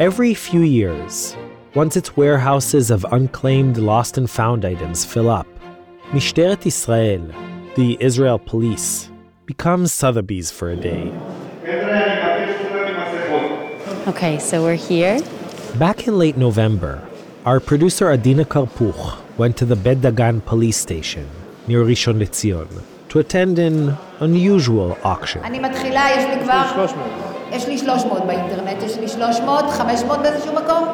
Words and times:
Every 0.00 0.32
few 0.32 0.62
years, 0.62 1.36
once 1.74 1.94
its 1.94 2.16
warehouses 2.16 2.90
of 2.90 3.04
unclaimed 3.12 3.76
lost 3.76 4.16
and 4.16 4.30
found 4.30 4.64
items 4.64 5.04
fill 5.04 5.28
up, 5.28 5.46
Mishteret 6.12 6.64
Israel, 6.64 7.30
the 7.76 7.98
Israel 8.00 8.38
police, 8.38 9.10
becomes 9.44 9.92
Sotheby's 9.92 10.50
for 10.50 10.70
a 10.70 10.76
day. 10.76 11.12
Okay, 14.08 14.38
so 14.38 14.62
we're 14.62 14.74
here. 14.74 15.20
Back 15.78 16.08
in 16.08 16.16
late 16.16 16.38
November, 16.38 17.06
our 17.44 17.60
producer 17.60 18.10
Adina 18.10 18.46
Karpuch 18.46 19.18
went 19.36 19.58
to 19.58 19.66
the 19.66 19.76
Beit 19.76 20.00
Dagan 20.00 20.42
police 20.46 20.78
station 20.78 21.28
near 21.66 21.84
Rishon 21.84 22.16
LeZion 22.16 22.70
to 23.10 23.18
attend 23.18 23.58
an 23.58 23.98
unusual 24.20 24.96
auction. 25.04 25.42
300. 27.51 27.55
יש 27.55 27.67
לי 27.67 27.77
300 27.77 28.25
באינטרנט, 28.25 28.83
יש 28.83 28.97
לי 28.97 29.07
300, 29.07 29.69
500 29.69 30.19
באיזשהו 30.19 30.53
מקום? 30.53 30.87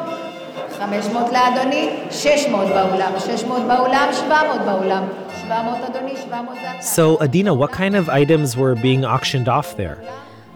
500 0.78 1.32
לאדוני, 1.32 1.90
600 2.10 2.68
באולם, 2.68 3.12
600 3.18 3.62
באולם, 3.62 4.08
700 4.12 4.60
באולם. 4.64 5.04
700 5.42 5.90
אדוני, 5.90 6.16
700 6.16 6.56
זה... 6.82 6.96
So, 6.96 7.22
Adina, 7.22 7.54
what 7.54 7.72
kind 7.72 7.94
of 7.96 8.08
items 8.08 8.56
were 8.56 8.74
being 8.74 9.04
auctioned 9.04 9.48
off 9.48 9.76
there? 9.76 9.98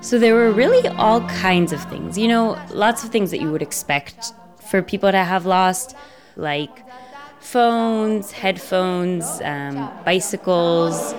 So 0.01 0.19
there 0.19 0.34
were 0.34 0.52
really 0.52 0.87
all 1.05 1.20
kinds 1.48 1.73
of 1.73 1.80
things. 1.93 2.19
You 2.23 2.29
know, 2.29 2.56
lots 2.84 3.01
of 3.05 3.09
things 3.11 3.30
that 3.33 3.41
you 3.41 3.51
would 3.51 3.62
expect 3.70 4.33
for 4.70 4.83
people 4.93 5.11
to 5.11 5.25
have 5.33 5.45
lost, 5.47 5.97
like 6.37 6.75
phones, 7.41 8.31
headphones, 8.31 9.26
um, 9.44 9.90
bicycles. 10.05 11.13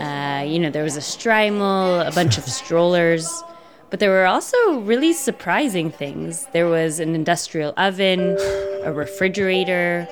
Uh, 0.00 0.42
you 0.42 0.58
know, 0.58 0.70
there 0.70 0.82
was 0.82 0.96
a 0.96 1.00
shtreimel, 1.00 2.06
a 2.06 2.10
bunch 2.12 2.38
of 2.38 2.44
strollers. 2.44 3.42
But 3.90 4.00
there 4.00 4.10
were 4.10 4.26
also 4.26 4.80
really 4.80 5.12
surprising 5.12 5.90
things. 5.90 6.46
There 6.52 6.66
was 6.66 6.98
an 6.98 7.14
industrial 7.14 7.72
oven, 7.76 8.36
a 8.82 8.92
refrigerator, 8.92 10.08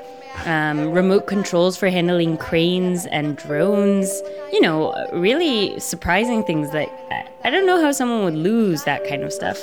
um, 0.47 0.93
remote 0.93 1.27
controls 1.27 1.77
for 1.77 1.89
handling 1.89 2.37
cranes 2.37 3.07
and 3.07 3.37
drones. 3.37 4.23
You 4.53 4.61
know, 4.61 4.95
really 5.13 5.81
surprising 5.81 6.45
things 6.45 6.71
that 6.71 6.89
I- 7.11 7.27
I 7.45 7.51
don't 7.51 7.67
know 7.67 7.81
how 7.81 7.91
someone 7.91 8.23
would 8.25 8.35
lose 8.37 8.85
that 8.85 9.05
kind 9.09 9.25
of 9.25 9.33
stuff. 9.33 9.59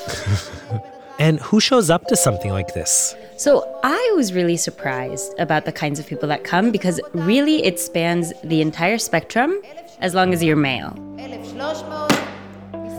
And 1.19 1.41
who 1.41 1.59
shows 1.59 1.89
up 1.89 2.07
to 2.07 2.15
something 2.15 2.51
like 2.51 2.73
this? 2.73 3.13
So 3.35 3.79
I 3.83 4.13
was 4.15 4.33
really 4.33 4.55
surprised 4.55 5.37
about 5.37 5.65
the 5.65 5.71
kinds 5.73 5.99
of 5.99 6.07
people 6.07 6.29
that 6.29 6.45
come 6.45 6.71
because 6.71 7.01
really 7.13 7.61
it 7.65 7.77
spans 7.77 8.31
the 8.41 8.61
entire 8.61 8.97
spectrum 8.97 9.61
as 9.99 10.15
long 10.15 10.33
as 10.33 10.41
you're 10.41 10.55
male. 10.55 10.95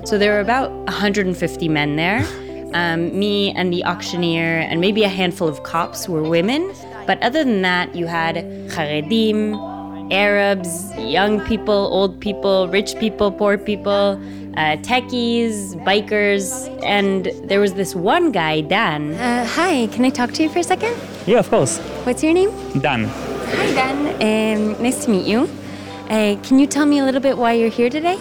So 0.05 0.19
there 0.19 0.35
were 0.35 0.41
about 0.41 0.71
150 0.71 1.69
men 1.69 1.97
there. 1.97 2.23
Um, 2.75 3.19
me 3.19 3.53
and 3.53 3.73
the 3.73 3.85
auctioneer 3.85 4.61
and 4.61 4.83
maybe 4.83 5.03
a 5.03 5.09
handful 5.09 5.49
of 5.49 5.63
cops 5.63 6.07
were 6.07 6.23
women. 6.23 6.75
But 7.07 7.23
other 7.23 7.43
than 7.43 7.63
that, 7.63 7.95
you 7.95 8.07
had 8.07 8.37
Haredim, 8.69 10.13
Arabs, 10.13 10.95
young 10.97 11.41
people, 11.47 11.73
old 11.73 12.21
people, 12.21 12.69
rich 12.69 12.99
people, 12.99 13.33
poor 13.33 13.57
people, 13.57 14.21
uh, 14.57 14.77
techies, 14.83 15.75
bikers, 15.85 16.69
and 16.85 17.27
there 17.45 17.61
was 17.61 17.75
this 17.75 17.95
one 17.95 18.33
guy, 18.33 18.61
Dan. 18.61 19.15
Uh, 19.15 19.47
hi, 19.47 19.87
can 19.89 20.05
I 20.05 20.11
talk 20.11 20.33
to 20.33 20.43
you 20.43 20.49
for 20.49 20.59
a 20.59 20.65
second? 20.65 20.97
Yeah, 21.27 21.39
of 21.39 21.49
course. 21.49 21.79
What's 22.05 22.23
your 22.23 22.33
name? 22.33 22.51
Dan. 22.81 23.05
Hi, 23.05 23.73
Dan. 23.73 23.99
Um, 24.21 24.83
nice 24.83 25.05
to 25.05 25.11
meet 25.11 25.27
you. 25.27 25.49
Uh, 26.09 26.37
can 26.43 26.59
you 26.59 26.67
tell 26.67 26.87
me 26.87 26.99
a 26.99 27.05
little 27.05 27.21
bit 27.21 27.39
why 27.39 27.53
you're 27.53 27.71
here 27.71 27.91
today? 27.91 28.17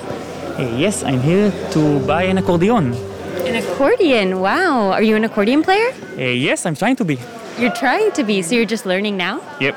Uh, 0.58 0.76
yes, 0.78 1.04
I'm 1.04 1.22
here 1.22 1.52
to 1.72 2.00
buy 2.06 2.24
an 2.24 2.38
accordion. 2.38 2.94
An 3.48 3.56
accordion. 3.56 4.42
Wow. 4.42 4.92
Are 4.92 5.02
you 5.02 5.16
an 5.16 5.24
accordion 5.24 5.64
player? 5.64 5.92
Uh, 6.18 6.22
yes, 6.22 6.66
I'm 6.66 6.76
trying 6.76 6.96
to 6.98 7.06
be. 7.06 7.18
You're 7.58 7.74
trying 7.74 8.12
to 8.12 8.24
be, 8.24 8.42
so 8.42 8.56
you're 8.56 8.66
just 8.66 8.86
learning 8.86 9.18
now? 9.18 9.42
Yep. 9.60 9.76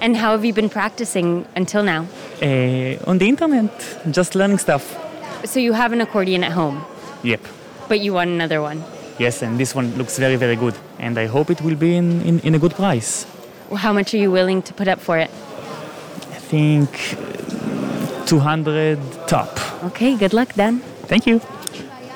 And 0.00 0.16
how 0.16 0.32
have 0.32 0.44
you 0.44 0.52
been 0.52 0.68
practicing 0.68 1.46
until 1.56 1.82
now? 1.82 2.06
Uh, 2.42 2.98
on 3.06 3.18
the 3.18 3.28
internet, 3.28 3.70
just 4.10 4.34
learning 4.34 4.58
stuff. 4.58 5.05
So 5.44 5.60
you 5.60 5.72
have 5.72 5.92
an 5.92 6.00
accordion 6.00 6.42
at 6.44 6.52
home, 6.52 6.84
Yep. 7.22 7.40
but 7.88 8.00
you 8.00 8.12
want 8.12 8.30
another 8.30 8.60
one. 8.60 8.82
Yes, 9.18 9.42
and 9.42 9.58
this 9.58 9.74
one 9.74 9.96
looks 9.96 10.18
very, 10.18 10.36
very 10.36 10.56
good. 10.56 10.74
And 10.98 11.18
I 11.18 11.26
hope 11.26 11.50
it 11.50 11.60
will 11.62 11.76
be 11.76 11.96
in, 11.96 12.20
in, 12.22 12.40
in 12.40 12.54
a 12.54 12.58
good 12.58 12.74
price. 12.74 13.26
Well, 13.70 13.78
How 13.78 13.92
much 13.92 14.12
are 14.14 14.18
you 14.18 14.30
willing 14.30 14.62
to 14.62 14.74
put 14.74 14.88
up 14.88 15.00
for 15.00 15.18
it? 15.18 15.30
I 15.30 16.38
think 16.38 16.88
uh, 17.18 18.26
200 18.26 18.98
top. 19.26 19.48
Okay, 19.84 20.16
good 20.16 20.32
luck, 20.34 20.52
Dan. 20.54 20.80
Thank 21.08 21.26
you. 21.26 21.40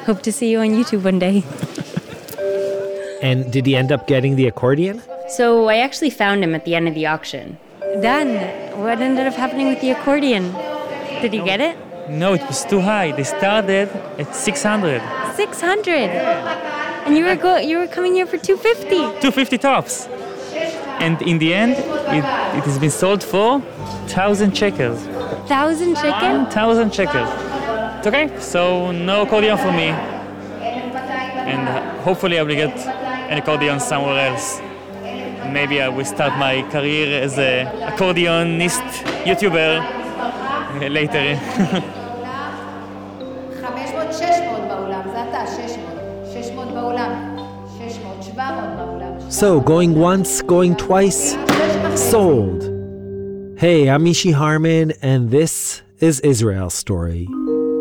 Hope 0.06 0.22
to 0.22 0.32
see 0.32 0.50
you 0.50 0.60
on 0.60 0.68
YouTube 0.68 1.04
one 1.04 1.18
day. 1.18 1.44
And 3.22 3.52
did 3.52 3.66
he 3.66 3.76
end 3.76 3.92
up 3.92 4.06
getting 4.06 4.36
the 4.36 4.46
accordion? 4.46 5.02
So 5.28 5.68
I 5.68 5.76
actually 5.76 6.08
found 6.08 6.42
him 6.42 6.54
at 6.54 6.64
the 6.64 6.74
end 6.74 6.88
of 6.88 6.94
the 6.94 7.04
auction. 7.04 7.58
Dan, 8.00 8.28
what 8.82 8.98
ended 8.98 9.26
up 9.26 9.34
happening 9.34 9.68
with 9.68 9.82
the 9.82 9.90
accordion? 9.90 10.52
Did 11.20 11.34
he 11.34 11.40
get 11.44 11.60
it? 11.60 11.76
No, 12.08 12.32
it 12.34 12.42
was 12.46 12.64
too 12.64 12.80
high. 12.80 13.12
They 13.12 13.24
started 13.24 13.88
at 14.18 14.34
600. 14.34 15.00
600. 15.34 16.10
And 17.06 17.16
you 17.16 17.24
were 17.24 17.36
go- 17.36 17.58
you 17.58 17.78
were 17.78 17.86
coming 17.86 18.14
here 18.14 18.26
for 18.26 18.36
250. 18.38 18.88
250 19.20 19.58
tops. 19.58 20.08
And 21.00 21.20
in 21.22 21.38
the 21.38 21.54
end, 21.54 21.72
it, 21.72 22.24
it 22.58 22.64
has 22.64 22.78
been 22.78 22.90
sold 22.90 23.22
for 23.22 23.58
1,000 23.60 24.56
shekels. 24.56 25.06
1000 25.06 25.94
chicken? 25.96 26.44
1,000 26.44 26.94
shekels. 26.94 27.28
It's 27.98 28.06
okay, 28.06 28.30
so 28.38 28.90
no 28.92 29.22
accordion 29.22 29.56
for 29.58 29.72
me. 29.72 29.88
And 31.50 31.68
hopefully 32.02 32.38
I 32.38 32.42
will 32.42 32.54
get 32.54 32.76
an 33.30 33.38
accordion 33.38 33.80
somewhere 33.80 34.28
else. 34.28 34.60
Maybe 35.50 35.80
I 35.80 35.88
will 35.88 36.04
start 36.04 36.36
my 36.38 36.62
career 36.70 37.22
as 37.22 37.38
a 37.38 37.64
accordionist 37.90 38.82
YouTuber 39.24 39.99
להיתרים. 40.88 41.38
So, 49.28 49.60
going 49.60 49.94
once, 49.94 50.42
going 50.42 50.76
twice, 50.76 51.36
sold. 52.10 52.62
Hey, 53.58 53.88
I'm 53.88 54.04
Mishy 54.04 54.32
Harman, 54.32 54.92
and 55.02 55.30
this 55.30 55.82
is 56.00 56.20
Israel 56.20 56.68
Story. 56.68 57.28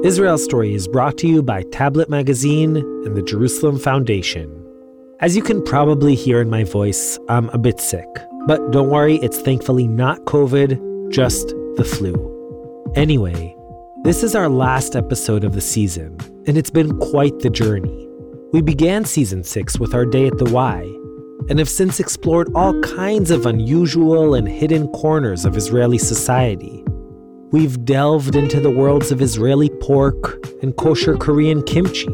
Israel 0.04 0.38
Story 0.38 0.74
is 0.74 0.88
brought 0.88 1.18
to 1.20 1.28
you 1.28 1.42
by 1.42 1.64
Tablet 1.72 2.10
Magazine 2.10 2.78
and 2.78 3.16
the 3.16 3.24
Jerusalem 3.24 3.80
Foundation. 3.80 4.48
As 5.20 5.36
you 5.36 5.42
can 5.42 5.64
probably 5.64 6.16
hear 6.16 6.40
in 6.40 6.50
my 6.50 6.64
voice, 6.64 7.18
I'm 7.28 7.50
a 7.50 7.58
bit 7.58 7.80
sick. 7.80 8.08
But 8.46 8.72
don't 8.72 8.90
worry, 8.90 9.18
it's 9.18 9.42
thankfully 9.42 9.88
not 9.88 10.20
COVID, 10.26 11.10
just 11.12 11.50
the 11.76 11.84
flu. 11.84 12.39
Anyway, 12.96 13.56
this 14.04 14.24
is 14.24 14.34
our 14.34 14.50
last 14.50 14.96
episode 14.96 15.44
of 15.44 15.54
the 15.54 15.62
season, 15.62 16.18
and 16.48 16.58
it's 16.58 16.72
been 16.72 16.98
quite 16.98 17.38
the 17.40 17.50
journey. 17.50 18.08
We 18.52 18.64
began 18.64 19.06
season 19.06 19.44
6 19.44 19.80
with 19.80 19.94
our 19.94 20.06
day 20.06 20.26
at 20.26 20.40
the 20.40 20.50
Y, 20.52 20.82
and 21.50 21.60
have 21.60 21.70
since 21.70 22.00
explored 22.00 22.52
all 22.56 22.82
kinds 22.82 23.30
of 23.30 23.46
unusual 23.46 24.34
and 24.34 24.48
hidden 24.48 24.88
corners 24.88 25.46
of 25.46 25.56
Israeli 25.56 26.00
society. 26.00 26.84
We've 27.52 27.86
delved 27.86 28.36
into 28.36 28.60
the 28.60 28.72
worlds 28.72 29.12
of 29.12 29.22
Israeli 29.22 29.70
pork 29.82 30.44
and 30.64 30.76
kosher 30.76 31.16
Korean 31.16 31.62
kimchi. 31.62 32.10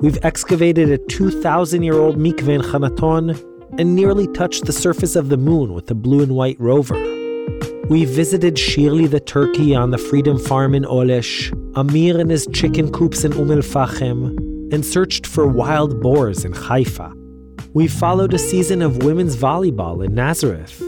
We've 0.00 0.18
excavated 0.24 0.90
a 0.90 0.98
2,000 0.98 1.84
year 1.84 1.98
old 2.00 2.16
mikveh 2.16 2.48
in 2.48 2.62
Hanaton 2.62 3.38
and 3.78 3.94
nearly 3.94 4.26
touched 4.32 4.64
the 4.64 4.72
surface 4.72 5.14
of 5.14 5.28
the 5.28 5.36
moon 5.36 5.72
with 5.72 5.88
a 5.88 5.94
blue 5.94 6.22
and 6.22 6.34
white 6.34 6.58
rover. 6.58 7.19
We 7.90 8.04
visited 8.04 8.56
Shirley 8.56 9.08
the 9.08 9.18
turkey 9.18 9.74
on 9.74 9.90
the 9.90 9.98
Freedom 9.98 10.38
Farm 10.38 10.76
in 10.76 10.84
Olesh, 10.84 11.52
Amir 11.74 12.20
and 12.20 12.30
his 12.30 12.46
chicken 12.52 12.92
coops 12.92 13.24
in 13.24 13.32
Umm 13.32 13.50
el 13.50 13.62
Fachem, 13.62 14.38
and 14.72 14.86
searched 14.86 15.26
for 15.26 15.48
wild 15.48 16.00
boars 16.00 16.44
in 16.44 16.52
Haifa. 16.52 17.12
We 17.74 17.88
followed 17.88 18.32
a 18.32 18.38
season 18.38 18.80
of 18.80 19.02
women's 19.02 19.34
volleyball 19.34 20.04
in 20.04 20.14
Nazareth 20.14 20.80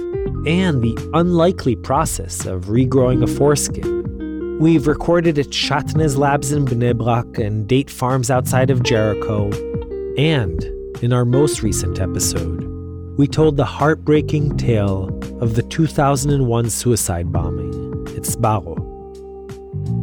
and 0.46 0.80
the 0.80 0.96
unlikely 1.12 1.74
process 1.74 2.46
of 2.46 2.66
regrowing 2.66 3.24
a 3.24 3.26
foreskin. 3.26 4.60
We've 4.60 4.86
recorded 4.86 5.40
at 5.40 5.46
Shatnez 5.48 6.16
Labs 6.16 6.52
in 6.52 6.66
Bnei 6.66 6.96
Brak 6.96 7.36
and 7.36 7.66
date 7.66 7.90
farms 7.90 8.30
outside 8.30 8.70
of 8.70 8.84
Jericho. 8.84 9.50
And 10.16 10.62
in 11.02 11.12
our 11.12 11.24
most 11.24 11.64
recent 11.64 11.98
episode, 11.98 12.71
we 13.22 13.28
told 13.28 13.56
the 13.56 13.64
heartbreaking 13.64 14.56
tale 14.56 15.06
of 15.40 15.54
the 15.54 15.62
2001 15.62 16.68
suicide 16.68 17.30
bombing 17.30 17.70
at 18.16 18.24
Sbarro. 18.24 18.76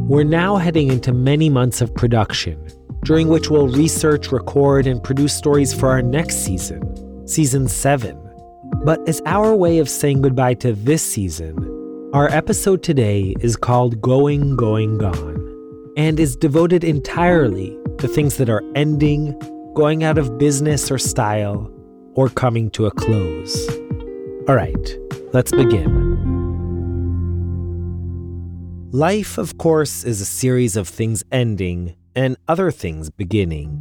We're 0.08 0.24
now 0.24 0.56
heading 0.56 0.88
into 0.88 1.12
many 1.12 1.50
months 1.50 1.82
of 1.82 1.94
production, 1.94 2.66
during 3.04 3.28
which 3.28 3.50
we'll 3.50 3.68
research, 3.68 4.32
record, 4.32 4.86
and 4.86 5.04
produce 5.04 5.36
stories 5.36 5.74
for 5.74 5.90
our 5.90 6.00
next 6.00 6.36
season, 6.46 7.28
season 7.28 7.68
7. 7.68 8.18
But 8.86 9.06
as 9.06 9.20
our 9.26 9.54
way 9.54 9.80
of 9.80 9.90
saying 9.90 10.22
goodbye 10.22 10.54
to 10.54 10.72
this 10.72 11.02
season, 11.02 11.58
our 12.14 12.30
episode 12.30 12.82
today 12.82 13.34
is 13.40 13.54
called 13.54 14.00
Going, 14.00 14.56
Going, 14.56 14.96
Gone, 14.96 15.92
and 15.98 16.18
is 16.18 16.36
devoted 16.36 16.84
entirely 16.84 17.78
to 17.98 18.08
things 18.08 18.38
that 18.38 18.48
are 18.48 18.62
ending 18.74 19.38
going 19.74 20.04
out 20.04 20.16
of 20.16 20.38
business 20.38 20.90
or 20.90 20.96
style, 20.96 21.70
or 22.14 22.28
coming 22.28 22.70
to 22.70 22.86
a 22.86 22.90
close. 22.90 23.68
All 24.48 24.54
right, 24.54 24.98
let's 25.32 25.52
begin. 25.52 26.08
Life, 28.92 29.38
of 29.38 29.56
course, 29.58 30.04
is 30.04 30.20
a 30.20 30.24
series 30.24 30.76
of 30.76 30.88
things 30.88 31.22
ending 31.30 31.94
and 32.16 32.36
other 32.48 32.72
things 32.72 33.08
beginning. 33.08 33.80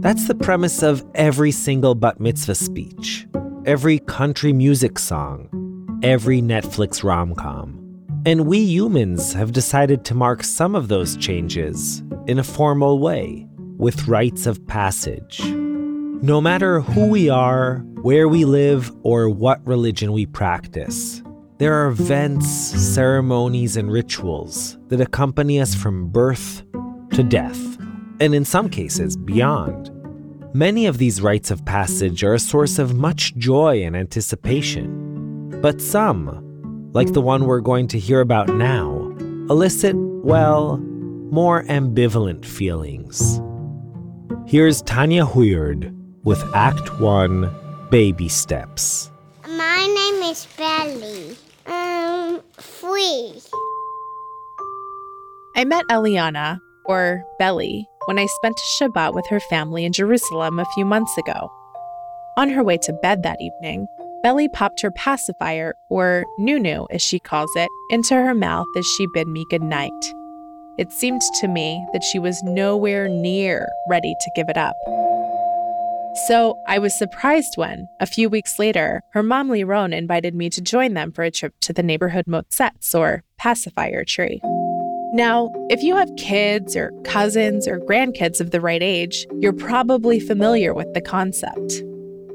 That's 0.00 0.28
the 0.28 0.34
premise 0.34 0.82
of 0.82 1.04
every 1.14 1.50
single 1.50 1.94
bat 1.94 2.20
mitzvah 2.20 2.54
speech, 2.54 3.26
every 3.66 3.98
country 3.98 4.52
music 4.52 4.98
song, 4.98 6.00
every 6.02 6.40
Netflix 6.40 7.04
rom 7.04 7.34
com. 7.34 7.82
And 8.24 8.46
we 8.46 8.58
humans 8.58 9.34
have 9.34 9.52
decided 9.52 10.04
to 10.06 10.14
mark 10.14 10.42
some 10.42 10.74
of 10.74 10.88
those 10.88 11.16
changes 11.16 12.02
in 12.26 12.38
a 12.38 12.44
formal 12.44 12.98
way, 12.98 13.46
with 13.76 14.08
rites 14.08 14.46
of 14.46 14.66
passage. 14.66 15.40
No 16.22 16.40
matter 16.40 16.80
who 16.80 17.08
we 17.08 17.28
are, 17.28 17.80
where 18.00 18.26
we 18.26 18.46
live, 18.46 18.90
or 19.02 19.28
what 19.28 19.64
religion 19.66 20.12
we 20.12 20.24
practice, 20.24 21.22
there 21.58 21.74
are 21.74 21.88
events, 21.88 22.48
ceremonies, 22.48 23.76
and 23.76 23.92
rituals 23.92 24.78
that 24.88 25.02
accompany 25.02 25.60
us 25.60 25.74
from 25.74 26.08
birth 26.08 26.62
to 27.12 27.22
death, 27.22 27.76
and 28.18 28.34
in 28.34 28.46
some 28.46 28.70
cases, 28.70 29.14
beyond. 29.14 29.90
Many 30.54 30.86
of 30.86 30.96
these 30.96 31.20
rites 31.20 31.50
of 31.50 31.66
passage 31.66 32.24
are 32.24 32.34
a 32.34 32.38
source 32.38 32.78
of 32.78 32.94
much 32.94 33.36
joy 33.36 33.82
and 33.82 33.94
anticipation. 33.94 35.60
But 35.60 35.82
some, 35.82 36.90
like 36.92 37.12
the 37.12 37.20
one 37.20 37.44
we're 37.44 37.60
going 37.60 37.88
to 37.88 37.98
hear 37.98 38.22
about 38.22 38.48
now, 38.48 39.14
elicit, 39.50 39.96
well, 39.96 40.78
more 41.30 41.64
ambivalent 41.64 42.46
feelings. 42.46 43.38
Here's 44.46 44.80
Tanya 44.80 45.26
Huyard 45.26 45.92
with 46.26 46.42
Act 46.54 46.98
1 46.98 47.86
Baby 47.88 48.28
Steps. 48.28 49.12
My 49.48 49.86
name 49.86 50.28
is 50.28 50.44
Belly. 50.58 51.36
Um, 51.66 52.42
free. 52.58 53.40
I 55.54 55.64
met 55.64 55.84
Eliana, 55.88 56.60
or 56.84 57.22
Belly, 57.38 57.88
when 58.06 58.18
I 58.18 58.26
spent 58.26 58.58
a 58.58 58.84
Shabbat 58.84 59.14
with 59.14 59.24
her 59.28 59.38
family 59.38 59.84
in 59.84 59.92
Jerusalem 59.92 60.58
a 60.58 60.66
few 60.74 60.84
months 60.84 61.16
ago. 61.16 61.48
On 62.36 62.50
her 62.50 62.64
way 62.64 62.76
to 62.78 62.92
bed 62.92 63.22
that 63.22 63.40
evening, 63.40 63.86
Belly 64.24 64.48
popped 64.48 64.82
her 64.82 64.90
pacifier, 64.90 65.74
or 65.90 66.24
Nunu 66.40 66.86
as 66.90 67.02
she 67.02 67.20
calls 67.20 67.52
it, 67.54 67.68
into 67.90 68.16
her 68.16 68.34
mouth 68.34 68.66
as 68.76 68.84
she 68.98 69.06
bid 69.14 69.28
me 69.28 69.46
good 69.48 69.62
night. 69.62 69.92
It 70.76 70.90
seemed 70.90 71.22
to 71.40 71.46
me 71.46 71.86
that 71.92 72.02
she 72.02 72.18
was 72.18 72.42
nowhere 72.42 73.08
near 73.08 73.68
ready 73.88 74.16
to 74.20 74.30
give 74.34 74.48
it 74.48 74.58
up. 74.58 74.74
So 76.24 76.56
I 76.66 76.78
was 76.78 76.96
surprised 76.96 77.56
when, 77.56 77.86
a 78.00 78.06
few 78.06 78.30
weeks 78.30 78.58
later, 78.58 79.02
her 79.12 79.22
mom 79.22 79.50
Liron 79.50 79.94
invited 79.94 80.34
me 80.34 80.48
to 80.48 80.62
join 80.62 80.94
them 80.94 81.12
for 81.12 81.22
a 81.22 81.30
trip 81.30 81.52
to 81.60 81.74
the 81.74 81.82
neighborhood 81.82 82.24
motzetz, 82.26 82.98
or 82.98 83.22
pacifier 83.36 84.02
tree. 84.02 84.40
Now, 85.12 85.50
if 85.68 85.82
you 85.82 85.94
have 85.94 86.10
kids 86.16 86.74
or 86.74 86.90
cousins 87.04 87.68
or 87.68 87.78
grandkids 87.78 88.40
of 88.40 88.50
the 88.50 88.62
right 88.62 88.82
age, 88.82 89.26
you're 89.40 89.52
probably 89.52 90.18
familiar 90.18 90.72
with 90.72 90.92
the 90.94 91.02
concept. 91.02 91.82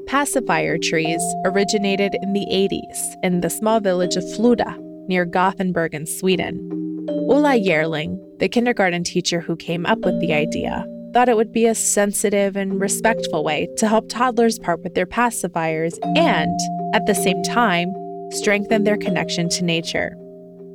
Pacifier 0.06 0.78
trees 0.78 1.22
originated 1.44 2.14
in 2.22 2.32
the 2.34 2.46
80s 2.50 3.14
in 3.24 3.40
the 3.40 3.50
small 3.50 3.80
village 3.80 4.14
of 4.14 4.22
Floda 4.22 4.78
near 5.08 5.24
Gothenburg 5.24 5.92
in 5.92 6.06
Sweden. 6.06 6.68
Ulla 7.08 7.58
Yerling, 7.58 8.16
the 8.38 8.48
kindergarten 8.48 9.02
teacher 9.02 9.40
who 9.40 9.56
came 9.56 9.86
up 9.86 9.98
with 10.00 10.20
the 10.20 10.32
idea, 10.32 10.86
thought 11.12 11.28
it 11.28 11.36
would 11.36 11.52
be 11.52 11.66
a 11.66 11.74
sensitive 11.74 12.56
and 12.56 12.80
respectful 12.80 13.44
way 13.44 13.68
to 13.76 13.86
help 13.86 14.08
toddlers 14.08 14.58
part 14.58 14.82
with 14.82 14.94
their 14.94 15.06
pacifiers 15.06 15.98
and, 16.16 16.58
at 16.94 17.06
the 17.06 17.14
same 17.14 17.42
time, 17.42 17.92
strengthen 18.30 18.84
their 18.84 18.96
connection 18.96 19.48
to 19.50 19.64
nature. 19.64 20.16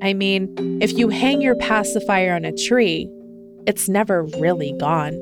I 0.01 0.13
mean, 0.13 0.53
if 0.81 0.93
you 0.93 1.09
hang 1.09 1.41
your 1.41 1.55
pacifier 1.55 2.35
on 2.35 2.45
a 2.45 2.51
tree, 2.51 3.09
it's 3.65 3.89
never 3.89 4.23
really 4.23 4.73
gone. 4.73 5.13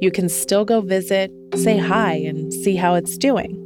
You 0.00 0.10
can 0.12 0.28
still 0.28 0.64
go 0.64 0.80
visit, 0.80 1.32
say 1.56 1.78
hi, 1.78 2.12
and 2.14 2.52
see 2.52 2.76
how 2.76 2.94
it's 2.94 3.18
doing. 3.18 3.60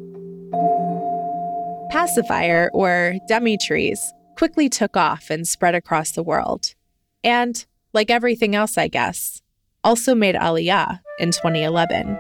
Pacifier, 1.91 2.71
or 2.73 3.15
dummy 3.29 3.59
trees, 3.59 4.13
quickly 4.37 4.69
took 4.69 4.97
off 4.97 5.31
and 5.31 5.47
spread 5.47 5.75
across 5.75 6.13
the 6.13 6.23
world. 6.23 6.75
And, 7.23 7.65
like 7.93 8.11
everything 8.11 8.55
else, 8.55 8.79
I 8.79 8.89
guess, 8.89 9.43
also 9.89 10.15
made 10.15 10.35
Aliyah 10.35 11.01
in 11.19 11.31
2011. 11.31 12.19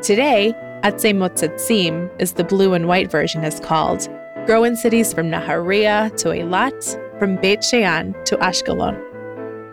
Today, 0.00 0.54
Atze 0.84 1.12
Motzetzim 1.12 2.08
is 2.20 2.34
the 2.34 2.44
blue 2.44 2.72
and 2.72 2.86
white 2.86 3.10
version 3.10 3.42
is 3.42 3.58
called, 3.58 4.08
grow 4.46 4.62
in 4.62 4.76
cities 4.76 5.12
from 5.12 5.28
Nahariya 5.28 6.16
to 6.18 6.28
Eilat 6.28 7.18
from 7.18 7.34
Beit 7.34 7.64
Shean 7.64 8.14
to 8.26 8.36
Ashkelon. 8.36 8.96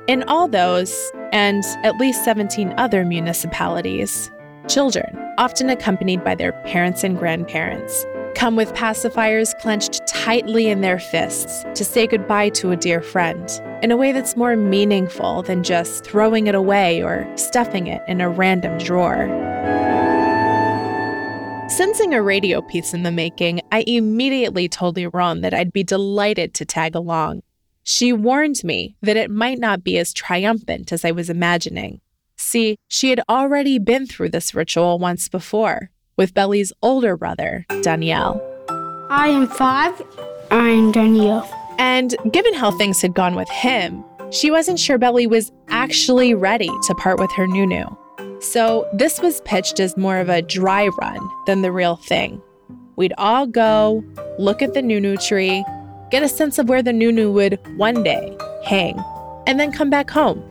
In 0.07 0.23
all 0.23 0.47
those, 0.47 1.11
and 1.31 1.63
at 1.83 1.97
least 1.97 2.25
17 2.25 2.73
other 2.77 3.05
municipalities, 3.05 4.31
children, 4.67 5.15
often 5.37 5.69
accompanied 5.69 6.23
by 6.23 6.33
their 6.33 6.53
parents 6.65 7.03
and 7.03 7.19
grandparents, 7.19 8.03
come 8.35 8.55
with 8.55 8.73
pacifiers 8.73 9.57
clenched 9.59 10.05
tightly 10.07 10.69
in 10.69 10.81
their 10.81 10.99
fists 10.99 11.63
to 11.75 11.85
say 11.85 12.07
goodbye 12.07 12.49
to 12.49 12.71
a 12.71 12.75
dear 12.75 13.01
friend 13.01 13.49
in 13.81 13.91
a 13.91 13.97
way 13.97 14.11
that's 14.11 14.35
more 14.35 14.55
meaningful 14.55 15.41
than 15.43 15.63
just 15.63 16.03
throwing 16.03 16.47
it 16.47 16.55
away 16.55 17.03
or 17.03 17.27
stuffing 17.35 17.87
it 17.87 18.01
in 18.07 18.21
a 18.21 18.29
random 18.29 18.77
drawer. 18.77 19.27
Sensing 21.69 22.13
a 22.13 22.21
radio 22.21 22.61
piece 22.61 22.93
in 22.93 23.03
the 23.03 23.11
making, 23.11 23.61
I 23.71 23.83
immediately 23.87 24.67
told 24.67 24.97
Liron 24.97 25.41
that 25.41 25.53
I'd 25.53 25.71
be 25.71 25.83
delighted 25.83 26.53
to 26.55 26.65
tag 26.65 26.95
along. 26.95 27.43
She 27.83 28.13
warned 28.13 28.63
me 28.63 28.95
that 29.01 29.17
it 29.17 29.31
might 29.31 29.57
not 29.57 29.83
be 29.83 29.97
as 29.97 30.13
triumphant 30.13 30.91
as 30.91 31.05
I 31.05 31.11
was 31.11 31.29
imagining. 31.29 32.01
See, 32.35 32.77
she 32.87 33.09
had 33.09 33.21
already 33.29 33.79
been 33.79 34.05
through 34.05 34.29
this 34.29 34.53
ritual 34.53 34.99
once 34.99 35.29
before 35.29 35.91
with 36.17 36.33
Belly's 36.33 36.73
older 36.81 37.17
brother, 37.17 37.65
Danielle. 37.81 38.41
I 39.09 39.27
am 39.27 39.47
five. 39.47 40.01
I'm 40.51 40.91
Daniel. 40.91 41.47
And 41.77 42.15
given 42.31 42.53
how 42.53 42.71
things 42.71 43.01
had 43.01 43.13
gone 43.13 43.35
with 43.35 43.49
him, 43.49 44.03
she 44.31 44.51
wasn't 44.51 44.79
sure 44.79 44.97
Belly 44.97 45.27
was 45.27 45.51
actually 45.69 46.33
ready 46.33 46.69
to 46.87 46.95
part 46.95 47.19
with 47.19 47.31
her 47.33 47.47
Nunu. 47.47 47.85
So 48.39 48.87
this 48.93 49.21
was 49.21 49.41
pitched 49.41 49.79
as 49.79 49.97
more 49.97 50.17
of 50.17 50.29
a 50.29 50.41
dry 50.41 50.87
run 50.87 51.19
than 51.45 51.61
the 51.61 51.71
real 51.71 51.95
thing. 51.95 52.41
We'd 52.95 53.13
all 53.17 53.45
go, 53.45 54.03
look 54.39 54.61
at 54.61 54.73
the 54.73 54.81
Nunu 54.81 55.17
tree, 55.17 55.65
get 56.11 56.23
a 56.23 56.29
sense 56.29 56.57
of 56.57 56.69
where 56.69 56.81
the 56.81 56.93
Nunu 56.93 57.31
would 57.31 57.59
one 57.77 58.03
day 58.03 58.37
hang, 58.63 58.99
and 59.47 59.59
then 59.59 59.71
come 59.71 59.89
back 59.89 60.09
home. 60.09 60.43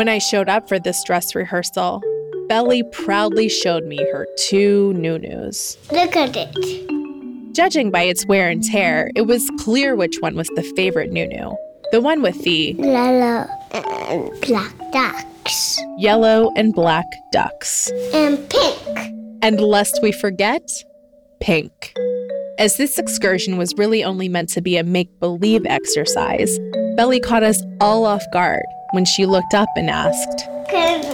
When 0.00 0.08
I 0.08 0.16
showed 0.16 0.48
up 0.48 0.66
for 0.66 0.78
this 0.78 1.04
dress 1.04 1.34
rehearsal, 1.34 2.02
Belly 2.48 2.82
proudly 2.84 3.50
showed 3.50 3.84
me 3.84 3.98
her 3.98 4.26
two 4.38 4.94
Nunus. 4.94 5.76
Look 5.92 6.16
at 6.16 6.34
it. 6.34 7.54
Judging 7.54 7.90
by 7.90 8.04
its 8.04 8.24
wear 8.24 8.48
and 8.48 8.64
tear, 8.64 9.10
it 9.14 9.26
was 9.26 9.46
clear 9.58 9.94
which 9.94 10.16
one 10.20 10.36
was 10.36 10.48
the 10.56 10.62
favorite 10.74 11.12
Nunu. 11.12 11.54
The 11.92 12.00
one 12.00 12.22
with 12.22 12.42
the 12.44 12.76
Yellow 12.78 13.46
and 13.72 14.40
black 14.40 14.74
ducks. 14.90 15.78
yellow 15.98 16.50
and 16.56 16.72
black 16.72 17.04
ducks. 17.30 17.90
And 18.14 18.38
pink. 18.48 18.78
And 19.42 19.60
lest 19.60 20.00
we 20.02 20.12
forget, 20.12 20.66
pink. 21.40 21.92
As 22.58 22.78
this 22.78 22.98
excursion 22.98 23.58
was 23.58 23.74
really 23.76 24.02
only 24.02 24.30
meant 24.30 24.48
to 24.54 24.62
be 24.62 24.78
a 24.78 24.82
make 24.82 25.20
believe 25.20 25.66
exercise, 25.66 26.58
Belly 26.96 27.20
caught 27.20 27.42
us 27.42 27.62
all 27.82 28.06
off 28.06 28.24
guard 28.32 28.64
when 28.92 29.04
she 29.04 29.26
looked 29.26 29.54
up 29.54 29.68
and 29.76 29.90
asked, 29.90 30.46
Can 30.68 31.04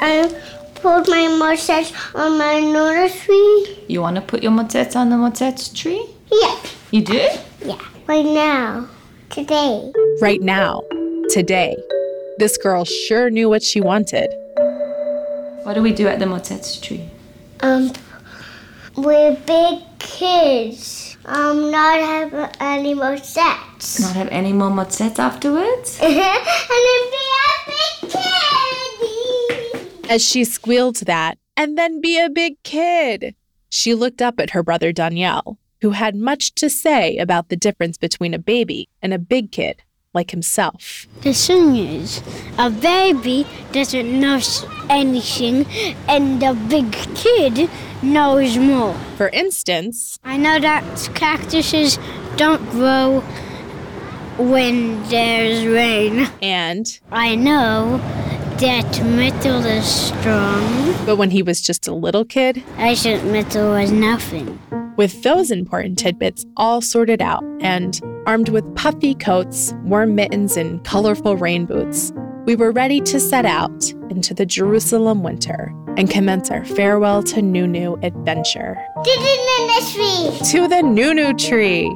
I 0.00 0.28
put 0.76 1.08
my 1.08 1.28
mustache 1.28 1.92
on 2.14 2.38
my 2.38 2.60
notice 2.60 3.22
tree? 3.24 3.84
You 3.88 4.00
want 4.00 4.16
to 4.16 4.22
put 4.22 4.42
your 4.42 4.52
motets 4.52 4.96
on 4.96 5.10
the 5.10 5.16
motets 5.16 5.68
tree? 5.68 6.06
Yeah. 6.30 6.58
You 6.90 7.02
do? 7.02 7.28
Yeah. 7.64 7.80
Right 8.06 8.24
now. 8.24 8.88
Today. 9.28 9.92
right 10.22 10.40
now, 10.40 10.82
today. 11.30 11.76
This 12.38 12.56
girl 12.56 12.84
sure 12.84 13.28
knew 13.28 13.48
what 13.48 13.62
she 13.62 13.80
wanted. 13.80 14.28
What 15.64 15.74
do 15.74 15.82
we 15.82 15.92
do 15.92 16.06
at 16.06 16.20
the 16.20 16.26
motets 16.26 16.80
tree? 16.80 17.10
Um, 17.60 17.92
we're 18.96 19.36
big 19.46 19.80
kids. 19.98 21.15
Um, 21.28 21.72
not 21.72 21.98
have 21.98 22.56
any 22.60 22.94
more 22.94 23.16
sets. 23.16 23.98
Not 23.98 24.14
have 24.14 24.28
any 24.28 24.52
more 24.52 24.70
motets 24.70 25.18
afterwards? 25.18 25.98
and 26.02 26.14
then 26.14 26.22
be 27.10 27.24
a 27.42 27.66
big 27.66 28.10
kid. 28.12 30.10
As 30.10 30.22
she 30.24 30.44
squealed 30.44 30.96
that, 30.96 31.38
and 31.56 31.76
then 31.76 32.00
be 32.00 32.16
a 32.20 32.30
big 32.30 32.62
kid, 32.62 33.34
she 33.68 33.92
looked 33.92 34.22
up 34.22 34.38
at 34.38 34.50
her 34.50 34.62
brother 34.62 34.92
Danielle, 34.92 35.58
who 35.80 35.90
had 35.90 36.14
much 36.14 36.54
to 36.54 36.70
say 36.70 37.16
about 37.16 37.48
the 37.48 37.56
difference 37.56 37.98
between 37.98 38.32
a 38.32 38.38
baby 38.38 38.88
and 39.02 39.12
a 39.12 39.18
big 39.18 39.50
kid 39.50 39.82
like 40.16 40.32
himself. 40.32 41.06
The 41.20 41.32
thing 41.32 41.76
is, 41.76 42.22
a 42.58 42.70
baby 42.70 43.46
doesn't 43.70 44.20
know 44.20 44.40
anything, 44.90 45.66
and 46.08 46.42
a 46.42 46.54
big 46.54 46.90
kid 47.14 47.70
knows 48.02 48.58
more. 48.58 48.94
For 49.16 49.28
instance, 49.28 50.18
I 50.24 50.36
know 50.36 50.58
that 50.58 50.82
cactuses 51.14 51.98
don't 52.36 52.64
grow 52.70 53.22
when 54.38 55.02
there's 55.08 55.66
rain. 55.66 56.28
And 56.42 56.86
I 57.10 57.34
know 57.34 57.98
that 58.58 59.04
metal 59.04 59.64
is 59.64 59.86
strong. 59.86 60.94
But 61.04 61.16
when 61.16 61.30
he 61.30 61.42
was 61.42 61.60
just 61.60 61.86
a 61.86 61.94
little 61.94 62.24
kid, 62.24 62.62
I 62.76 62.94
said 62.94 63.24
metal 63.24 63.70
was 63.72 63.92
nothing. 63.92 64.58
With 64.96 65.22
those 65.22 65.50
important 65.50 65.98
tidbits 65.98 66.46
all 66.56 66.80
sorted 66.80 67.20
out 67.20 67.44
and 67.60 68.00
armed 68.26 68.48
with 68.48 68.74
puffy 68.76 69.14
coats, 69.14 69.74
warm 69.84 70.14
mittens, 70.14 70.56
and 70.56 70.82
colorful 70.84 71.36
rain 71.36 71.66
boots, 71.66 72.14
we 72.46 72.56
were 72.56 72.72
ready 72.72 73.02
to 73.02 73.20
set 73.20 73.44
out 73.44 73.90
into 74.08 74.32
the 74.32 74.46
Jerusalem 74.46 75.22
winter 75.22 75.70
and 75.98 76.08
commence 76.08 76.50
our 76.50 76.64
farewell 76.64 77.22
to 77.24 77.42
Nunu 77.42 77.96
adventure. 78.02 78.78
To 79.04 79.10
the 79.10 79.36
Nunu 79.68 79.92
tree. 79.92 80.50
To 80.50 80.68
the 80.68 80.82
Nunu 80.82 81.34
tree. 81.34 81.94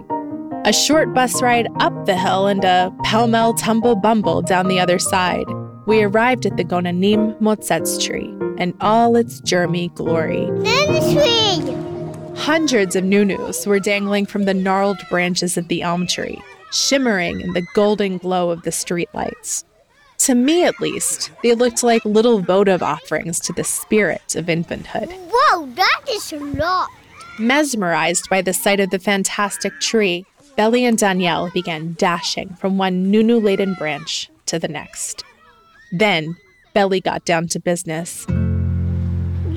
A 0.67 0.73
short 0.73 1.15
bus 1.15 1.41
ride 1.41 1.69
up 1.81 2.05
the 2.05 2.19
hill 2.19 2.49
and 2.49 2.63
a 2.65 2.95
pell 3.03 3.29
mell 3.29 3.55
tumble 3.55 3.97
bumble 3.97 4.43
down 4.43 4.69
the 4.69 4.79
other 4.79 4.99
side. 4.99 5.47
We 5.87 6.03
arrived 6.03 6.45
at 6.45 6.59
the 6.59 6.65
Gonenim 6.65 7.41
Motzetz 7.41 7.99
tree 8.05 8.35
and 8.59 8.75
all 8.83 9.17
its 9.17 9.41
germy 9.41 9.95
glory. 9.95 10.51
Nunu 10.51 11.15
tree. 11.15 11.80
Hundreds 12.41 12.97
of 12.97 13.05
nunus 13.05 13.67
were 13.67 13.79
dangling 13.79 14.25
from 14.25 14.45
the 14.45 14.55
gnarled 14.55 14.99
branches 15.11 15.59
of 15.59 15.69
the 15.69 15.83
elm 15.83 16.07
tree, 16.07 16.41
shimmering 16.73 17.39
in 17.43 17.53
the 17.53 17.67
golden 17.75 18.17
glow 18.17 18.49
of 18.49 18.63
the 18.63 18.71
streetlights. 18.71 19.63
To 20.21 20.35
me, 20.35 20.65
at 20.65 20.81
least, 20.81 21.31
they 21.43 21.55
looked 21.55 21.83
like 21.83 22.03
little 22.07 22.41
votive 22.41 22.83
offerings 22.83 23.41
to 23.41 23.53
the 23.53 23.63
spirit 23.63 24.37
of 24.37 24.47
infanthood. 24.47 25.13
Whoa, 25.31 25.67
that 25.75 26.01
is 26.09 26.33
a 26.33 26.39
lot. 26.39 26.89
Mesmerized 27.39 28.31
by 28.31 28.41
the 28.41 28.55
sight 28.55 28.81
of 28.81 28.89
the 28.89 28.99
fantastic 28.99 29.79
tree, 29.79 30.25
Belly 30.57 30.87
and 30.87 30.97
Danielle 30.97 31.51
began 31.51 31.93
dashing 31.99 32.55
from 32.55 32.79
one 32.79 33.11
nunu 33.11 33.39
laden 33.39 33.75
branch 33.75 34.31
to 34.47 34.59
the 34.59 34.67
next. 34.67 35.25
Then, 35.93 36.39
Belly 36.73 37.03
got 37.03 37.27
down 37.27 37.49
to 37.49 37.61
business. 37.61 38.27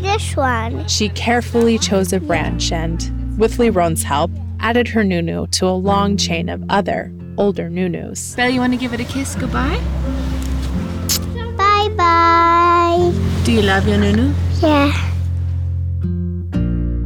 This 0.03 0.36
one. 0.36 0.86
She 0.88 1.10
carefully 1.10 1.79
chose 1.79 2.12
a 2.12 2.19
branch 2.19 2.72
and, 2.72 3.39
with 3.39 3.57
Liron's 3.57 4.03
help, 4.03 4.29
added 4.60 4.88
her 4.89 5.03
nunu 5.03 5.48
to 5.48 5.65
a 5.65 5.72
long 5.72 6.17
chain 6.17 6.50
of 6.50 6.62
other, 6.69 7.12
older 7.38 7.69
nunus. 7.69 8.36
Belle, 8.36 8.50
you 8.50 8.60
want 8.60 8.74
to 8.74 8.77
give 8.77 8.93
it 8.93 9.00
a 9.00 9.05
kiss 9.05 9.33
goodbye? 9.36 9.81
Bye 11.57 11.89
bye. 11.95 13.13
Do 13.45 13.53
you 13.53 13.62
love 13.62 13.88
your 13.88 13.98
Nunu? 13.98 14.33
Yeah. 14.62 14.91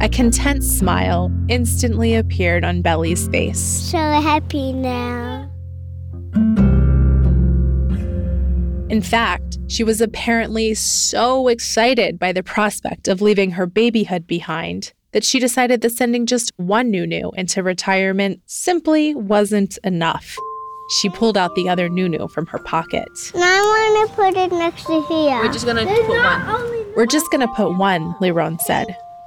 A 0.00 0.08
content 0.08 0.62
smile 0.64 1.32
instantly 1.48 2.14
appeared 2.14 2.64
on 2.64 2.82
Belly's 2.82 3.28
face. 3.28 3.60
So 3.60 3.98
happy 3.98 4.72
now. 4.72 5.47
In 8.88 9.02
fact, 9.02 9.58
she 9.68 9.84
was 9.84 10.00
apparently 10.00 10.72
so 10.72 11.48
excited 11.48 12.18
by 12.18 12.32
the 12.32 12.42
prospect 12.42 13.06
of 13.06 13.20
leaving 13.20 13.50
her 13.50 13.66
babyhood 13.66 14.26
behind 14.26 14.94
that 15.12 15.24
she 15.24 15.38
decided 15.38 15.82
that 15.82 15.90
sending 15.90 16.24
just 16.24 16.52
one 16.56 16.90
Nunu 16.90 17.30
into 17.36 17.62
retirement 17.62 18.40
simply 18.46 19.14
wasn't 19.14 19.78
enough. 19.84 20.38
She 21.00 21.10
pulled 21.10 21.36
out 21.36 21.54
the 21.54 21.68
other 21.68 21.90
Nunu 21.90 22.28
from 22.28 22.46
her 22.46 22.58
pocket. 22.58 23.08
Now 23.34 23.42
I 23.42 23.92
want 23.94 24.08
to 24.10 24.16
put 24.16 24.36
it 24.36 24.52
next 24.52 24.86
to 24.86 25.02
here. 25.02 25.36
We're 25.36 25.52
just 25.52 25.66
gonna 25.66 25.84
There's 25.84 25.98
put 25.98 26.08
one. 26.08 26.94
We're 26.96 27.06
just 27.06 27.30
gonna 27.30 27.48
put 27.48 27.76
one, 27.76 28.14
Liron 28.22 28.58
said, 28.58 28.86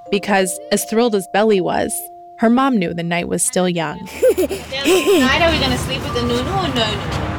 because 0.09 0.59
as 0.71 0.83
thrilled 0.85 1.13
as 1.13 1.27
Belly 1.33 1.61
was, 1.61 1.93
her 2.39 2.49
mom 2.49 2.77
knew 2.77 2.95
the 2.95 3.03
night 3.03 3.27
was 3.27 3.43
still 3.43 3.69
young. 3.69 3.99
Tonight, 4.35 5.41
are 5.43 5.51
we 5.51 5.59
gonna 5.59 5.77
sleep 5.77 6.01
with 6.01 6.15
the 6.15 6.23
Nunu 6.23 6.49
or 6.49 6.73
no. 6.73 7.30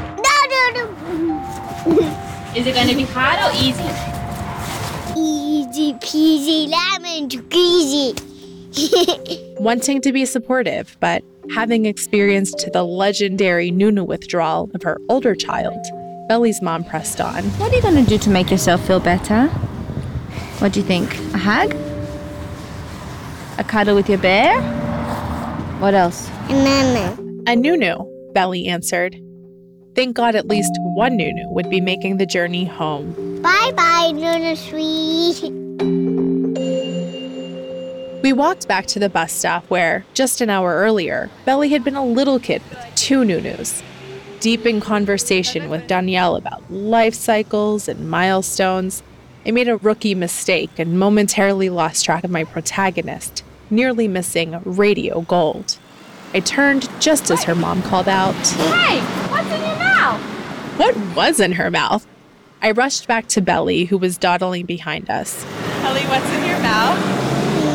Is 1.84 2.66
it 2.66 2.74
gonna 2.74 2.94
be 2.94 3.02
hard 3.02 3.40
or 3.42 3.50
easy? 3.56 3.82
Easy 5.18 5.94
peasy 5.94 6.68
lemon 6.68 7.28
squeezy. 7.28 8.14
Wanting 9.60 10.00
to 10.02 10.12
be 10.12 10.24
supportive, 10.24 10.96
but 11.00 11.24
having 11.52 11.86
experienced 11.86 12.68
the 12.72 12.84
legendary 12.84 13.72
Nunu 13.72 14.04
withdrawal 14.04 14.70
of 14.74 14.82
her 14.82 15.00
older 15.08 15.34
child, 15.34 15.76
Belly's 16.28 16.62
mom 16.62 16.84
pressed 16.84 17.20
on. 17.20 17.42
What 17.58 17.72
are 17.72 17.76
you 17.76 17.82
gonna 17.82 18.04
do 18.04 18.16
to 18.16 18.30
make 18.30 18.50
yourself 18.50 18.86
feel 18.86 19.00
better? 19.00 19.48
What 20.58 20.72
do 20.72 20.80
you 20.80 20.86
think? 20.86 21.12
A 21.34 21.38
hug? 21.38 21.74
A 23.58 23.64
cuddle 23.64 23.96
with 23.96 24.08
your 24.08 24.18
bear? 24.18 24.60
What 25.80 25.94
else? 25.94 26.30
Lemon. 26.48 27.42
A 27.48 27.56
Nunu, 27.56 28.04
Belly 28.32 28.68
answered. 28.68 29.20
Thank 29.94 30.16
God 30.16 30.34
at 30.34 30.48
least 30.48 30.72
one 30.94 31.16
Nunu 31.16 31.48
would 31.50 31.68
be 31.68 31.80
making 31.80 32.16
the 32.16 32.24
journey 32.26 32.64
home. 32.64 33.12
Bye 33.42 33.72
bye, 33.76 34.10
Nunu 34.14 34.56
sweet. 34.56 35.52
We 38.22 38.32
walked 38.32 38.68
back 38.68 38.86
to 38.86 38.98
the 38.98 39.10
bus 39.10 39.32
stop 39.32 39.64
where, 39.68 40.06
just 40.14 40.40
an 40.40 40.48
hour 40.48 40.76
earlier, 40.76 41.28
Belly 41.44 41.68
had 41.68 41.84
been 41.84 41.96
a 41.96 42.04
little 42.04 42.38
kid 42.38 42.62
with 42.70 42.78
two 42.94 43.24
Nunus. 43.24 43.82
Deep 44.40 44.64
in 44.64 44.80
conversation 44.80 45.68
with 45.68 45.86
Danielle 45.88 46.36
about 46.36 46.70
life 46.72 47.14
cycles 47.14 47.88
and 47.88 48.08
milestones, 48.08 49.02
I 49.44 49.50
made 49.50 49.68
a 49.68 49.76
rookie 49.76 50.14
mistake 50.14 50.70
and 50.78 50.98
momentarily 50.98 51.68
lost 51.68 52.04
track 52.04 52.24
of 52.24 52.30
my 52.30 52.44
protagonist, 52.44 53.44
nearly 53.70 54.08
missing 54.08 54.60
radio 54.64 55.20
gold. 55.22 55.78
I 56.34 56.40
turned 56.40 56.88
just 57.00 57.30
as 57.30 57.44
her 57.44 57.54
mom 57.54 57.82
called 57.82 58.08
out, 58.08 58.34
Hey, 58.34 59.00
what's 59.30 59.48
in 59.48 59.60
your 59.60 59.76
mouth? 59.78 60.20
What 60.76 60.96
was 61.14 61.38
in 61.40 61.52
her 61.52 61.70
mouth? 61.70 62.06
I 62.62 62.70
rushed 62.70 63.06
back 63.06 63.26
to 63.28 63.40
Belly, 63.40 63.84
who 63.84 63.98
was 63.98 64.16
dawdling 64.16 64.64
behind 64.66 65.10
us. 65.10 65.44
Ellie, 65.84 66.00
what's 66.06 66.28
in 66.32 66.46
your 66.48 66.58
mouth? 66.60 66.98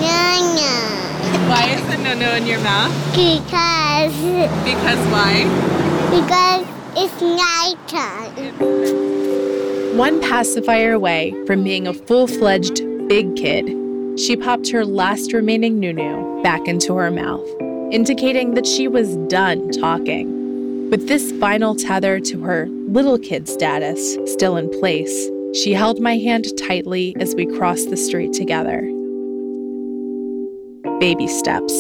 Nana. 0.01 1.49
Why 1.49 1.65
is 1.69 1.81
the 1.89 1.97
no-no 2.03 2.33
in 2.35 2.45
your 2.47 2.59
mouth? 2.61 2.91
Because, 3.11 4.13
Because 4.63 4.99
why? 5.11 5.43
because 6.09 6.65
it's 6.95 7.21
nighttime. 7.21 8.57
One 9.97 10.19
pacifier 10.21 10.93
away 10.93 11.35
from 11.45 11.63
being 11.63 11.85
a 11.87 11.93
full 11.93 12.27
fledged 12.27 12.81
big 13.07 13.35
kid, 13.35 13.65
she 14.19 14.35
popped 14.37 14.69
her 14.71 14.85
last 14.85 15.33
remaining 15.33 15.79
Nunu 15.79 16.41
back 16.43 16.67
into 16.67 16.95
her 16.95 17.11
mouth, 17.11 17.45
indicating 17.91 18.53
that 18.55 18.65
she 18.65 18.87
was 18.87 19.15
done 19.27 19.69
talking. 19.71 20.35
With 20.89 21.07
this 21.09 21.31
final 21.33 21.75
tether 21.75 22.19
to 22.21 22.41
her 22.43 22.67
little 22.87 23.19
kid 23.19 23.49
status 23.49 24.17
still 24.31 24.55
in 24.55 24.69
place, 24.79 25.29
she 25.53 25.73
held 25.73 25.99
my 25.99 26.17
hand 26.17 26.45
tightly 26.57 27.15
as 27.19 27.35
we 27.35 27.45
crossed 27.57 27.89
the 27.89 27.97
street 27.97 28.31
together. 28.31 28.81
Baby 30.99 31.27
steps. 31.27 31.73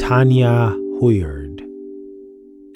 Tanya 0.00 0.76
Huyard. 1.00 1.60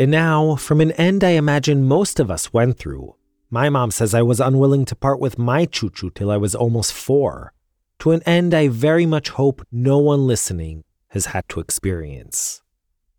And 0.00 0.10
now, 0.12 0.54
from 0.54 0.80
an 0.80 0.92
end 0.92 1.24
I 1.24 1.30
imagine 1.30 1.86
most 1.86 2.20
of 2.20 2.30
us 2.30 2.52
went 2.52 2.78
through. 2.78 3.16
My 3.50 3.68
mom 3.68 3.90
says 3.90 4.14
I 4.14 4.22
was 4.22 4.38
unwilling 4.38 4.84
to 4.86 4.96
part 4.96 5.18
with 5.18 5.38
my 5.38 5.64
choo 5.64 5.90
choo 5.90 6.10
till 6.10 6.30
I 6.30 6.36
was 6.36 6.54
almost 6.54 6.92
four. 6.92 7.52
To 8.00 8.12
an 8.12 8.22
end 8.24 8.54
I 8.54 8.68
very 8.68 9.06
much 9.06 9.30
hope 9.30 9.66
no 9.72 9.98
one 9.98 10.26
listening 10.26 10.84
has 11.08 11.26
had 11.26 11.48
to 11.50 11.60
experience. 11.60 12.62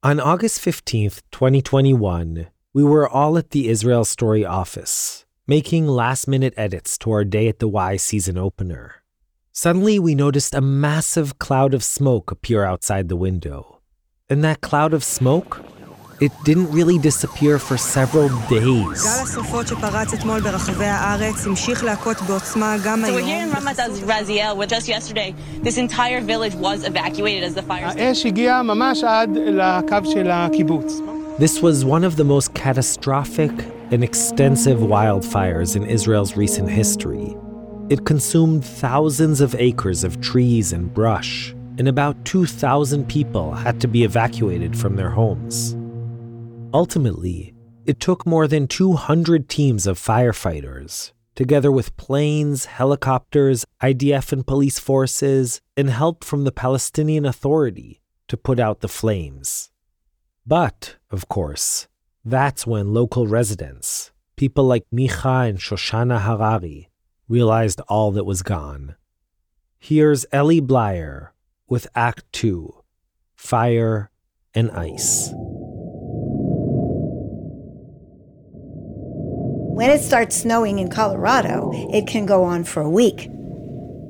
On 0.03 0.19
August 0.19 0.62
15th, 0.63 1.22
2021, 1.31 2.48
we 2.74 2.84
were 2.84 3.10
all 3.10 3.38
at 3.38 3.50
the 3.50 3.67
Israel 3.67 4.05
Story 4.05 4.46
office, 4.46 5.25
making 5.48 5.88
last 5.88 6.27
minute 6.27 6.53
edits 6.55 6.98
to 7.00 7.12
our 7.12 7.25
Day 7.25 7.48
at 7.48 7.60
the 7.60 7.67
Y 7.67 7.98
season 7.98 8.38
opener. 8.38 9.03
Suddenly, 9.51 10.00
we 10.00 10.15
noticed 10.15 10.53
a 10.53 10.62
massive 10.62 11.39
cloud 11.39 11.74
of 11.74 11.84
smoke 11.84 12.31
appear 12.31 12.63
outside 12.63 13.10
the 13.10 13.17
window. 13.17 13.81
And 14.29 14.43
that 14.43 14.62
cloud 14.62 14.93
of 14.93 15.03
smoke, 15.03 15.62
it 16.21 16.33
didn't 16.45 16.71
really 16.71 16.99
disappear 16.99 17.59
for 17.59 17.76
several 17.76 18.28
days. 18.49 19.02
גל 19.04 19.23
השרפות 19.23 19.66
שפרץ 19.66 20.14
אתמול 20.14 20.40
ברחבי 20.40 20.85
הארץ 20.85 21.47
המשיך 21.47 21.85
להכות 21.85 22.16
בעוצמה 22.26 22.76
גם 22.85 23.04
So 23.04 23.09
we're 23.09 23.16
היום. 23.16 23.28
here 23.28 23.45
in 23.45 23.50
Ramat 23.50 24.09
Raziel, 24.09 24.57
where 24.57 24.66
just 24.66 24.88
yesterday, 24.88 25.35
this 25.62 25.76
entire 25.78 26.21
village 26.21 26.54
was 26.54 26.85
evacuated 26.85 27.43
as 27.45 27.54
the 27.54 27.62
fire. 27.62 27.87
האש 27.99 28.26
הגיעה 28.26 28.62
ממש 28.62 29.04
עד 29.04 29.31
לקו 29.37 29.97
של 30.04 30.31
הקיבוץ. 30.31 31.00
This 31.38 31.61
was 31.62 31.85
one 31.85 32.04
of 32.04 32.16
the 32.16 32.25
most 32.25 32.54
catastrophic 32.54 33.52
and 33.90 34.04
extensive 34.04 34.78
wildfires 34.95 35.75
in 35.76 35.83
Israel's 35.97 36.37
recent 36.37 36.69
history. 36.71 37.37
It 37.90 38.04
consumed 38.12 38.64
thousands 38.64 39.40
of 39.40 39.54
acres 39.69 40.04
of 40.04 40.12
trees 40.21 40.73
and 40.73 40.85
brush 40.95 41.54
and 41.78 41.88
about 41.88 42.14
2,000 42.25 43.09
people 43.09 43.52
had 43.52 43.81
to 43.81 43.88
be 43.88 44.04
evacuated 44.04 44.78
from 44.78 44.95
their 44.97 45.11
homes. 45.11 45.76
Ultimately, 46.74 47.56
it 47.86 48.00
took 48.00 48.28
more 48.28 48.48
than 48.48 48.68
200 48.68 49.50
teams 49.50 49.88
of 49.88 49.98
firefighters, 49.98 51.14
together 51.34 51.72
with 51.72 51.98
planes, 51.98 52.66
helicopters, 52.66 53.66
IDF 53.82 54.32
and 54.32 54.46
police 54.46 54.78
forces, 54.78 55.62
and 55.76 55.90
help 55.90 56.24
from 56.24 56.44
the 56.44 56.52
Palestinian 56.52 57.26
Authority 57.26 58.02
to 58.28 58.38
put 58.38 58.60
out 58.60 58.82
the 58.82 58.88
flames. 58.88 59.72
But, 60.46 60.98
of 61.10 61.28
course, 61.28 61.88
that's 62.24 62.68
when 62.68 62.94
local 62.94 63.26
residents, 63.26 64.12
people 64.36 64.66
like 64.66 64.86
Micha 64.94 65.50
and 65.50 65.58
Shoshana 65.58 66.22
Harari, 66.22 66.92
realized 67.28 67.82
all 67.88 68.12
that 68.12 68.26
was 68.26 68.44
gone. 68.44 68.96
Here's 69.80 70.28
Ellie 70.32 70.62
Blyer 70.62 71.30
with 71.68 71.88
Act 71.96 72.32
Two 72.32 72.84
Fire 73.36 74.12
and 74.54 74.70
Ice. 74.72 75.34
When 79.79 79.91
it 79.91 80.01
starts 80.01 80.36
snowing 80.36 80.79
in 80.79 80.89
Colorado, 80.89 81.71
it 81.93 82.05
can 82.05 82.25
go 82.25 82.43
on 82.43 82.65
for 82.65 82.81
a 82.81 82.89
week. 82.89 83.27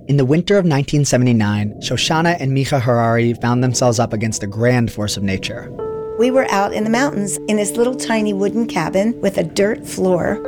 In 0.07 0.17
the 0.17 0.25
winter 0.25 0.55
of 0.55 0.65
1979, 0.65 1.75
Shoshana 1.79 2.37
and 2.39 2.53
Micha 2.53 2.81
Harari 2.81 3.35
found 3.35 3.63
themselves 3.63 3.99
up 3.99 4.11
against 4.11 4.41
a 4.41 4.47
grand 4.47 4.91
force 4.91 5.15
of 5.15 5.21
nature. 5.21 5.71
We 6.17 6.31
were 6.31 6.49
out 6.49 6.73
in 6.73 6.85
the 6.85 6.89
mountains 6.89 7.37
in 7.47 7.57
this 7.57 7.73
little 7.73 7.93
tiny 7.93 8.33
wooden 8.33 8.65
cabin 8.65 9.21
with 9.21 9.37
a 9.37 9.43
dirt 9.43 9.85
floor. 9.85 10.41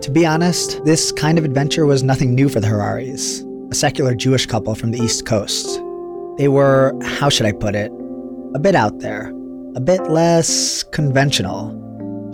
To 0.00 0.10
be 0.10 0.26
honest, 0.26 0.84
this 0.84 1.12
kind 1.12 1.38
of 1.38 1.44
adventure 1.44 1.86
was 1.86 2.02
nothing 2.02 2.34
new 2.34 2.48
for 2.48 2.58
the 2.58 2.66
Hararis, 2.66 3.44
a 3.70 3.76
secular 3.76 4.16
Jewish 4.16 4.46
couple 4.46 4.74
from 4.74 4.90
the 4.90 4.98
East 4.98 5.24
Coast. 5.24 5.80
They 6.36 6.48
were, 6.48 6.98
how 7.00 7.28
should 7.28 7.46
I 7.46 7.52
put 7.52 7.76
it, 7.76 7.92
a 8.56 8.58
bit 8.58 8.74
out 8.74 8.98
there, 8.98 9.32
a 9.76 9.80
bit 9.80 10.02
less 10.08 10.82
conventional. 10.82 11.83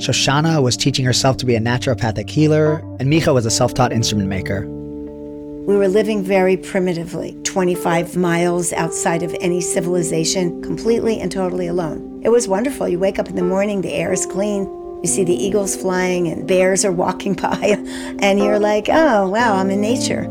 Shoshana 0.01 0.63
was 0.63 0.79
teaching 0.79 1.05
herself 1.05 1.37
to 1.37 1.47
be 1.47 1.57
a 1.57 1.61
naturopathic 1.61 2.31
healer, 2.31 2.77
and 2.99 3.13
Micha 3.13 3.35
was 3.35 3.45
a 3.45 3.51
self 3.51 3.75
taught 3.75 3.93
instrument 3.93 4.31
maker. 4.31 4.67
We 4.67 5.77
were 5.77 5.89
living 5.89 6.23
very 6.23 6.57
primitively, 6.57 7.37
25 7.45 8.17
miles 8.17 8.73
outside 8.73 9.23
of 9.23 9.37
any 9.43 9.61
civilization, 9.61 10.63
completely 10.63 11.21
and 11.21 11.31
totally 11.31 11.67
alone. 11.67 12.23
It 12.25 12.31
was 12.31 12.49
wonderful. 12.49 12.89
You 12.89 12.99
wake 12.99 13.19
up 13.19 13.29
in 13.29 13.37
the 13.37 13.43
morning, 13.43 13.83
the 13.83 13.93
air 13.93 14.11
is 14.11 14.25
clean, 14.25 14.65
you 15.03 15.07
see 15.07 15.23
the 15.23 15.35
eagles 15.35 15.77
flying 15.77 16.29
and 16.29 16.49
bears 16.49 16.83
are 16.83 16.93
walking 17.05 17.35
by, 17.35 17.77
and 18.21 18.39
you're 18.39 18.59
like, 18.59 18.89
oh, 18.89 19.29
wow, 19.29 19.57
I'm 19.57 19.69
in 19.69 19.83
nature. 19.83 20.23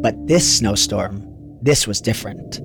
But 0.00 0.26
this 0.26 0.50
snowstorm, 0.58 1.22
this 1.60 1.86
was 1.86 2.00
different. 2.00 2.58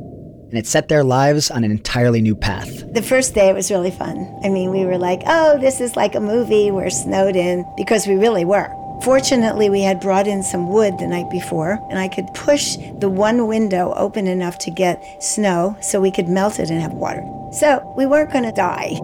And 0.50 0.58
it 0.58 0.66
set 0.66 0.88
their 0.88 1.04
lives 1.04 1.52
on 1.52 1.64
an 1.64 1.72
entirely 1.72 2.22
new 2.22 2.36
path. 2.36 2.92
The 2.92 3.04
first 3.04 3.36
day 3.36 3.50
it 3.50 3.56
was 3.56 3.70
really 3.70 3.92
fun. 3.92 4.40
I 4.44 4.50
mean, 4.50 4.72
we 4.72 4.84
were 4.84 4.98
like, 4.98 5.22
oh, 5.28 5.60
this 5.60 5.80
is 5.80 5.96
like 5.96 6.16
a 6.16 6.20
movie. 6.20 6.72
We're 6.72 6.90
snowed 6.90 7.36
in 7.36 7.66
because 7.78 8.08
we 8.08 8.16
really 8.16 8.46
were. 8.46 8.76
Fortunately, 9.04 9.70
we 9.70 9.82
had 9.82 10.02
brought 10.02 10.28
in 10.28 10.44
some 10.44 10.68
wood 10.68 10.98
the 10.98 11.08
night 11.08 11.30
before, 11.30 11.80
and 11.90 11.98
I 11.98 12.10
could 12.10 12.34
push 12.34 12.76
the 12.98 13.10
one 13.10 13.48
window 13.48 13.94
open 13.96 14.28
enough 14.28 14.58
to 14.60 14.72
get 14.72 15.24
snow 15.24 15.78
so 15.82 16.02
we 16.02 16.12
could 16.12 16.28
melt 16.28 16.60
it 16.60 16.70
and 16.70 16.82
have 16.82 16.94
water. 16.94 17.24
So 17.54 17.94
we 17.96 18.06
weren't 18.06 18.34
going 18.34 18.44
to 18.44 18.52
die. 18.52 19.00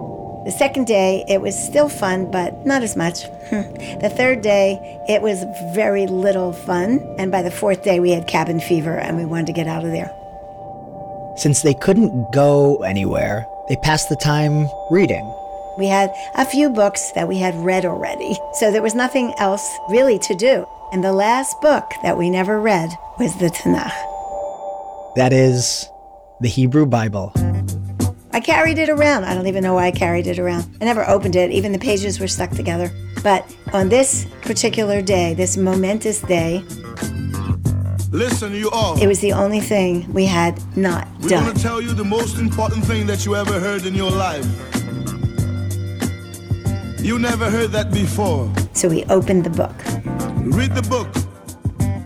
The 0.45 0.51
second 0.51 0.85
day, 0.85 1.23
it 1.27 1.41
was 1.41 1.55
still 1.57 1.89
fun, 1.89 2.29
but 2.29 2.65
not 2.65 2.83
as 2.83 2.95
much. 2.95 3.23
the 3.51 4.13
third 4.15 4.41
day, 4.41 4.99
it 5.07 5.21
was 5.21 5.43
very 5.73 6.07
little 6.07 6.53
fun. 6.53 6.99
And 7.17 7.31
by 7.31 7.41
the 7.41 7.49
fourth 7.49 7.83
day, 7.83 7.99
we 7.99 8.11
had 8.11 8.27
cabin 8.27 8.59
fever 8.59 8.97
and 8.97 9.17
we 9.17 9.25
wanted 9.25 9.47
to 9.47 9.53
get 9.53 9.67
out 9.67 9.83
of 9.83 9.91
there. 9.91 10.13
Since 11.37 11.61
they 11.61 11.73
couldn't 11.73 12.31
go 12.31 12.81
anywhere, 12.83 13.45
they 13.67 13.75
passed 13.75 14.07
the 14.07 14.15
time 14.15 14.69
reading. 14.89 15.25
We 15.77 15.87
had 15.87 16.13
a 16.35 16.45
few 16.45 16.69
books 16.69 17.11
that 17.11 17.27
we 17.27 17.37
had 17.37 17.53
read 17.55 17.85
already, 17.85 18.37
so 18.53 18.71
there 18.71 18.81
was 18.81 18.95
nothing 18.95 19.33
else 19.37 19.77
really 19.89 20.17
to 20.19 20.35
do. 20.35 20.65
And 20.93 21.03
the 21.03 21.11
last 21.11 21.59
book 21.59 21.91
that 22.03 22.17
we 22.17 22.29
never 22.29 22.61
read 22.61 22.89
was 23.19 23.35
the 23.37 23.47
Tanakh. 23.47 23.91
That 25.17 25.33
is, 25.33 25.89
the 26.39 26.47
Hebrew 26.47 26.85
Bible. 26.85 27.33
I 28.31 28.39
carried 28.39 28.77
it 28.77 28.89
around. 28.89 29.25
I 29.25 29.33
don't 29.33 29.47
even 29.47 29.63
know 29.63 29.73
why 29.73 29.87
I 29.87 29.91
carried 29.91 30.27
it 30.27 30.39
around. 30.39 30.77
I 30.79 30.85
never 30.85 31.05
opened 31.07 31.35
it, 31.35 31.51
even 31.51 31.73
the 31.73 31.79
pages 31.79 32.19
were 32.19 32.27
stuck 32.29 32.51
together. 32.51 32.89
But 33.23 33.45
on 33.73 33.89
this 33.89 34.25
particular 34.41 35.01
day, 35.01 35.33
this 35.33 35.57
momentous 35.57 36.21
day, 36.21 36.63
Listen, 38.15 38.53
you 38.53 38.69
all. 38.69 38.97
it 39.01 39.07
was 39.07 39.19
the 39.19 39.33
only 39.33 39.59
thing 39.59 40.11
we 40.13 40.25
had 40.25 40.55
not 40.77 41.05
We're 41.19 41.29
done. 41.29 41.39
I'm 41.39 41.43
going 41.47 41.57
to 41.57 41.61
tell 41.61 41.81
you 41.81 41.93
the 41.93 42.05
most 42.05 42.37
important 42.37 42.85
thing 42.85 43.07
that 43.07 43.25
you 43.25 43.35
ever 43.35 43.59
heard 43.59 43.85
in 43.85 43.93
your 43.93 44.09
life. 44.09 44.45
You 47.03 47.19
never 47.19 47.51
heard 47.51 47.71
that 47.71 47.91
before. 47.91 48.49
So 48.71 48.87
we 48.87 49.03
opened 49.05 49.43
the 49.43 49.49
book. 49.49 49.75
Read 50.45 50.73
the 50.73 50.81
book, 50.83 51.11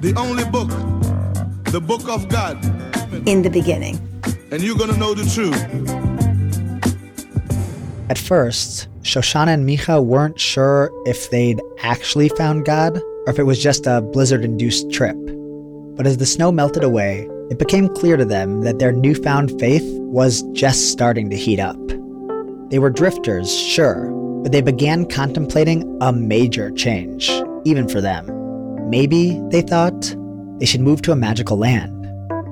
the 0.01 0.15
only 0.17 0.45
book, 0.45 0.69
the 1.65 1.79
book 1.79 2.09
of 2.09 2.27
God, 2.27 2.57
In 3.27 3.43
the 3.43 3.51
beginning. 3.51 3.99
and 4.51 4.63
you're 4.63 4.77
going 4.77 4.89
to 4.91 4.97
know 4.97 5.13
the 5.13 5.29
truth. 5.29 5.61
At 8.09 8.17
first, 8.17 8.87
Shoshana 9.03 9.53
and 9.53 9.69
Micha 9.69 10.03
weren't 10.03 10.39
sure 10.39 10.89
if 11.05 11.29
they'd 11.29 11.61
actually 11.83 12.29
found 12.29 12.65
God 12.65 12.97
or 12.97 13.29
if 13.29 13.37
it 13.37 13.43
was 13.43 13.61
just 13.61 13.85
a 13.85 14.01
blizzard 14.01 14.43
induced 14.43 14.89
trip. 14.91 15.15
But 15.99 16.07
as 16.07 16.15
the 16.15 16.25
snow 16.25 16.49
melted 16.49 16.85
away, 16.85 17.27
it 17.49 17.59
became 17.59 17.93
clear 17.93 18.15
to 18.15 18.23
them 18.23 18.61
that 18.61 18.79
their 18.79 18.93
newfound 18.93 19.59
faith 19.59 19.83
was 19.99 20.43
just 20.53 20.93
starting 20.93 21.29
to 21.29 21.35
heat 21.35 21.59
up. 21.59 21.75
They 22.69 22.79
were 22.79 22.89
drifters, 22.89 23.53
sure, 23.53 24.09
but 24.41 24.53
they 24.53 24.61
began 24.61 25.09
contemplating 25.09 25.97
a 25.99 26.13
major 26.13 26.71
change, 26.71 27.29
even 27.65 27.89
for 27.89 27.99
them. 27.99 28.29
Maybe, 28.89 29.41
they 29.49 29.61
thought, 29.61 30.15
they 30.59 30.65
should 30.65 30.79
move 30.79 31.01
to 31.01 31.11
a 31.11 31.17
magical 31.17 31.57
land, 31.57 32.05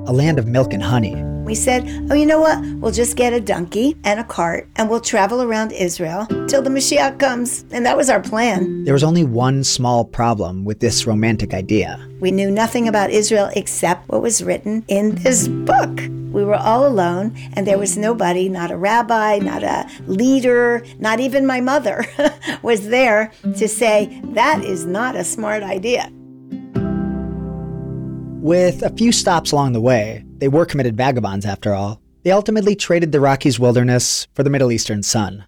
a 0.10 0.12
land 0.12 0.40
of 0.40 0.48
milk 0.48 0.74
and 0.74 0.84
honey. 0.84 1.16
We 1.48 1.56
said, 1.56 1.88
oh, 2.12 2.14
you 2.14 2.26
know 2.26 2.42
what? 2.42 2.60
We'll 2.76 2.92
just 2.92 3.16
get 3.16 3.32
a 3.32 3.40
donkey 3.40 3.96
and 4.04 4.20
a 4.20 4.24
cart 4.26 4.68
and 4.76 4.90
we'll 4.90 5.00
travel 5.00 5.42
around 5.42 5.72
Israel 5.72 6.26
till 6.50 6.62
the 6.62 6.70
Mashiach 6.70 7.20
comes. 7.20 7.64
And 7.72 7.86
that 7.86 7.96
was 7.96 8.10
our 8.10 8.20
plan. 8.20 8.84
There 8.84 8.94
was 8.94 9.02
only 9.02 9.24
one 9.24 9.64
small 9.64 10.04
problem 10.04 10.66
with 10.66 10.82
this 10.82 11.08
romantic 11.08 11.54
idea. 11.54 12.06
We 12.20 12.32
knew 12.32 12.52
nothing 12.52 12.90
about 12.90 13.12
Israel 13.12 13.50
except 13.56 14.10
what 14.10 14.22
was 14.22 14.44
written 14.44 14.84
in 14.90 15.16
this 15.16 15.48
book. 15.48 16.02
We 16.34 16.44
were 16.44 16.56
all 16.56 16.86
alone, 16.86 17.34
and 17.54 17.66
there 17.66 17.78
was 17.80 17.98
nobody, 17.98 18.50
not 18.50 18.70
a 18.70 18.78
rabbi, 18.78 19.40
not 19.40 19.64
a 19.64 19.90
leader, 20.06 20.86
not 21.00 21.22
even 21.22 21.48
my 21.48 21.62
mother, 21.62 22.06
was 22.62 22.90
there 22.90 23.32
to 23.56 23.70
say, 23.70 24.22
that 24.34 24.66
is 24.66 24.86
not 24.86 25.16
a 25.16 25.24
smart 25.24 25.64
idea. 25.64 26.12
With 28.42 28.84
a 28.84 28.94
few 28.98 29.14
stops 29.14 29.54
along 29.54 29.72
the 29.72 29.82
way, 29.82 30.27
they 30.40 30.48
were 30.48 30.66
committed 30.66 30.96
vagabonds 30.96 31.46
after 31.46 31.74
all. 31.74 32.02
They 32.24 32.32
ultimately 32.32 32.76
traded 32.76 33.12
the 33.12 33.20
Rockies 33.20 33.60
wilderness 33.60 34.28
for 34.34 34.44
the 34.44 34.50
Middle 34.50 34.72
Eastern 34.72 35.04
sun. 35.04 35.46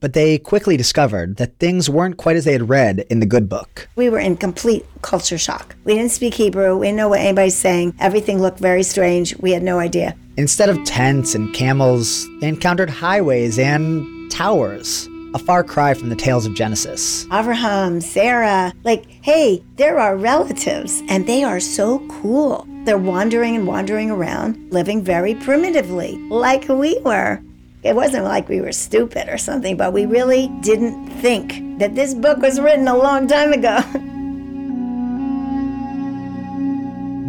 But 0.00 0.12
they 0.12 0.38
quickly 0.38 0.76
discovered 0.76 1.38
that 1.38 1.58
things 1.58 1.90
weren't 1.90 2.18
quite 2.18 2.36
as 2.36 2.44
they 2.44 2.52
had 2.52 2.68
read 2.68 3.00
in 3.10 3.18
the 3.18 3.26
good 3.26 3.48
book. 3.48 3.88
We 3.96 4.08
were 4.10 4.20
in 4.20 4.36
complete 4.36 4.86
culture 5.02 5.38
shock. 5.38 5.74
We 5.84 5.94
didn't 5.94 6.12
speak 6.12 6.34
Hebrew. 6.34 6.78
We 6.78 6.86
didn't 6.86 6.98
know 6.98 7.08
what 7.08 7.20
anybody's 7.20 7.56
saying. 7.56 7.94
Everything 7.98 8.40
looked 8.40 8.60
very 8.60 8.84
strange. 8.84 9.36
We 9.38 9.50
had 9.50 9.62
no 9.62 9.80
idea. 9.80 10.14
Instead 10.36 10.68
of 10.68 10.84
tents 10.84 11.34
and 11.34 11.52
camels, 11.52 12.28
they 12.40 12.46
encountered 12.48 12.90
highways 12.90 13.58
and 13.58 14.30
towers, 14.30 15.08
a 15.34 15.38
far 15.38 15.62
cry 15.62 15.94
from 15.94 16.08
the 16.08 16.16
tales 16.16 16.46
of 16.46 16.54
Genesis. 16.54 17.24
Abraham, 17.26 18.00
Sarah, 18.00 18.72
like, 18.84 19.06
hey, 19.22 19.62
they're 19.76 19.98
our 19.98 20.16
relatives, 20.16 21.02
and 21.08 21.26
they 21.26 21.44
are 21.44 21.60
so 21.60 21.98
cool. 22.08 22.66
They're 22.84 22.98
wandering 22.98 23.56
and 23.56 23.66
wandering 23.66 24.10
around, 24.10 24.72
living 24.72 25.02
very 25.02 25.34
primitively, 25.34 26.16
like 26.30 26.68
we 26.68 26.98
were. 27.00 27.42
It 27.82 27.94
wasn't 27.94 28.24
like 28.24 28.48
we 28.48 28.60
were 28.60 28.72
stupid 28.72 29.28
or 29.28 29.38
something, 29.38 29.76
but 29.76 29.92
we 29.92 30.06
really 30.06 30.48
didn't 30.62 31.08
think 31.20 31.78
that 31.78 31.94
this 31.94 32.14
book 32.14 32.38
was 32.38 32.60
written 32.60 32.88
a 32.88 32.96
long 32.96 33.26
time 33.26 33.52
ago. 33.52 33.80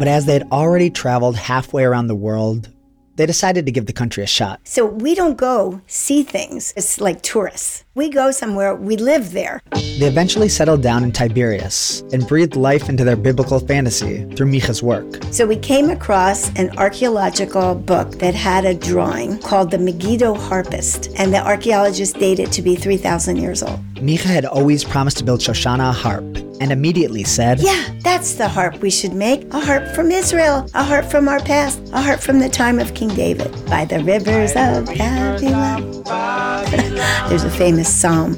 But 0.00 0.08
as 0.08 0.24
they 0.24 0.32
had 0.32 0.48
already 0.50 0.88
traveled 0.88 1.36
halfway 1.36 1.84
around 1.84 2.06
the 2.06 2.14
world, 2.14 2.70
they 3.16 3.26
decided 3.26 3.66
to 3.66 3.72
give 3.72 3.84
the 3.84 3.92
country 3.92 4.24
a 4.24 4.26
shot. 4.26 4.58
So 4.64 4.86
we 4.86 5.14
don't 5.14 5.36
go 5.36 5.82
see 5.86 6.22
things. 6.22 6.72
It's 6.74 7.02
like 7.02 7.20
tourists. 7.20 7.84
We 8.00 8.08
go 8.08 8.30
somewhere, 8.30 8.74
we 8.74 8.96
live 8.96 9.32
there. 9.32 9.60
They 9.74 10.06
eventually 10.06 10.48
settled 10.48 10.82
down 10.82 11.04
in 11.04 11.12
Tiberias 11.12 12.02
and 12.14 12.26
breathed 12.26 12.56
life 12.56 12.88
into 12.88 13.04
their 13.04 13.14
biblical 13.14 13.60
fantasy 13.60 14.24
through 14.36 14.46
Micha's 14.46 14.82
work. 14.82 15.04
So 15.32 15.46
we 15.46 15.56
came 15.56 15.90
across 15.90 16.48
an 16.56 16.70
archaeological 16.78 17.74
book 17.74 18.12
that 18.12 18.34
had 18.34 18.64
a 18.64 18.72
drawing 18.72 19.38
called 19.40 19.70
the 19.70 19.76
Megiddo 19.76 20.32
Harpist, 20.32 21.10
and 21.18 21.34
the 21.34 21.46
archaeologists 21.46 22.18
date 22.18 22.38
it 22.38 22.50
to 22.52 22.62
be 22.62 22.74
3,000 22.74 23.36
years 23.36 23.62
old. 23.62 23.78
Micha 23.96 24.24
had 24.24 24.46
always 24.46 24.82
promised 24.82 25.18
to 25.18 25.24
build 25.24 25.40
Shoshana 25.40 25.90
a 25.90 25.92
harp, 25.92 26.24
and 26.60 26.72
immediately 26.72 27.24
said, 27.24 27.60
Yeah, 27.60 27.84
that's 28.00 28.34
the 28.34 28.48
harp 28.48 28.80
we 28.80 28.90
should 28.90 29.12
make. 29.12 29.52
A 29.52 29.60
harp 29.60 29.88
from 29.94 30.10
Israel, 30.10 30.66
a 30.74 30.82
harp 30.82 31.04
from 31.06 31.28
our 31.28 31.40
past, 31.40 31.80
a 31.92 32.00
harp 32.00 32.20
from 32.20 32.38
the 32.38 32.48
time 32.48 32.78
of 32.78 32.94
King 32.94 33.08
David. 33.08 33.50
By 33.66 33.84
the 33.84 34.02
rivers 34.04 34.52
of 34.52 34.86
Babylon. 34.86 36.02
There's 37.28 37.44
a 37.44 37.50
famous 37.50 37.89
psalm. 37.92 38.34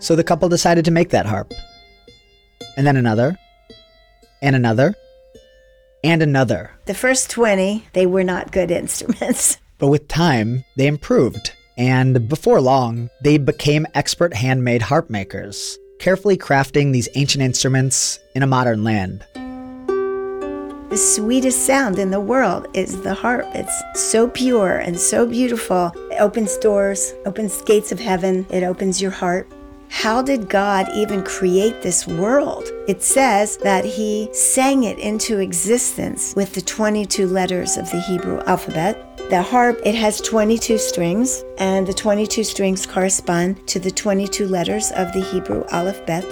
So 0.00 0.16
the 0.16 0.24
couple 0.24 0.48
decided 0.48 0.84
to 0.86 0.90
make 0.90 1.10
that 1.10 1.26
harp. 1.26 1.52
And 2.76 2.86
then 2.86 2.96
another, 2.96 3.36
and 4.42 4.56
another, 4.56 4.94
and 6.02 6.22
another. 6.22 6.70
The 6.86 6.94
first 6.94 7.30
20, 7.30 7.86
they 7.92 8.06
were 8.06 8.24
not 8.24 8.52
good 8.52 8.70
instruments. 8.82 9.58
But 9.78 9.88
with 9.88 10.08
time, 10.08 10.64
they 10.76 10.86
improved. 10.86 11.52
And 11.76 12.28
before 12.28 12.60
long, 12.60 13.08
they 13.22 13.38
became 13.38 13.86
expert 13.94 14.34
handmade 14.34 14.82
harp 14.82 15.08
makers, 15.08 15.78
carefully 15.98 16.36
crafting 16.36 16.92
these 16.92 17.08
ancient 17.14 17.42
instruments 17.42 18.18
in 18.34 18.42
a 18.42 18.46
modern 18.46 18.84
land. 18.84 19.24
The 20.90 20.96
sweetest 20.96 21.66
sound 21.66 22.00
in 22.00 22.10
the 22.10 22.18
world 22.18 22.66
is 22.74 23.00
the 23.02 23.14
harp. 23.14 23.46
It's 23.54 23.80
so 23.94 24.26
pure 24.26 24.78
and 24.78 24.98
so 24.98 25.24
beautiful. 25.24 25.92
It 26.10 26.20
opens 26.20 26.56
doors, 26.56 27.14
opens 27.24 27.62
gates 27.62 27.92
of 27.92 28.00
heaven, 28.00 28.44
it 28.50 28.64
opens 28.64 29.00
your 29.00 29.12
heart. 29.12 29.48
How 29.88 30.20
did 30.20 30.48
God 30.48 30.88
even 30.92 31.22
create 31.22 31.80
this 31.80 32.08
world? 32.08 32.64
It 32.88 33.04
says 33.04 33.56
that 33.58 33.84
He 33.84 34.30
sang 34.32 34.82
it 34.82 34.98
into 34.98 35.38
existence 35.38 36.34
with 36.34 36.54
the 36.54 36.60
22 36.60 37.28
letters 37.28 37.76
of 37.76 37.88
the 37.92 38.00
Hebrew 38.00 38.40
alphabet. 38.40 39.16
The 39.30 39.42
harp, 39.42 39.80
it 39.84 39.94
has 39.94 40.20
22 40.20 40.76
strings, 40.76 41.44
and 41.58 41.86
the 41.86 41.94
22 41.94 42.42
strings 42.42 42.84
correspond 42.84 43.64
to 43.68 43.78
the 43.78 43.92
22 43.92 44.48
letters 44.48 44.90
of 44.90 45.12
the 45.12 45.20
Hebrew 45.20 45.62
alphabet. 45.70 46.24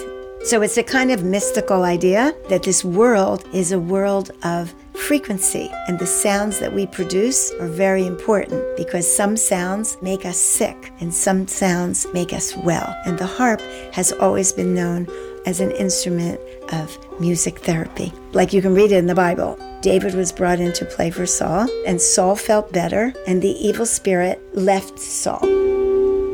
So 0.44 0.62
it's 0.62 0.78
a 0.78 0.82
kind 0.82 1.10
of 1.10 1.24
mystical 1.24 1.84
idea 1.84 2.34
that 2.48 2.62
this 2.62 2.84
world 2.84 3.44
is 3.52 3.72
a 3.72 3.78
world 3.78 4.30
of 4.44 4.74
frequency, 4.94 5.70
and 5.88 5.98
the 5.98 6.06
sounds 6.06 6.58
that 6.60 6.72
we 6.72 6.86
produce 6.86 7.52
are 7.60 7.68
very 7.68 8.06
important 8.06 8.76
because 8.76 9.10
some 9.10 9.36
sounds 9.36 9.96
make 10.00 10.24
us 10.24 10.38
sick 10.38 10.92
and 11.00 11.12
some 11.12 11.46
sounds 11.48 12.06
make 12.14 12.32
us 12.32 12.56
well. 12.56 12.96
And 13.04 13.18
the 13.18 13.26
harp 13.26 13.60
has 13.92 14.12
always 14.12 14.52
been 14.52 14.74
known 14.74 15.06
as 15.44 15.60
an 15.60 15.70
instrument 15.72 16.40
of 16.72 16.96
music 17.20 17.58
therapy. 17.60 18.12
Like 18.32 18.52
you 18.52 18.62
can 18.62 18.74
read 18.74 18.92
it 18.92 18.98
in 18.98 19.06
the 19.06 19.14
Bible. 19.14 19.58
David 19.80 20.14
was 20.14 20.32
brought 20.32 20.60
in 20.60 20.72
to 20.74 20.84
play 20.84 21.10
for 21.10 21.26
Saul, 21.26 21.68
and 21.86 22.00
Saul 22.00 22.36
felt 22.36 22.72
better, 22.72 23.12
and 23.26 23.40
the 23.40 23.56
evil 23.66 23.86
spirit 23.86 24.40
left 24.54 24.98
Saul. 24.98 25.40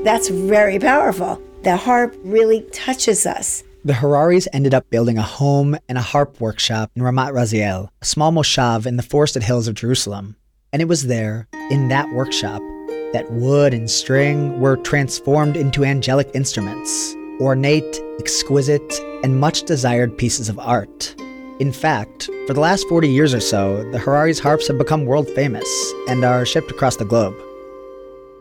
That's 0.05 0.29
very 0.29 0.79
powerful. 0.79 1.41
The 1.63 1.77
harp 1.77 2.17
really 2.23 2.63
touches 2.73 3.27
us. 3.27 3.65
The 3.87 3.93
Hararis 3.93 4.49
ended 4.55 4.73
up 4.73 4.89
building 4.89 5.19
a 5.19 5.23
home 5.23 5.77
and 5.91 5.99
a 5.99 6.01
harp 6.01 6.41
workshop 6.41 6.91
in 6.97 7.03
Ramat 7.03 7.33
Raziel, 7.35 7.91
a 8.01 8.05
small 8.07 8.33
moshav 8.33 8.87
in 8.87 8.97
the 8.97 9.03
forested 9.03 9.43
hills 9.43 9.69
of 9.69 9.75
Jerusalem. 9.75 10.37
And 10.73 10.81
it 10.81 10.89
was 10.89 11.07
there, 11.07 11.49
in 11.71 11.89
that 11.89 12.11
workshop, 12.15 12.63
that 13.13 13.31
wood 13.31 13.75
and 13.75 13.91
string 13.91 14.59
were 14.59 14.79
transformed 14.79 15.59
into 15.59 15.85
angelic 15.85 16.31
instruments, 16.33 17.15
ornate, 17.43 18.01
exquisite, 18.19 18.91
and 19.23 19.39
much 19.39 19.65
desired 19.65 20.17
pieces 20.17 20.49
of 20.49 20.59
art. 20.59 21.15
In 21.61 21.71
fact, 21.71 22.31
for 22.47 22.55
the 22.55 22.61
last 22.61 22.89
40 22.89 23.11
years 23.11 23.35
or 23.35 23.41
so, 23.41 23.85
the 23.91 23.99
Hararis 23.99 24.41
harps 24.41 24.67
have 24.69 24.79
become 24.79 25.05
world 25.05 25.29
famous 25.29 25.69
and 26.09 26.25
are 26.25 26.47
shipped 26.47 26.71
across 26.71 26.97
the 26.97 27.05
globe. 27.05 27.37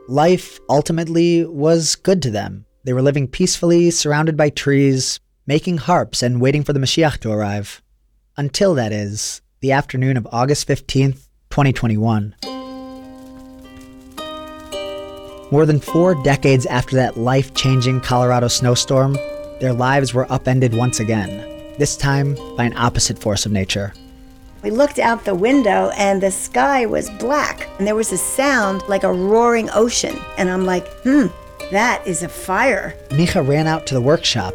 Life 0.08 0.62
ultimately 0.69 1.45
was 1.45 1.97
good 1.97 2.21
to 2.21 2.32
them. 2.32 2.65
They 2.86 2.93
were 2.93 3.01
living 3.01 3.27
peacefully, 3.27 3.91
surrounded 3.91 4.38
by 4.38 4.49
trees, 4.49 5.19
making 5.45 5.77
harps 5.77 6.23
and 6.23 6.39
waiting 6.39 6.63
for 6.63 6.73
the 6.73 6.79
Mashiach 6.79 7.17
to 7.19 7.32
arrive. 7.32 7.82
Until, 8.38 8.73
that 8.75 8.91
is, 8.91 9.41
the 9.60 9.71
afternoon 9.71 10.17
of 10.17 10.27
August 10.32 10.67
15th, 10.67 11.27
2021. 11.49 12.36
More 15.51 15.65
than 15.65 15.79
four 15.79 16.15
decades 16.23 16.65
after 16.65 16.95
that 16.95 17.17
life 17.17 17.53
changing 17.53 18.01
Colorado 18.01 18.47
snowstorm, 18.47 19.13
their 19.60 19.73
lives 19.73 20.13
were 20.13 20.32
upended 20.32 20.73
once 20.73 20.99
again, 20.99 21.38
this 21.77 21.95
time 21.95 22.36
by 22.58 22.63
an 22.63 22.75
opposite 22.75 23.19
force 23.19 23.45
of 23.45 23.51
nature. 23.51 23.93
We 24.63 24.71
looked 24.71 24.97
out 24.97 25.25
the 25.25 25.36
window 25.36 25.91
and 25.97 26.23
the 26.23 26.32
sky 26.32 26.86
was 26.86 27.10
black, 27.12 27.67
and 27.77 27.86
there 27.86 27.95
was 27.95 28.13
a 28.13 28.17
sound 28.17 28.82
like 28.88 29.03
a 29.03 29.13
roaring 29.13 29.69
ocean. 29.71 30.17
And 30.38 30.49
I'm 30.49 30.65
like, 30.65 30.88
hmm, 31.03 31.27
that 31.71 32.01
is 32.08 32.23
a 32.23 32.29
fire. 32.29 32.95
Micha 33.10 33.45
ran 33.45 33.67
out 33.67 33.86
to 33.88 33.93
the 33.93 34.01
workshop, 34.01 34.53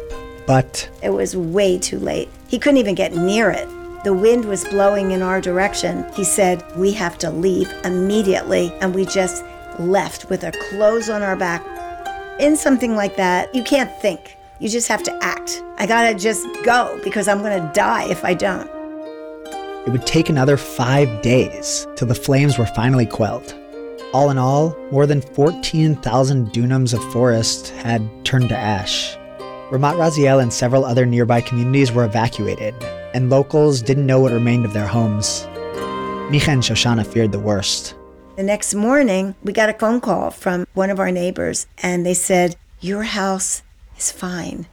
but 0.49 0.89
It 1.03 1.11
was 1.11 1.37
way 1.37 1.77
too 1.77 1.99
late. 1.99 2.27
He 2.47 2.57
couldn't 2.57 2.79
even 2.79 2.95
get 2.95 3.13
near 3.13 3.51
it. 3.51 3.67
The 4.03 4.15
wind 4.15 4.45
was 4.45 4.65
blowing 4.65 5.11
in 5.11 5.21
our 5.21 5.39
direction. 5.39 6.03
He 6.15 6.23
said, 6.23 6.63
We 6.75 6.91
have 6.93 7.19
to 7.19 7.29
leave 7.29 7.71
immediately. 7.83 8.73
And 8.81 8.95
we 8.95 9.05
just 9.05 9.45
left 9.77 10.27
with 10.31 10.43
our 10.43 10.53
clothes 10.69 11.07
on 11.07 11.21
our 11.21 11.35
back. 11.35 11.63
In 12.39 12.55
something 12.57 12.95
like 12.95 13.15
that, 13.17 13.53
you 13.53 13.61
can't 13.63 13.91
think. 14.01 14.37
You 14.57 14.69
just 14.69 14.87
have 14.87 15.03
to 15.03 15.23
act. 15.23 15.61
I 15.77 15.85
gotta 15.85 16.17
just 16.17 16.47
go 16.63 16.99
because 17.03 17.27
I'm 17.27 17.43
gonna 17.43 17.71
die 17.75 18.09
if 18.09 18.25
I 18.25 18.33
don't. 18.33 18.67
it 19.85 19.91
would 19.91 20.07
take 20.07 20.29
another 20.29 20.57
five 20.57 21.21
days 21.21 21.85
till 21.95 22.07
the 22.07 22.15
flames 22.15 22.57
were 22.57 22.65
finally 22.65 23.05
quelled. 23.05 23.53
All 24.13 24.31
in 24.31 24.39
all, 24.39 24.75
more 24.91 25.05
than 25.05 25.21
14,000 25.21 26.47
dunams 26.47 26.95
of 26.95 27.13
forest 27.13 27.69
had 27.69 28.01
turned 28.25 28.49
to 28.49 28.57
ash. 28.57 29.15
Ramat 29.69 29.97
Raziel 29.97 30.41
and 30.41 30.51
several 30.51 30.83
other 30.83 31.05
nearby 31.05 31.41
communities 31.41 31.91
were 31.91 32.03
evacuated, 32.03 32.73
and 33.13 33.29
locals 33.29 33.83
didn't 33.83 34.07
know 34.07 34.19
what 34.19 34.31
remained 34.31 34.65
of 34.65 34.73
their 34.73 34.87
homes. 34.87 35.45
Micha 36.31 36.47
and 36.47 36.63
Shoshana 36.63 37.05
feared 37.05 37.31
the 37.31 37.39
worst. 37.39 37.93
The 38.35 38.41
next 38.41 38.73
morning, 38.73 39.35
we 39.43 39.53
got 39.53 39.69
a 39.69 39.73
phone 39.73 40.01
call 40.01 40.31
from 40.31 40.65
one 40.73 40.89
of 40.89 40.99
our 40.99 41.11
neighbors, 41.11 41.67
and 41.83 42.03
they 42.03 42.15
said, 42.15 42.55
Your 42.79 43.03
house 43.03 43.61
is 43.95 44.11
fine. 44.11 44.65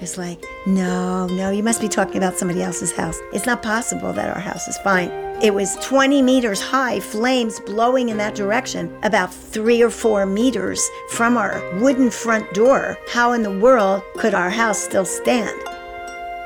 It's 0.00 0.18
like, 0.18 0.44
no, 0.66 1.26
no, 1.26 1.50
you 1.50 1.64
must 1.64 1.80
be 1.80 1.88
talking 1.88 2.16
about 2.16 2.38
somebody 2.38 2.62
else's 2.62 2.92
house. 2.92 3.18
It's 3.32 3.46
not 3.46 3.62
possible 3.62 4.12
that 4.12 4.28
our 4.28 4.40
house 4.40 4.68
is 4.68 4.78
fine. 4.78 5.10
It 5.42 5.52
was 5.52 5.74
20 5.82 6.22
meters 6.22 6.60
high, 6.60 7.00
flames 7.00 7.58
blowing 7.58 8.10
in 8.10 8.16
that 8.18 8.36
direction, 8.36 8.96
about 9.02 9.34
three 9.34 9.82
or 9.82 9.90
four 9.90 10.24
meters 10.24 10.88
from 11.08 11.36
our 11.36 11.60
wooden 11.80 12.12
front 12.12 12.54
door. 12.54 12.96
How 13.08 13.32
in 13.32 13.42
the 13.42 13.58
world 13.58 14.04
could 14.16 14.34
our 14.34 14.50
house 14.50 14.78
still 14.78 15.04
stand? 15.04 15.60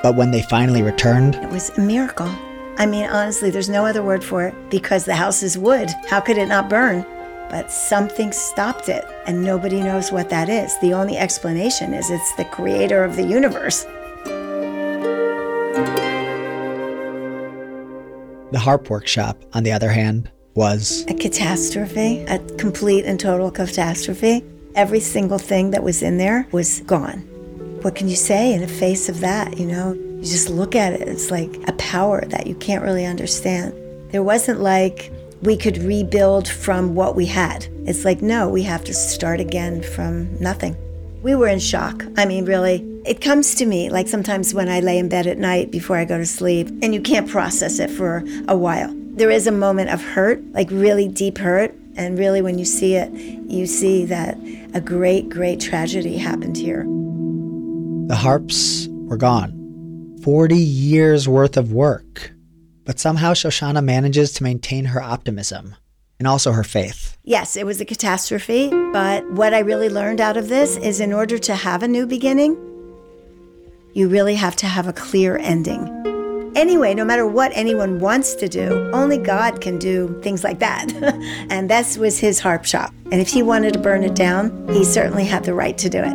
But 0.02 0.16
when 0.16 0.30
they 0.30 0.40
finally 0.40 0.82
returned, 0.82 1.34
It 1.34 1.50
was 1.50 1.68
a 1.76 1.80
miracle. 1.82 2.34
I 2.78 2.86
mean, 2.86 3.04
honestly, 3.04 3.50
there's 3.50 3.68
no 3.68 3.84
other 3.84 4.02
word 4.02 4.24
for 4.24 4.46
it 4.46 4.54
because 4.70 5.04
the 5.04 5.14
house 5.14 5.42
is 5.42 5.58
wood. 5.58 5.90
How 6.08 6.20
could 6.20 6.38
it 6.38 6.48
not 6.48 6.70
burn? 6.70 7.04
But 7.50 7.70
something 7.70 8.32
stopped 8.32 8.88
it, 8.88 9.04
and 9.26 9.44
nobody 9.44 9.82
knows 9.82 10.10
what 10.10 10.30
that 10.30 10.48
is. 10.48 10.74
The 10.80 10.94
only 10.94 11.18
explanation 11.18 11.92
is 11.92 12.08
it's 12.08 12.34
the 12.36 12.46
creator 12.46 13.04
of 13.04 13.16
the 13.16 13.26
universe. 13.26 13.84
The 18.56 18.60
harp 18.60 18.88
workshop, 18.88 19.36
on 19.52 19.64
the 19.64 19.72
other 19.72 19.90
hand, 19.90 20.30
was 20.54 21.04
A 21.08 21.14
catastrophe, 21.14 22.24
a 22.26 22.38
complete 22.56 23.04
and 23.04 23.20
total 23.20 23.50
catastrophe. 23.50 24.42
Every 24.74 25.00
single 25.00 25.36
thing 25.36 25.72
that 25.72 25.82
was 25.82 26.02
in 26.02 26.16
there 26.16 26.48
was 26.52 26.80
gone. 26.86 27.18
What 27.82 27.94
can 27.94 28.08
you 28.08 28.16
say 28.16 28.54
in 28.54 28.62
the 28.62 28.66
face 28.66 29.10
of 29.10 29.20
that? 29.20 29.58
You 29.58 29.66
know, 29.66 29.92
you 29.92 30.22
just 30.22 30.48
look 30.48 30.74
at 30.74 30.94
it, 30.94 31.06
it's 31.06 31.30
like 31.30 31.54
a 31.68 31.74
power 31.74 32.24
that 32.28 32.46
you 32.46 32.54
can't 32.54 32.82
really 32.82 33.04
understand. 33.04 33.74
There 34.10 34.22
wasn't 34.22 34.60
like 34.60 35.12
we 35.42 35.58
could 35.58 35.76
rebuild 35.76 36.48
from 36.48 36.94
what 36.94 37.14
we 37.14 37.26
had. 37.26 37.66
It's 37.84 38.06
like, 38.06 38.22
no, 38.22 38.48
we 38.48 38.62
have 38.62 38.84
to 38.84 38.94
start 38.94 39.38
again 39.38 39.82
from 39.82 40.34
nothing. 40.40 40.74
We 41.22 41.34
were 41.34 41.48
in 41.48 41.58
shock. 41.58 42.06
I 42.16 42.24
mean, 42.24 42.46
really, 42.46 42.78
it 43.06 43.20
comes 43.20 43.54
to 43.56 43.66
me 43.66 43.88
like 43.88 44.08
sometimes 44.08 44.52
when 44.52 44.68
I 44.68 44.80
lay 44.80 44.98
in 44.98 45.08
bed 45.08 45.26
at 45.26 45.38
night 45.38 45.70
before 45.70 45.96
I 45.96 46.04
go 46.04 46.18
to 46.18 46.26
sleep 46.26 46.68
and 46.82 46.92
you 46.92 47.00
can't 47.00 47.28
process 47.28 47.78
it 47.78 47.90
for 47.90 48.24
a 48.48 48.56
while. 48.56 48.92
There 49.14 49.30
is 49.30 49.46
a 49.46 49.52
moment 49.52 49.90
of 49.90 50.02
hurt, 50.02 50.42
like 50.52 50.70
really 50.70 51.08
deep 51.08 51.38
hurt. 51.38 51.74
And 51.96 52.18
really, 52.18 52.42
when 52.42 52.58
you 52.58 52.66
see 52.66 52.94
it, 52.94 53.10
you 53.12 53.66
see 53.66 54.04
that 54.04 54.36
a 54.74 54.82
great, 54.82 55.30
great 55.30 55.60
tragedy 55.60 56.18
happened 56.18 56.56
here. 56.58 56.84
the 58.08 58.16
harps 58.16 58.86
were 58.90 59.16
gone. 59.16 60.18
40 60.22 60.56
years 60.56 61.26
worth 61.28 61.56
of 61.56 61.72
work. 61.72 62.32
But 62.84 62.98
somehow 63.00 63.32
Shoshana 63.32 63.82
manages 63.82 64.32
to 64.34 64.42
maintain 64.42 64.84
her 64.86 65.02
optimism 65.02 65.74
and 66.18 66.28
also 66.28 66.52
her 66.52 66.64
faith. 66.64 67.16
Yes, 67.24 67.56
it 67.56 67.64
was 67.64 67.80
a 67.80 67.84
catastrophe, 67.84 68.68
but 68.92 69.28
what 69.32 69.54
I 69.54 69.60
really 69.60 69.88
learned 69.88 70.20
out 70.20 70.36
of 70.36 70.48
this 70.48 70.76
is 70.76 71.00
in 71.00 71.12
order 71.12 71.38
to 71.38 71.54
have 71.54 71.82
a 71.82 71.88
new 71.88 72.06
beginning, 72.06 72.56
you 73.96 74.08
really 74.10 74.34
have 74.34 74.54
to 74.54 74.66
have 74.66 74.86
a 74.86 74.92
clear 74.92 75.38
ending. 75.38 75.90
Anyway, 76.54 76.92
no 76.92 77.02
matter 77.02 77.26
what 77.26 77.50
anyone 77.54 77.98
wants 77.98 78.34
to 78.34 78.46
do, 78.46 78.90
only 78.92 79.16
God 79.16 79.62
can 79.62 79.78
do 79.78 80.20
things 80.22 80.44
like 80.44 80.58
that. 80.58 80.92
and 81.50 81.70
this 81.70 81.96
was 81.96 82.18
his 82.18 82.38
harp 82.38 82.66
shop. 82.66 82.92
And 83.10 83.22
if 83.22 83.28
he 83.28 83.42
wanted 83.42 83.72
to 83.72 83.78
burn 83.78 84.04
it 84.04 84.14
down, 84.14 84.68
he 84.68 84.84
certainly 84.84 85.24
had 85.24 85.44
the 85.44 85.54
right 85.54 85.78
to 85.78 85.88
do 85.88 86.00
it. 86.00 86.14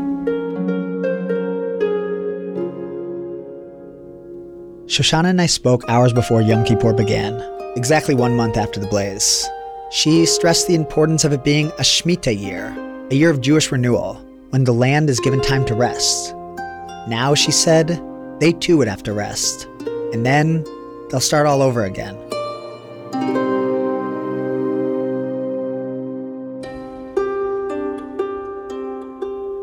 Shoshana 4.85 5.31
and 5.31 5.41
I 5.41 5.47
spoke 5.47 5.83
hours 5.87 6.13
before 6.13 6.41
Yom 6.41 6.63
Kippur 6.63 6.93
began, 6.93 7.41
exactly 7.75 8.13
one 8.13 8.35
month 8.35 8.57
after 8.57 8.79
the 8.79 8.87
blaze. 8.87 9.49
She 9.89 10.27
stressed 10.27 10.67
the 10.67 10.75
importance 10.75 11.23
of 11.23 11.33
it 11.33 11.43
being 11.43 11.69
a 11.69 11.83
Shemitah 11.83 12.39
year, 12.39 12.75
a 13.09 13.15
year 13.15 13.31
of 13.31 13.41
Jewish 13.41 13.71
renewal, 13.71 14.15
when 14.51 14.65
the 14.65 14.73
land 14.73 15.09
is 15.09 15.19
given 15.19 15.41
time 15.41 15.65
to 15.65 15.73
rest. 15.73 16.35
Now, 17.07 17.33
she 17.33 17.51
said, 17.51 18.01
they 18.39 18.53
too 18.53 18.77
would 18.77 18.87
have 18.87 19.03
to 19.03 19.13
rest. 19.13 19.67
And 20.13 20.25
then 20.25 20.63
they'll 21.09 21.19
start 21.19 21.47
all 21.47 21.61
over 21.61 21.83
again. 21.83 22.17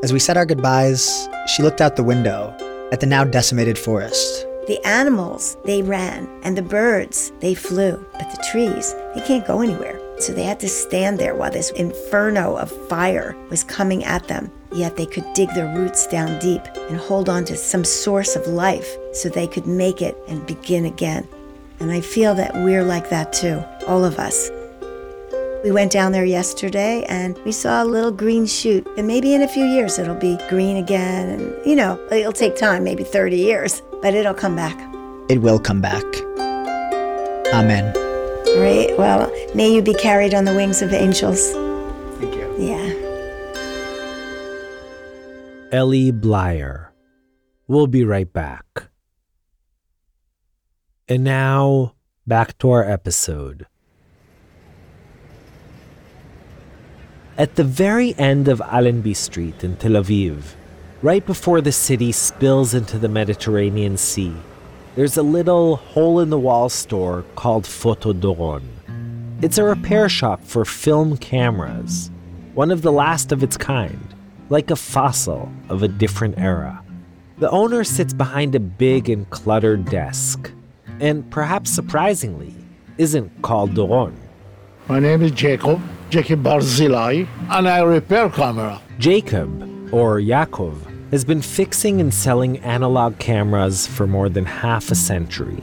As 0.02 0.12
we 0.12 0.18
said 0.18 0.36
our 0.36 0.46
goodbyes, 0.46 1.28
she 1.48 1.62
looked 1.62 1.80
out 1.80 1.96
the 1.96 2.04
window 2.04 2.56
at 2.92 3.00
the 3.00 3.06
now 3.06 3.24
decimated 3.24 3.78
forest. 3.78 4.46
The 4.66 4.80
animals, 4.84 5.56
they 5.64 5.82
ran, 5.82 6.28
and 6.44 6.56
the 6.56 6.62
birds, 6.62 7.32
they 7.40 7.54
flew. 7.54 8.04
But 8.12 8.30
the 8.30 8.46
trees, 8.50 8.94
they 9.14 9.20
can't 9.20 9.46
go 9.46 9.60
anywhere. 9.60 10.00
So 10.18 10.32
they 10.32 10.44
had 10.44 10.60
to 10.60 10.68
stand 10.68 11.18
there 11.18 11.34
while 11.34 11.50
this 11.50 11.70
inferno 11.70 12.56
of 12.56 12.70
fire 12.88 13.36
was 13.50 13.64
coming 13.64 14.04
at 14.04 14.28
them. 14.28 14.50
Yet 14.72 14.96
they 14.96 15.06
could 15.06 15.24
dig 15.34 15.48
their 15.54 15.74
roots 15.74 16.06
down 16.06 16.38
deep 16.38 16.62
and 16.88 16.98
hold 16.98 17.28
on 17.28 17.44
to 17.46 17.56
some 17.56 17.84
source 17.84 18.36
of 18.36 18.46
life 18.46 18.96
so 19.12 19.28
they 19.28 19.46
could 19.46 19.66
make 19.66 20.02
it 20.02 20.16
and 20.28 20.46
begin 20.46 20.84
again. 20.84 21.26
And 21.80 21.90
I 21.90 22.00
feel 22.00 22.34
that 22.34 22.54
we're 22.54 22.84
like 22.84 23.08
that 23.10 23.32
too, 23.32 23.62
all 23.86 24.04
of 24.04 24.18
us. 24.18 24.50
We 25.64 25.72
went 25.72 25.90
down 25.90 26.12
there 26.12 26.24
yesterday 26.24 27.04
and 27.08 27.36
we 27.44 27.52
saw 27.52 27.82
a 27.82 27.86
little 27.86 28.12
green 28.12 28.46
shoot. 28.46 28.86
And 28.96 29.06
maybe 29.06 29.34
in 29.34 29.42
a 29.42 29.48
few 29.48 29.64
years 29.64 29.98
it'll 29.98 30.14
be 30.14 30.38
green 30.48 30.76
again. 30.76 31.28
And, 31.28 31.66
you 31.66 31.74
know, 31.74 31.98
it'll 32.12 32.32
take 32.32 32.56
time, 32.56 32.84
maybe 32.84 33.04
30 33.04 33.36
years, 33.36 33.82
but 34.02 34.14
it'll 34.14 34.34
come 34.34 34.54
back. 34.54 34.78
It 35.28 35.38
will 35.38 35.58
come 35.58 35.80
back. 35.80 36.04
Amen. 37.52 37.92
Great. 38.56 38.96
Well, 38.98 39.32
may 39.54 39.72
you 39.72 39.82
be 39.82 39.94
carried 39.94 40.34
on 40.34 40.44
the 40.44 40.54
wings 40.54 40.80
of 40.80 40.92
angels. 40.92 41.52
Thank 42.18 42.34
you. 42.34 42.54
Yeah. 42.58 42.97
Ellie 45.70 46.12
Blyer. 46.12 46.88
We'll 47.66 47.88
be 47.88 48.02
right 48.02 48.32
back. 48.32 48.88
And 51.06 51.24
now, 51.24 51.94
back 52.26 52.56
to 52.58 52.70
our 52.70 52.84
episode. 52.84 53.66
At 57.36 57.56
the 57.56 57.64
very 57.64 58.14
end 58.16 58.48
of 58.48 58.62
Allenby 58.62 59.12
Street 59.12 59.62
in 59.62 59.76
Tel 59.76 59.92
Aviv, 59.92 60.54
right 61.02 61.24
before 61.24 61.60
the 61.60 61.72
city 61.72 62.12
spills 62.12 62.72
into 62.72 62.98
the 62.98 63.08
Mediterranean 63.08 63.98
Sea, 63.98 64.34
there's 64.96 65.18
a 65.18 65.22
little 65.22 65.76
hole 65.76 66.20
in 66.20 66.30
the 66.30 66.38
wall 66.38 66.70
store 66.70 67.26
called 67.36 67.66
Photo 67.66 68.14
Doron. 68.14 68.64
It's 69.42 69.58
a 69.58 69.64
repair 69.64 70.08
shop 70.08 70.42
for 70.44 70.64
film 70.64 71.18
cameras, 71.18 72.10
one 72.54 72.70
of 72.70 72.80
the 72.80 72.90
last 72.90 73.32
of 73.32 73.42
its 73.42 73.58
kind, 73.58 74.14
like 74.50 74.70
a 74.70 74.76
fossil 74.76 75.50
of 75.68 75.82
a 75.82 75.88
different 75.88 76.38
era. 76.38 76.82
The 77.38 77.50
owner 77.50 77.84
sits 77.84 78.12
behind 78.12 78.54
a 78.54 78.60
big 78.60 79.08
and 79.08 79.28
cluttered 79.30 79.84
desk, 79.84 80.50
and 81.00 81.30
perhaps 81.30 81.70
surprisingly, 81.70 82.54
isn't 82.96 83.42
called 83.42 83.74
Doron. 83.74 84.14
My 84.88 84.98
name 84.98 85.22
is 85.22 85.30
Jacob, 85.32 85.80
Jacob 86.10 86.42
Barzilai, 86.42 87.28
and 87.50 87.68
I 87.68 87.80
repair 87.82 88.28
camera. 88.30 88.80
Jacob, 88.98 89.50
or 89.92 90.18
Yaakov, 90.18 90.76
has 91.10 91.24
been 91.24 91.42
fixing 91.42 92.00
and 92.00 92.12
selling 92.12 92.58
analog 92.58 93.18
cameras 93.18 93.86
for 93.86 94.06
more 94.06 94.28
than 94.28 94.44
half 94.44 94.90
a 94.90 94.94
century. 94.94 95.62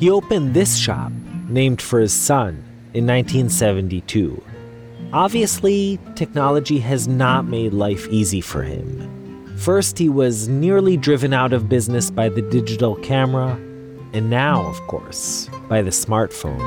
He 0.00 0.10
opened 0.10 0.54
this 0.54 0.76
shop, 0.76 1.12
named 1.48 1.80
for 1.80 2.00
his 2.00 2.12
son, 2.12 2.64
in 2.94 3.06
1972. 3.06 4.42
Obviously, 5.12 5.98
technology 6.16 6.78
has 6.78 7.08
not 7.08 7.46
made 7.46 7.72
life 7.72 8.06
easy 8.10 8.42
for 8.42 8.62
him. 8.62 9.56
First, 9.56 9.96
he 9.96 10.10
was 10.10 10.48
nearly 10.48 10.98
driven 10.98 11.32
out 11.32 11.54
of 11.54 11.66
business 11.66 12.10
by 12.10 12.28
the 12.28 12.42
digital 12.42 12.94
camera, 12.96 13.52
and 14.12 14.28
now, 14.28 14.66
of 14.66 14.78
course, 14.82 15.48
by 15.66 15.80
the 15.80 15.90
smartphone. 15.90 16.62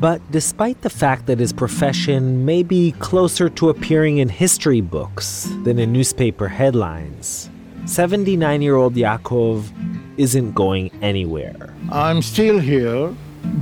But 0.00 0.20
despite 0.32 0.82
the 0.82 0.90
fact 0.90 1.26
that 1.26 1.38
his 1.38 1.52
profession 1.52 2.44
may 2.44 2.64
be 2.64 2.90
closer 2.98 3.48
to 3.50 3.68
appearing 3.68 4.18
in 4.18 4.28
history 4.28 4.80
books 4.80 5.48
than 5.62 5.78
in 5.78 5.92
newspaper 5.92 6.48
headlines, 6.48 7.50
79 7.86 8.62
year 8.62 8.74
old 8.74 8.94
Yaakov 8.94 9.70
isn't 10.18 10.52
going 10.54 10.90
anywhere. 11.02 11.72
I'm 11.92 12.20
still 12.20 12.58
here. 12.58 13.14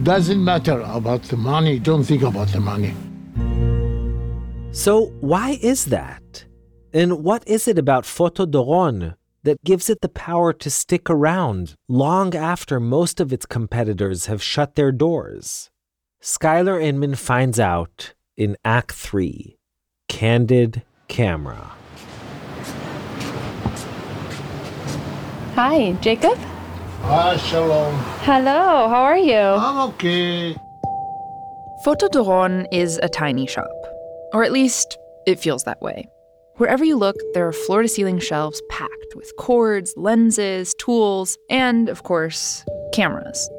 Doesn't 0.02 0.42
matter 0.42 0.80
about 0.80 1.24
the 1.24 1.36
money. 1.36 1.78
Don't 1.78 2.04
think 2.04 2.22
about 2.22 2.48
the 2.48 2.60
money. 2.60 2.94
So, 4.74 5.12
why 5.20 5.58
is 5.60 5.84
that? 5.86 6.46
And 6.94 7.22
what 7.22 7.46
is 7.46 7.68
it 7.68 7.78
about 7.78 8.06
Photo 8.06 8.46
Doron 8.46 9.16
that 9.42 9.62
gives 9.64 9.90
it 9.90 10.00
the 10.00 10.08
power 10.08 10.54
to 10.54 10.70
stick 10.70 11.10
around 11.10 11.74
long 11.88 12.34
after 12.34 12.80
most 12.80 13.20
of 13.20 13.34
its 13.34 13.44
competitors 13.44 14.26
have 14.26 14.42
shut 14.42 14.74
their 14.74 14.90
doors? 14.90 15.70
Skylar 16.22 16.82
Inman 16.82 17.16
finds 17.16 17.60
out 17.60 18.14
in 18.34 18.56
Act 18.64 18.92
3 18.92 19.58
Candid 20.08 20.82
Camera. 21.06 21.72
Hi, 25.54 25.92
Jacob. 26.00 26.38
Ah, 27.02 27.36
shalom. 27.36 27.94
Hello, 28.22 28.88
how 28.88 29.02
are 29.02 29.18
you? 29.18 29.36
I'm 29.36 29.90
okay. 29.90 30.56
Photo 31.84 32.08
Doron 32.08 32.66
is 32.72 32.98
a 33.02 33.08
tiny 33.08 33.46
shop, 33.46 33.81
or 34.32 34.44
at 34.44 34.52
least 34.52 34.98
it 35.26 35.38
feels 35.38 35.64
that 35.64 35.80
way. 35.80 36.08
Wherever 36.56 36.84
you 36.84 36.96
look, 36.96 37.16
there 37.34 37.46
are 37.46 37.52
floor 37.52 37.82
to 37.82 37.88
ceiling 37.88 38.18
shelves 38.18 38.60
packed 38.70 39.14
with 39.16 39.32
cords, 39.38 39.94
lenses, 39.96 40.74
tools, 40.74 41.38
and, 41.50 41.88
of 41.88 42.02
course, 42.02 42.64
cameras. 42.92 43.50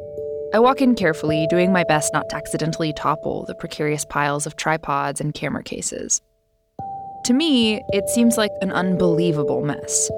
I 0.54 0.60
walk 0.60 0.82
in 0.82 0.94
carefully, 0.94 1.48
doing 1.50 1.74
my 1.74 1.84
best 1.84 2.14
not 2.14 2.30
to 2.30 2.36
accidentally 2.36 2.94
topple 2.94 3.46
the 3.46 3.56
precarious 3.56 4.06
piles 4.06 4.46
of 4.46 4.56
tripods 4.56 5.20
and 5.20 5.34
camera 5.34 5.64
cases. 5.64 6.22
To 7.26 7.34
me, 7.34 7.82
it 7.90 8.08
seems 8.10 8.38
like 8.38 8.52
an 8.62 8.72
unbelievable 8.72 9.64
mess. 9.64 10.12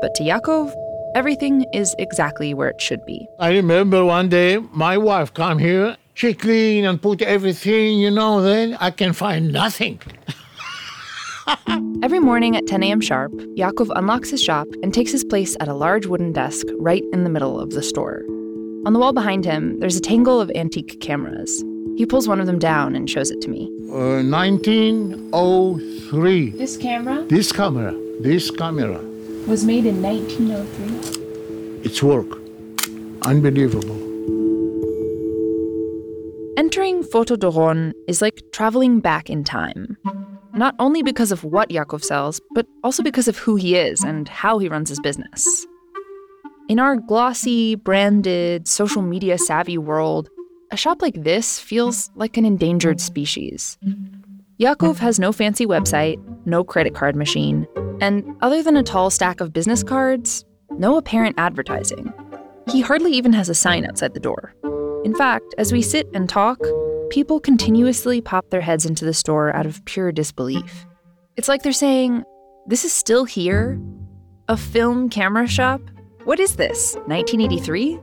But 0.00 0.14
to 0.14 0.22
Yakov, 0.22 0.74
everything 1.16 1.64
is 1.72 1.96
exactly 1.98 2.54
where 2.54 2.68
it 2.68 2.80
should 2.80 3.04
be. 3.04 3.26
I 3.40 3.50
remember 3.50 4.04
one 4.04 4.28
day 4.28 4.58
my 4.58 4.96
wife 4.96 5.34
come 5.34 5.58
here. 5.58 5.96
She 6.18 6.34
clean 6.34 6.84
and 6.84 7.00
put 7.00 7.22
everything, 7.22 8.00
you 8.00 8.10
know, 8.10 8.42
then 8.42 8.76
I 8.80 8.90
can 8.90 9.12
find 9.12 9.52
nothing. 9.52 10.00
Every 12.02 12.18
morning 12.18 12.56
at 12.56 12.66
10 12.66 12.82
a.m. 12.82 13.00
sharp, 13.00 13.30
Yaakov 13.56 13.92
unlocks 13.94 14.28
his 14.30 14.42
shop 14.42 14.66
and 14.82 14.92
takes 14.92 15.12
his 15.12 15.22
place 15.22 15.56
at 15.60 15.68
a 15.68 15.74
large 15.74 16.06
wooden 16.06 16.32
desk 16.32 16.66
right 16.80 17.04
in 17.12 17.22
the 17.22 17.30
middle 17.30 17.60
of 17.60 17.70
the 17.70 17.84
store. 17.84 18.24
On 18.84 18.92
the 18.92 18.98
wall 18.98 19.12
behind 19.12 19.44
him, 19.44 19.78
there's 19.78 19.94
a 19.94 20.00
tangle 20.00 20.40
of 20.40 20.50
antique 20.56 20.98
cameras. 21.00 21.62
He 21.96 22.04
pulls 22.04 22.26
one 22.26 22.40
of 22.40 22.48
them 22.48 22.58
down 22.58 22.96
and 22.96 23.08
shows 23.08 23.30
it 23.30 23.40
to 23.42 23.48
me. 23.48 23.70
Uh, 23.88 24.24
1903. 24.24 26.50
This 26.50 26.76
camera 26.76 27.22
This 27.28 27.52
camera, 27.52 27.94
this 28.18 28.50
camera, 28.50 28.98
was 29.46 29.64
made 29.64 29.86
in 29.86 30.02
1903. 30.02 31.82
it's 31.84 32.02
work. 32.02 32.26
Unbelievable. 33.22 34.07
Entering 36.58 37.04
Photo 37.04 37.36
Doron 37.36 37.92
is 38.08 38.20
like 38.20 38.42
traveling 38.50 38.98
back 38.98 39.30
in 39.30 39.44
time. 39.44 39.96
Not 40.54 40.74
only 40.80 41.04
because 41.04 41.30
of 41.30 41.44
what 41.44 41.70
Yakov 41.70 42.02
sells, 42.02 42.40
but 42.52 42.66
also 42.82 43.00
because 43.00 43.28
of 43.28 43.38
who 43.38 43.54
he 43.54 43.76
is 43.76 44.02
and 44.02 44.28
how 44.28 44.58
he 44.58 44.68
runs 44.68 44.88
his 44.88 44.98
business. 44.98 45.64
In 46.68 46.80
our 46.80 46.96
glossy, 46.96 47.76
branded, 47.76 48.66
social 48.66 49.02
media 49.02 49.38
savvy 49.38 49.78
world, 49.78 50.30
a 50.72 50.76
shop 50.76 51.00
like 51.00 51.22
this 51.22 51.60
feels 51.60 52.10
like 52.16 52.36
an 52.36 52.44
endangered 52.44 53.00
species. 53.00 53.78
Yakov 54.56 54.98
has 54.98 55.20
no 55.20 55.30
fancy 55.30 55.64
website, 55.64 56.18
no 56.44 56.64
credit 56.64 56.92
card 56.92 57.14
machine, 57.14 57.68
and 58.00 58.24
other 58.40 58.64
than 58.64 58.76
a 58.76 58.82
tall 58.82 59.10
stack 59.10 59.40
of 59.40 59.52
business 59.52 59.84
cards, 59.84 60.44
no 60.72 60.96
apparent 60.96 61.36
advertising. 61.38 62.12
He 62.68 62.80
hardly 62.80 63.12
even 63.12 63.32
has 63.32 63.48
a 63.48 63.54
sign 63.54 63.86
outside 63.86 64.12
the 64.12 64.18
door. 64.18 64.56
In 65.05 65.13
fact, 65.15 65.53
as 65.57 65.71
we 65.73 65.81
sit 65.81 66.07
and 66.13 66.29
talk, 66.29 66.57
people 67.09 67.39
continuously 67.39 68.21
pop 68.21 68.49
their 68.49 68.61
heads 68.61 68.85
into 68.85 69.05
the 69.05 69.13
store 69.13 69.55
out 69.55 69.65
of 69.65 69.83
pure 69.85 70.11
disbelief. 70.11 70.85
It's 71.37 71.47
like 71.47 71.63
they're 71.63 71.73
saying, 71.73 72.23
This 72.67 72.85
is 72.85 72.93
still 72.93 73.25
here? 73.25 73.79
A 74.47 74.57
film 74.57 75.09
camera 75.09 75.47
shop? 75.47 75.81
What 76.25 76.39
is 76.39 76.55
this, 76.55 76.95
1983? 77.07 77.99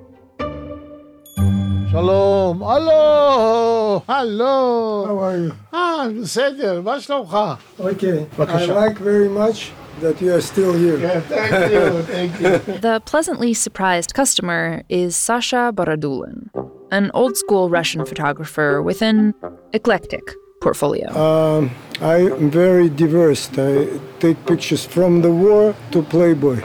שלום, 1.90 2.62
הלו, 2.62 4.01
הלו. 4.09 5.05
How 5.07 5.19
are 5.19 5.37
you? 5.49 5.75
אה, 5.77 6.07
בסדר, 6.23 6.81
מה 6.83 7.01
שלומך? 7.01 7.38
Okay, 7.81 7.83
I 7.83 8.38
בבקשה. 8.38 8.87
like 8.87 8.99
very 8.99 9.29
much 9.29 9.73
that 10.03 10.21
you 10.23 10.33
are 10.33 10.40
still 10.40 10.73
here. 10.73 10.99
Yeah, 10.99 11.21
thank 11.21 11.73
you, 11.73 12.03
thank 12.03 12.40
you. 12.40 12.59
The 12.81 13.01
pleasantly 13.05 13.55
surprised 13.55 14.14
customer 14.14 14.83
is 14.88 15.16
Sasha 15.16 15.73
Borodulin, 15.75 16.49
an 16.96 17.12
old 17.14 17.36
school 17.36 17.70
Russian 17.70 18.06
photographer 18.06 18.82
with 18.82 19.02
an 19.02 19.34
eclectic 19.74 20.24
portfolio. 20.62 21.08
Um, 21.28 21.72
I'm 22.02 22.50
very 22.50 22.90
diverse. 22.90 23.50
I 23.58 24.00
take 24.20 24.38
pictures 24.46 24.86
from 24.86 25.22
the 25.22 25.32
war 25.32 25.76
to 25.92 26.02
Playboy. 26.02 26.60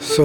So 0.00 0.22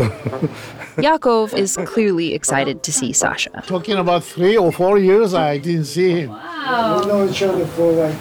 Yakov 0.97 1.53
is 1.53 1.77
clearly 1.85 2.33
excited 2.33 2.83
to 2.83 2.91
see 2.91 3.13
Sasha. 3.13 3.51
Talking 3.65 3.97
about 3.97 4.23
three 4.23 4.57
or 4.57 4.71
four 4.71 4.97
years, 4.97 5.33
I 5.33 5.59
didn't 5.59 5.85
see 5.85 6.11
him. 6.21 6.29
Wow. 6.31 6.99
we 6.99 7.07
know 7.07 7.29
each 7.29 7.43
other 7.43 7.65
for 7.75 7.91
like 7.91 8.17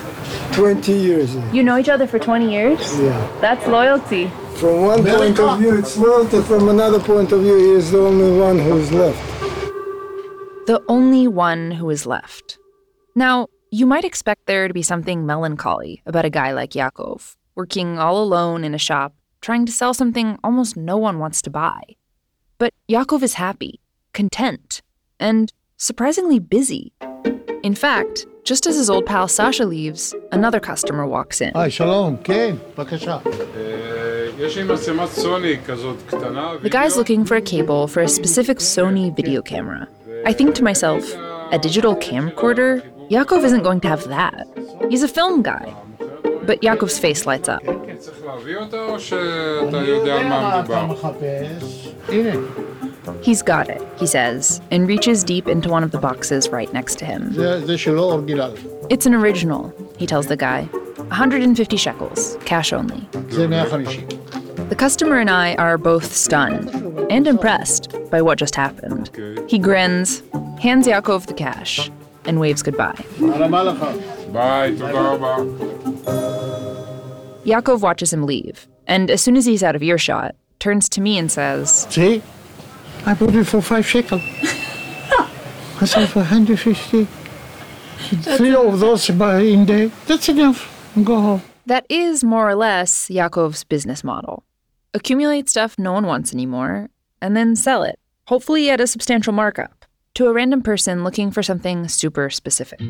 20 0.52 0.92
years. 0.92 1.34
You 1.52 1.62
know 1.62 1.78
each 1.78 1.88
other 1.88 2.06
for 2.06 2.18
20 2.18 2.50
years? 2.50 2.80
Yeah. 3.00 3.40
That's 3.40 3.66
loyalty. 3.66 4.30
From 4.60 4.82
one 4.82 5.02
point 5.04 5.38
of 5.40 5.58
view, 5.58 5.78
it's 5.78 5.96
loyalty. 5.96 6.42
From 6.42 6.68
another 6.68 7.00
point 7.00 7.32
of 7.32 7.40
view, 7.40 7.56
he 7.56 7.70
is 7.70 7.90
the 7.90 8.00
only 8.00 8.38
one 8.38 8.58
who's 8.58 8.92
left 8.92 9.39
The 10.69 10.81
only 10.87 11.27
one 11.27 11.71
who 11.71 11.89
is 11.89 12.05
left. 12.05 12.57
Now, 13.15 13.47
you 13.71 13.85
might 13.85 14.05
expect 14.05 14.45
there 14.45 14.67
to 14.67 14.73
be 14.73 14.81
something 14.81 15.25
melancholy 15.25 16.01
about 16.05 16.25
a 16.25 16.29
guy 16.29 16.53
like 16.53 16.75
Yakov, 16.75 17.37
working 17.55 17.99
all 17.99 18.23
alone 18.23 18.63
in 18.63 18.73
a 18.73 18.79
shop, 18.79 19.13
trying 19.41 19.65
to 19.65 19.71
sell 19.71 19.93
something 19.93 20.37
almost 20.43 20.75
no 20.75 20.97
one 20.97 21.19
wants 21.19 21.41
to 21.43 21.49
buy. 21.49 21.81
But 22.57 22.73
Yakov 22.87 23.21
is 23.21 23.35
happy, 23.35 23.79
content, 24.13 24.81
and 25.19 25.51
surprisingly 25.77 26.39
busy. 26.39 26.93
In 27.63 27.75
fact, 27.75 28.25
just 28.43 28.65
as 28.67 28.75
his 28.75 28.89
old 28.89 29.05
pal 29.05 29.27
Sasha 29.27 29.65
leaves, 29.65 30.13
another 30.31 30.59
customer 30.59 31.05
walks 31.05 31.41
in. 31.41 31.51
היי, 31.55 31.71
שלום, 31.71 32.17
כן, 32.23 32.55
בבקשה. 32.77 33.17
יש 34.39 34.57
לי 34.57 34.63
מצלמת 34.63 35.09
סוני 35.09 35.57
כזאת 35.65 35.97
קטנה. 36.07 36.53
The 36.63 36.69
guy's 36.69 36.97
looking 36.97 37.25
for 37.25 37.35
a 37.35 37.41
cable 37.41 37.87
for 37.87 38.01
a 38.01 38.07
specific 38.07 38.59
Sony 38.59 39.15
video 39.15 39.41
camera. 39.41 39.87
I 40.26 40.32
think 40.32 40.54
to 40.56 40.64
myself, 40.64 41.04
a 41.52 41.58
digital 41.58 41.96
camcorder? 41.96 42.84
Yakov 43.10 43.44
isn't 43.44 43.62
going 43.62 43.80
to 43.80 43.88
have 43.88 44.04
that. 44.08 44.46
He's 44.88 45.02
a 45.02 45.08
film 45.08 45.42
guy. 45.42 45.74
But 46.44 46.62
Yakov's 46.62 46.98
face 46.98 47.26
lights 47.26 47.48
up. 47.48 47.62
He's 53.22 53.42
got 53.42 53.68
it, 53.68 53.82
he 53.98 54.06
says, 54.06 54.60
and 54.70 54.86
reaches 54.86 55.24
deep 55.24 55.48
into 55.48 55.68
one 55.68 55.82
of 55.82 55.90
the 55.90 55.98
boxes 55.98 56.48
right 56.50 56.72
next 56.72 56.98
to 56.98 57.04
him. 57.04 57.32
It's 58.90 59.06
an 59.06 59.14
original, 59.14 59.72
he 59.98 60.06
tells 60.06 60.26
the 60.26 60.36
guy. 60.36 60.64
150 60.64 61.76
shekels, 61.76 62.36
cash 62.44 62.72
only. 62.72 63.08
The 64.70 64.76
customer 64.76 65.18
and 65.18 65.28
I 65.28 65.56
are 65.56 65.76
both 65.76 66.12
stunned 66.14 66.70
and 67.10 67.26
impressed 67.26 67.92
by 68.08 68.22
what 68.22 68.38
just 68.38 68.54
happened. 68.54 69.10
He 69.48 69.58
grins, 69.58 70.22
hands 70.60 70.86
Yaakov 70.86 71.26
the 71.26 71.34
cash, 71.34 71.90
and 72.24 72.38
waves 72.38 72.62
goodbye. 72.62 73.04
Bye, 73.18 74.70
Yaakov 77.44 77.80
watches 77.80 78.12
him 78.12 78.22
leave, 78.22 78.68
and 78.86 79.10
as 79.10 79.20
soon 79.20 79.36
as 79.36 79.44
he's 79.44 79.64
out 79.64 79.74
of 79.74 79.82
earshot, 79.82 80.36
turns 80.60 80.88
to 80.90 81.00
me 81.00 81.18
and 81.18 81.32
says, 81.32 81.88
See, 81.90 82.22
I 83.04 83.14
bought 83.14 83.34
it 83.34 83.48
for 83.48 83.60
five 83.60 83.84
shekel. 83.84 84.20
I 85.80 85.84
sold 85.84 86.10
for 86.10 86.20
150. 86.20 87.08
Three 88.36 88.54
of 88.54 88.78
those 88.78 89.10
in 89.10 89.64
day. 89.64 89.90
That's 90.06 90.28
enough. 90.28 90.92
Go 91.02 91.20
home. 91.20 91.42
That 91.66 91.86
is 91.88 92.22
more 92.22 92.48
or 92.48 92.54
less 92.54 93.08
Yaakov's 93.08 93.64
business 93.64 94.04
model. 94.04 94.44
Accumulate 94.92 95.48
stuff 95.48 95.78
no 95.78 95.92
one 95.92 96.04
wants 96.04 96.34
anymore, 96.34 96.88
and 97.22 97.36
then 97.36 97.54
sell 97.54 97.84
it, 97.84 98.00
hopefully 98.26 98.70
at 98.70 98.80
a 98.80 98.88
substantial 98.88 99.32
markup, 99.32 99.84
to 100.14 100.26
a 100.26 100.32
random 100.32 100.62
person 100.62 101.04
looking 101.04 101.30
for 101.30 101.44
something 101.44 101.86
super 101.86 102.28
specific. 102.28 102.80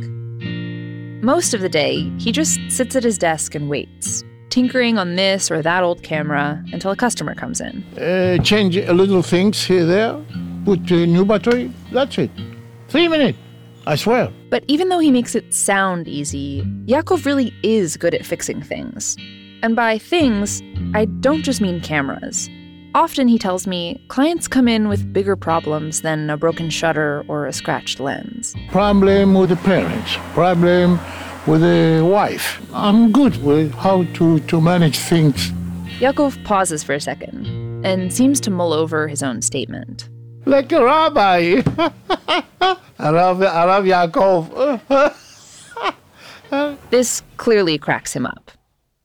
Most 1.23 1.53
of 1.53 1.61
the 1.61 1.69
day, 1.69 2.11
he 2.17 2.33
just 2.33 2.59
sits 2.71 2.97
at 2.97 3.05
his 3.05 3.19
desk 3.19 3.55
and 3.55 3.69
waits, 3.69 4.25
tinkering 4.49 4.97
on 4.97 5.17
this 5.17 5.51
or 5.51 5.61
that 5.61 5.83
old 5.83 6.03
camera 6.03 6.65
until 6.73 6.91
a 6.91 6.97
customer 6.97 7.35
comes 7.35 7.61
in. 7.61 7.85
Uh, 7.99 8.39
change 8.43 8.79
a 8.79 8.95
little 8.95 9.21
things 9.21 9.63
here 9.63 9.85
there. 9.85 10.19
Put 10.65 10.91
a 10.91 11.07
new 11.07 11.27
battery. 11.27 11.71
That's 11.93 12.17
it. 12.17 12.31
Three 12.89 13.09
minutes. 13.09 13.37
I 13.87 13.97
swear. 13.97 14.33
But 14.49 14.65
even 14.69 14.89
though 14.89 15.01
he 15.01 15.11
makes 15.11 15.35
it 15.35 15.53
sound 15.53 16.09
easy, 16.09 16.63
Yaakov 16.87 17.27
really 17.27 17.53
is 17.63 17.99
good 17.99 18.15
at 18.15 18.25
fixing 18.25 18.63
things. 18.63 19.19
And 19.63 19.77
by 19.77 19.99
things, 19.99 20.63
I 20.95 21.05
don't 21.05 21.43
just 21.43 21.61
mean 21.61 21.81
cameras. 21.81 22.49
Often, 22.95 23.29
he 23.29 23.39
tells 23.39 23.67
me, 23.67 24.03
clients 24.09 24.49
come 24.49 24.67
in 24.67 24.89
with 24.89 25.13
bigger 25.13 25.37
problems 25.37 26.01
than 26.01 26.29
a 26.29 26.37
broken 26.37 26.71
shutter 26.71 27.25
or 27.29 27.47
a 27.47 27.53
scratched 27.53 28.01
lens. 28.01 28.57
Problem 28.71 29.35
with 29.35 29.51
the 29.51 29.57
parents. 29.57 30.17
Problem 30.33 30.99
with 31.47 31.61
the 31.61 32.05
wife. 32.05 32.61
I'm 32.75 33.13
good 33.13 33.37
with 33.45 33.73
how 33.75 34.05
to, 34.15 34.41
to 34.41 34.61
manage 34.61 34.99
things. 34.99 35.53
Yakov 36.01 36.37
pauses 36.45 36.83
for 36.83 36.95
a 36.95 37.01
second 37.01 37.47
and 37.85 38.13
seems 38.13 38.41
to 38.41 38.51
mull 38.51 38.73
over 38.73 39.07
his 39.07 39.23
own 39.23 39.41
statement. 39.43 40.09
Like 40.47 40.73
a 40.73 40.83
rabbi. 40.83 41.61
Arav, 42.99 43.39
Arav 43.47 43.85
Yaakov. 43.87 45.17
This 46.91 47.23
clearly 47.37 47.79
cracks 47.79 48.13
him 48.13 48.27
up. 48.27 48.51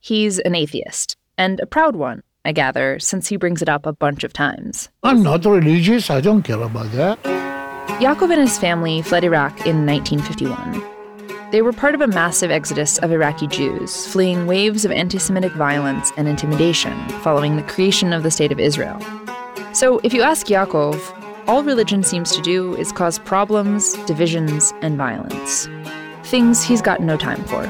He's 0.06 0.38
an 0.38 0.54
atheist, 0.54 1.18
and 1.36 1.60
a 1.62 1.66
proud 1.66 1.96
one, 1.96 2.22
I 2.46 2.52
gather, 2.52 3.00
since 3.00 3.28
he 3.28 3.38
brings 3.38 3.64
it 3.64 3.70
up 3.70 3.88
a 3.88 3.94
bunch 3.94 4.24
of 4.24 4.34
times. 4.34 4.88
I'm 5.02 5.24
not 5.24 5.44
religious. 5.46 6.12
I 6.12 6.22
don't 6.22 6.44
care 6.44 6.62
about 6.62 6.92
that. 6.92 7.18
Yaakov 8.00 8.32
and 8.32 8.42
his 8.42 8.56
family 8.60 9.02
fled 9.02 9.24
Iraq 9.24 9.66
in 9.66 9.84
1951. 9.88 11.50
They 11.50 11.64
were 11.64 11.74
part 11.74 11.96
of 11.96 12.02
a 12.02 12.08
massive 12.08 12.52
exodus 12.52 13.00
of 13.00 13.12
Iraqi 13.12 13.48
Jews, 13.48 14.06
fleeing 14.06 14.46
waves 14.46 14.86
of 14.86 14.92
anti 14.92 15.18
Semitic 15.18 15.54
violence 15.54 16.12
and 16.18 16.28
intimidation 16.28 16.94
following 17.24 17.56
the 17.56 17.64
creation 17.64 18.14
of 18.14 18.22
the 18.22 18.30
State 18.30 18.52
of 18.52 18.60
Israel. 18.60 19.00
So, 19.74 19.98
if 20.04 20.14
you 20.14 20.22
ask 20.22 20.46
Yaakov, 20.46 21.02
all 21.48 21.64
religion 21.64 22.04
seems 22.04 22.36
to 22.36 22.44
do 22.44 22.76
is 22.76 22.92
cause 22.92 23.18
problems, 23.18 23.94
divisions, 24.06 24.72
and 24.84 24.98
violence. 24.98 25.68
Things 26.26 26.64
he's 26.64 26.84
got 26.84 27.02
no 27.02 27.18
time 27.18 27.44
for. 27.46 27.64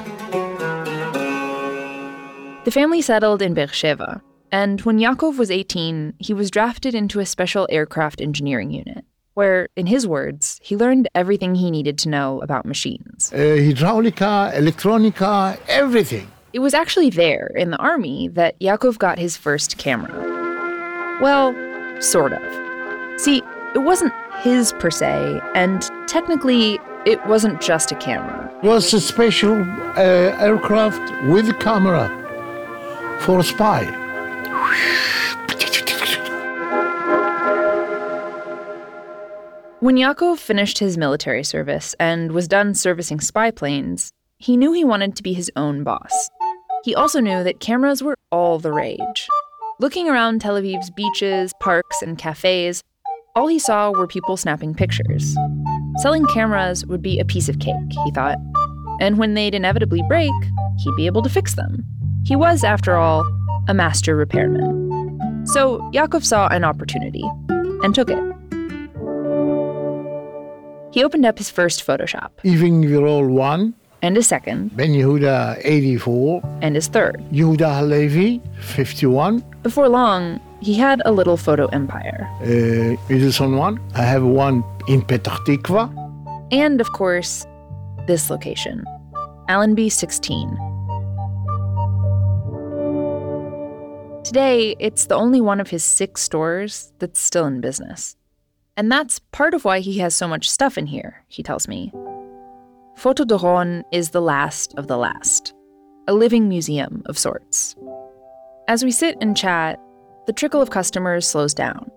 The 2.65 2.71
family 2.71 2.99
settled 2.99 3.43
in 3.43 3.53
Beersheba, 3.53 4.23
and 4.51 4.81
when 4.81 4.97
Yaakov 4.97 5.37
was 5.37 5.51
18, 5.51 6.15
he 6.17 6.33
was 6.33 6.49
drafted 6.49 6.95
into 6.95 7.19
a 7.19 7.25
special 7.27 7.67
aircraft 7.69 8.19
engineering 8.19 8.71
unit, 8.71 9.05
where, 9.35 9.69
in 9.75 9.85
his 9.85 10.07
words, 10.07 10.59
he 10.63 10.75
learned 10.75 11.07
everything 11.13 11.53
he 11.53 11.69
needed 11.69 11.99
to 11.99 12.09
know 12.09 12.41
about 12.41 12.65
machines. 12.65 13.31
Uh, 13.31 13.37
hydraulica, 13.37 14.51
electronica, 14.55 15.59
everything. 15.67 16.27
It 16.53 16.59
was 16.59 16.73
actually 16.73 17.11
there, 17.11 17.51
in 17.55 17.69
the 17.69 17.77
army, 17.77 18.29
that 18.29 18.59
Yaakov 18.59 18.97
got 18.97 19.19
his 19.19 19.37
first 19.37 19.77
camera. 19.77 21.19
Well, 21.21 21.53
sort 22.01 22.33
of. 22.33 23.21
See, 23.21 23.43
it 23.75 23.83
wasn't 23.83 24.11
his 24.39 24.73
per 24.79 24.89
se, 24.89 25.39
and 25.53 25.83
technically, 26.07 26.79
it 27.05 27.23
wasn't 27.27 27.61
just 27.61 27.91
a 27.91 27.95
camera. 27.95 28.51
It 28.63 28.67
was 28.67 28.91
a 28.91 28.99
special 28.99 29.61
uh, 29.61 30.35
aircraft 30.41 31.13
with 31.27 31.59
camera 31.59 32.24
for 33.21 33.39
a 33.39 33.43
spy. 33.43 33.85
When 39.79 39.97
Yaakov 39.97 40.39
finished 40.39 40.79
his 40.79 40.97
military 40.97 41.43
service 41.43 41.95
and 41.99 42.31
was 42.31 42.47
done 42.47 42.73
servicing 42.73 43.19
spy 43.19 43.51
planes, 43.51 44.11
he 44.37 44.57
knew 44.57 44.73
he 44.73 44.83
wanted 44.83 45.15
to 45.15 45.23
be 45.23 45.33
his 45.33 45.51
own 45.55 45.83
boss. 45.83 46.29
He 46.83 46.95
also 46.95 47.19
knew 47.19 47.43
that 47.43 47.59
cameras 47.59 48.01
were 48.01 48.15
all 48.31 48.57
the 48.57 48.71
rage. 48.71 49.27
Looking 49.79 50.09
around 50.09 50.41
Tel 50.41 50.55
Aviv's 50.55 50.89
beaches, 50.89 51.51
parks, 51.59 52.01
and 52.01 52.17
cafes, 52.17 52.81
all 53.35 53.47
he 53.47 53.59
saw 53.59 53.91
were 53.91 54.07
people 54.07 54.37
snapping 54.37 54.73
pictures. 54.73 55.35
Selling 55.97 56.25
cameras 56.33 56.85
would 56.85 57.01
be 57.01 57.19
a 57.19 57.25
piece 57.25 57.49
of 57.49 57.59
cake, 57.59 57.75
he 58.05 58.11
thought. 58.11 58.37
And 59.01 59.17
when 59.17 59.33
they'd 59.33 59.53
inevitably 59.53 60.01
break, 60.07 60.31
he'd 60.79 60.95
be 60.95 61.05
able 61.05 61.21
to 61.21 61.29
fix 61.29 61.55
them. 61.55 61.83
He 62.25 62.35
was, 62.35 62.63
after 62.63 62.95
all, 62.95 63.23
a 63.67 63.73
master 63.73 64.15
repairman. 64.15 65.45
So 65.45 65.79
Yaakov 65.93 66.23
saw 66.25 66.47
an 66.47 66.63
opportunity 66.63 67.23
and 67.83 67.93
took 67.93 68.09
it. 68.09 68.19
He 70.91 71.03
opened 71.03 71.25
up 71.25 71.37
his 71.37 71.49
first 71.51 71.85
Photoshop 71.85 72.29
Even 72.43 72.81
Gvirol 72.81 73.29
1, 73.29 73.73
and 74.01 74.15
his 74.15 74.27
second 74.27 74.75
Ben 74.77 74.91
Yehuda 74.91 75.59
84, 75.63 76.41
and 76.61 76.73
his 76.75 76.87
third. 76.87 77.21
Yehuda 77.31 77.79
Halevi 77.79 78.41
51, 78.61 79.43
Before 79.61 79.89
long, 79.89 80.39
he 80.61 80.73
had 80.73 81.01
a 81.05 81.11
little 81.11 81.37
photo 81.37 81.67
empire. 81.67 82.27
uh, 82.41 82.95
Edison 83.13 83.57
1. 83.57 83.79
I 83.93 84.01
have 84.03 84.23
one 84.23 84.63
in 84.87 85.01
Petah 85.01 85.37
Tikva. 85.45 85.91
And, 86.51 86.79
of 86.79 86.91
course, 86.93 87.45
this 88.07 88.29
location 88.29 88.83
Allenby 89.49 89.89
16. 89.89 90.57
Today, 94.25 94.75
it's 94.79 95.05
the 95.05 95.13
only 95.13 95.39
one 95.39 95.59
of 95.59 95.69
his 95.69 95.83
six 95.83 96.19
stores 96.23 96.91
that's 96.97 97.19
still 97.19 97.45
in 97.45 97.61
business. 97.61 98.15
And 98.75 98.91
that's 98.91 99.19
part 99.19 99.53
of 99.53 99.65
why 99.65 99.81
he 99.81 99.99
has 99.99 100.15
so 100.15 100.27
much 100.27 100.49
stuff 100.49 100.79
in 100.79 100.87
here, 100.87 101.23
he 101.27 101.43
tells 101.43 101.67
me. 101.67 101.93
Photo 102.97 103.23
Doron 103.23 103.83
is 103.91 104.09
the 104.09 104.23
last 104.23 104.73
of 104.79 104.87
the 104.87 104.97
last, 104.97 105.53
a 106.07 106.13
living 106.15 106.49
museum 106.49 107.03
of 107.05 107.19
sorts. 107.19 107.75
As 108.67 108.83
we 108.83 108.89
sit 108.89 109.15
and 109.21 109.37
chat, 109.37 109.79
the 110.25 110.33
trickle 110.33 110.59
of 110.59 110.71
customers 110.71 111.27
slows 111.27 111.53
down. 111.53 111.87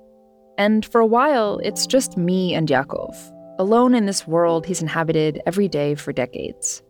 And 0.58 0.84
for 0.84 1.00
a 1.00 1.06
while, 1.06 1.58
it's 1.64 1.86
just 1.86 2.18
me 2.18 2.52
and 2.52 2.68
Yakov, 2.68 3.16
alone 3.58 3.94
in 3.94 4.04
this 4.04 4.26
world 4.26 4.66
he's 4.66 4.82
inhabited 4.82 5.40
every 5.46 5.66
day 5.66 5.94
for 5.94 6.12
decades. 6.12 6.82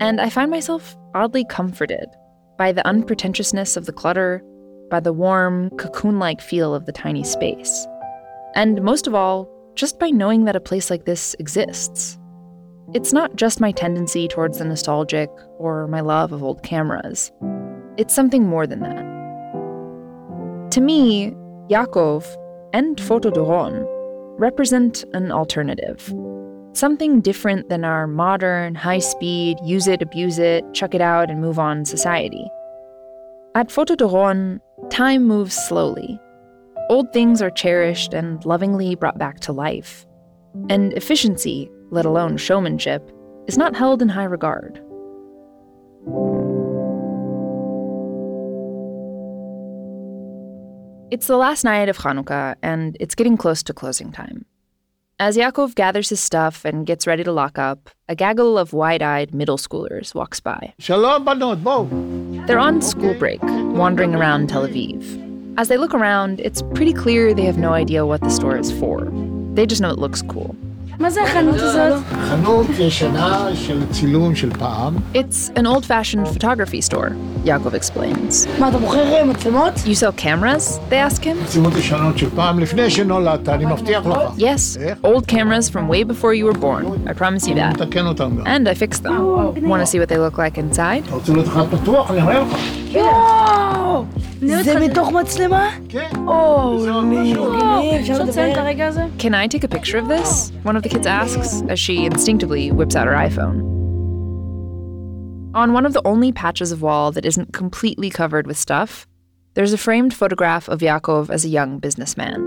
And 0.00 0.20
I 0.20 0.30
find 0.30 0.50
myself 0.50 0.96
oddly 1.14 1.44
comforted 1.44 2.08
by 2.58 2.72
the 2.72 2.84
unpretentiousness 2.84 3.76
of 3.76 3.86
the 3.86 3.92
clutter, 3.92 4.42
by 4.90 5.00
the 5.00 5.12
warm, 5.12 5.70
cocoon 5.78 6.18
like 6.18 6.40
feel 6.40 6.74
of 6.74 6.86
the 6.86 6.92
tiny 6.92 7.24
space. 7.24 7.86
And 8.54 8.82
most 8.82 9.06
of 9.06 9.14
all, 9.14 9.48
just 9.74 9.98
by 9.98 10.10
knowing 10.10 10.44
that 10.44 10.56
a 10.56 10.60
place 10.60 10.90
like 10.90 11.04
this 11.04 11.34
exists. 11.38 12.18
It's 12.92 13.12
not 13.12 13.36
just 13.36 13.60
my 13.60 13.70
tendency 13.70 14.26
towards 14.26 14.58
the 14.58 14.64
nostalgic 14.64 15.30
or 15.58 15.86
my 15.86 16.00
love 16.00 16.32
of 16.32 16.42
old 16.42 16.62
cameras. 16.64 17.30
It's 17.96 18.12
something 18.12 18.46
more 18.46 18.66
than 18.66 18.80
that. 18.80 20.70
To 20.72 20.80
me, 20.80 21.34
Yakov 21.68 22.26
and 22.72 23.00
Photo 23.00 23.30
Doron 23.30 23.86
represent 24.38 25.04
an 25.12 25.30
alternative. 25.30 26.12
Something 26.72 27.20
different 27.20 27.68
than 27.68 27.84
our 27.84 28.06
modern, 28.06 28.74
high 28.74 29.00
speed, 29.00 29.58
use 29.64 29.86
it, 29.86 30.02
abuse 30.02 30.38
it, 30.38 30.64
chuck 30.72 30.94
it 30.94 31.00
out, 31.00 31.30
and 31.30 31.40
move 31.40 31.58
on 31.58 31.84
society. 31.84 32.48
At 33.54 33.70
Photo 33.70 33.96
Doron, 33.96 34.60
time 34.88 35.26
moves 35.26 35.54
slowly. 35.54 36.18
Old 36.88 37.12
things 37.12 37.42
are 37.42 37.50
cherished 37.50 38.14
and 38.14 38.44
lovingly 38.44 38.94
brought 38.94 39.18
back 39.18 39.40
to 39.40 39.52
life. 39.52 40.06
And 40.68 40.92
efficiency, 40.94 41.70
let 41.90 42.06
alone 42.06 42.36
showmanship, 42.36 43.10
is 43.46 43.58
not 43.58 43.76
held 43.76 44.02
in 44.02 44.08
high 44.08 44.24
regard. 44.24 44.82
It's 51.10 51.26
the 51.26 51.36
last 51.36 51.64
night 51.64 51.88
of 51.88 51.98
Hanukkah, 51.98 52.54
and 52.62 52.96
it's 53.00 53.14
getting 53.14 53.36
close 53.36 53.62
to 53.64 53.74
closing 53.74 54.12
time. 54.12 54.44
As 55.20 55.36
Yaakov 55.36 55.74
gathers 55.74 56.08
his 56.08 56.18
stuff 56.18 56.64
and 56.64 56.86
gets 56.86 57.06
ready 57.06 57.22
to 57.24 57.30
lock 57.30 57.58
up, 57.58 57.90
a 58.08 58.14
gaggle 58.14 58.56
of 58.56 58.72
wide 58.72 59.02
eyed 59.02 59.34
middle 59.34 59.58
schoolers 59.58 60.14
walks 60.14 60.40
by. 60.40 60.72
Shalom, 60.78 61.26
banot, 61.26 61.62
bo. 61.62 61.84
They're 62.46 62.58
on 62.58 62.80
school 62.80 63.12
break, 63.12 63.42
wandering 63.42 64.14
around 64.14 64.48
Tel 64.48 64.66
Aviv. 64.66 65.04
As 65.58 65.68
they 65.68 65.76
look 65.76 65.92
around, 65.92 66.40
it's 66.40 66.62
pretty 66.74 66.94
clear 66.94 67.34
they 67.34 67.44
have 67.44 67.58
no 67.58 67.74
idea 67.74 68.06
what 68.06 68.22
the 68.22 68.30
store 68.30 68.56
is 68.56 68.72
for. 68.72 69.12
They 69.52 69.66
just 69.66 69.82
know 69.82 69.90
it 69.90 69.98
looks 69.98 70.22
cool. 70.22 70.56
מה 70.99 71.09
זה 71.09 71.23
החנות 71.23 71.55
הזאת? 71.55 72.03
חנות 72.29 72.65
ישנה 72.79 73.47
של 73.53 73.79
צילום 73.91 74.35
של 74.35 74.49
פעם. 74.57 74.95
It's 75.13 75.57
an 75.59 75.65
old 75.65 75.85
fashioned 75.85 76.27
photography 76.27 76.81
store, 76.89 77.09
Yaakov 77.45 77.73
explains. 77.73 78.59
מה, 78.59 78.69
אתה 78.69 78.77
מוכר 78.77 79.23
מצלמות? 79.25 79.73
You 79.85 79.95
sell 79.95 80.21
cameras? 80.21 80.79
They 80.89 81.13
ask 81.13 81.21
him. 81.23 81.43
מצלמות 81.43 81.73
ישנות 81.77 82.17
של 82.17 82.29
פעם, 82.35 82.59
לפני 82.59 82.89
שנולדת, 82.89 83.49
אני 83.49 83.65
מבטיח 83.65 84.05
לך. 84.05 84.17
Yes, 84.37 84.77
old 85.03 85.27
cameras 85.27 85.69
from 85.69 85.89
way 85.89 86.03
before 86.03 86.33
you 86.33 86.45
were 86.45 86.59
born. 86.59 87.07
I 87.07 87.13
promise 87.13 87.47
you 87.47 87.55
that. 87.55 87.81
נתקן 87.81 88.05
אותם 88.05 88.37
גם. 88.37 88.45
And 88.47 88.67
I 88.67 88.73
fixed 88.73 89.03
them. 89.03 89.65
Want 89.69 89.81
to 89.81 89.85
see 89.85 89.99
what 89.99 90.09
they 90.09 90.17
look 90.17 90.37
like 90.37 90.57
inside? 90.57 91.03
אתה 91.07 91.15
רוצה 91.15 91.33
לראות 91.33 91.47
אחד 91.47 91.65
פתוח? 91.71 92.11
אני 92.11 92.21
אראה 92.21 92.39
לך. 92.39 92.57
יואו! 92.91 94.03
זה 94.45 94.75
בתוך 94.89 95.11
מצלמה? 95.11 95.69
כן. 95.89 96.09
או, 96.27 97.03
מגניב, 97.03 97.37
אפשר 98.01 98.23
לציין 98.23 98.51
את 98.51 98.57
הרגע 98.57 98.87
הזה? 98.87 99.01
Can 99.19 99.31
I 99.31 99.47
take 99.55 99.63
a 99.63 99.67
picture 99.67 99.97
of 99.97 100.07
this? 100.07 100.51
One 100.65 100.75
of 100.75 100.83
the 100.83 100.88
kids 100.90 101.06
asks 101.06 101.62
as 101.68 101.78
she 101.78 102.04
instinctively 102.04 102.70
whips 102.72 102.96
out 102.96 103.06
her 103.06 103.14
iPhone. 103.14 103.60
On 105.54 105.72
one 105.72 105.86
of 105.86 105.92
the 105.92 106.06
only 106.06 106.32
patches 106.32 106.72
of 106.72 106.82
wall 106.82 107.12
that 107.12 107.24
isn't 107.24 107.52
completely 107.52 108.10
covered 108.10 108.46
with 108.46 108.58
stuff, 108.58 109.06
there's 109.54 109.72
a 109.72 109.78
framed 109.78 110.12
photograph 110.14 110.68
of 110.68 110.82
Yakov 110.82 111.30
as 111.30 111.44
a 111.44 111.48
young 111.48 111.78
businessman. 111.78 112.40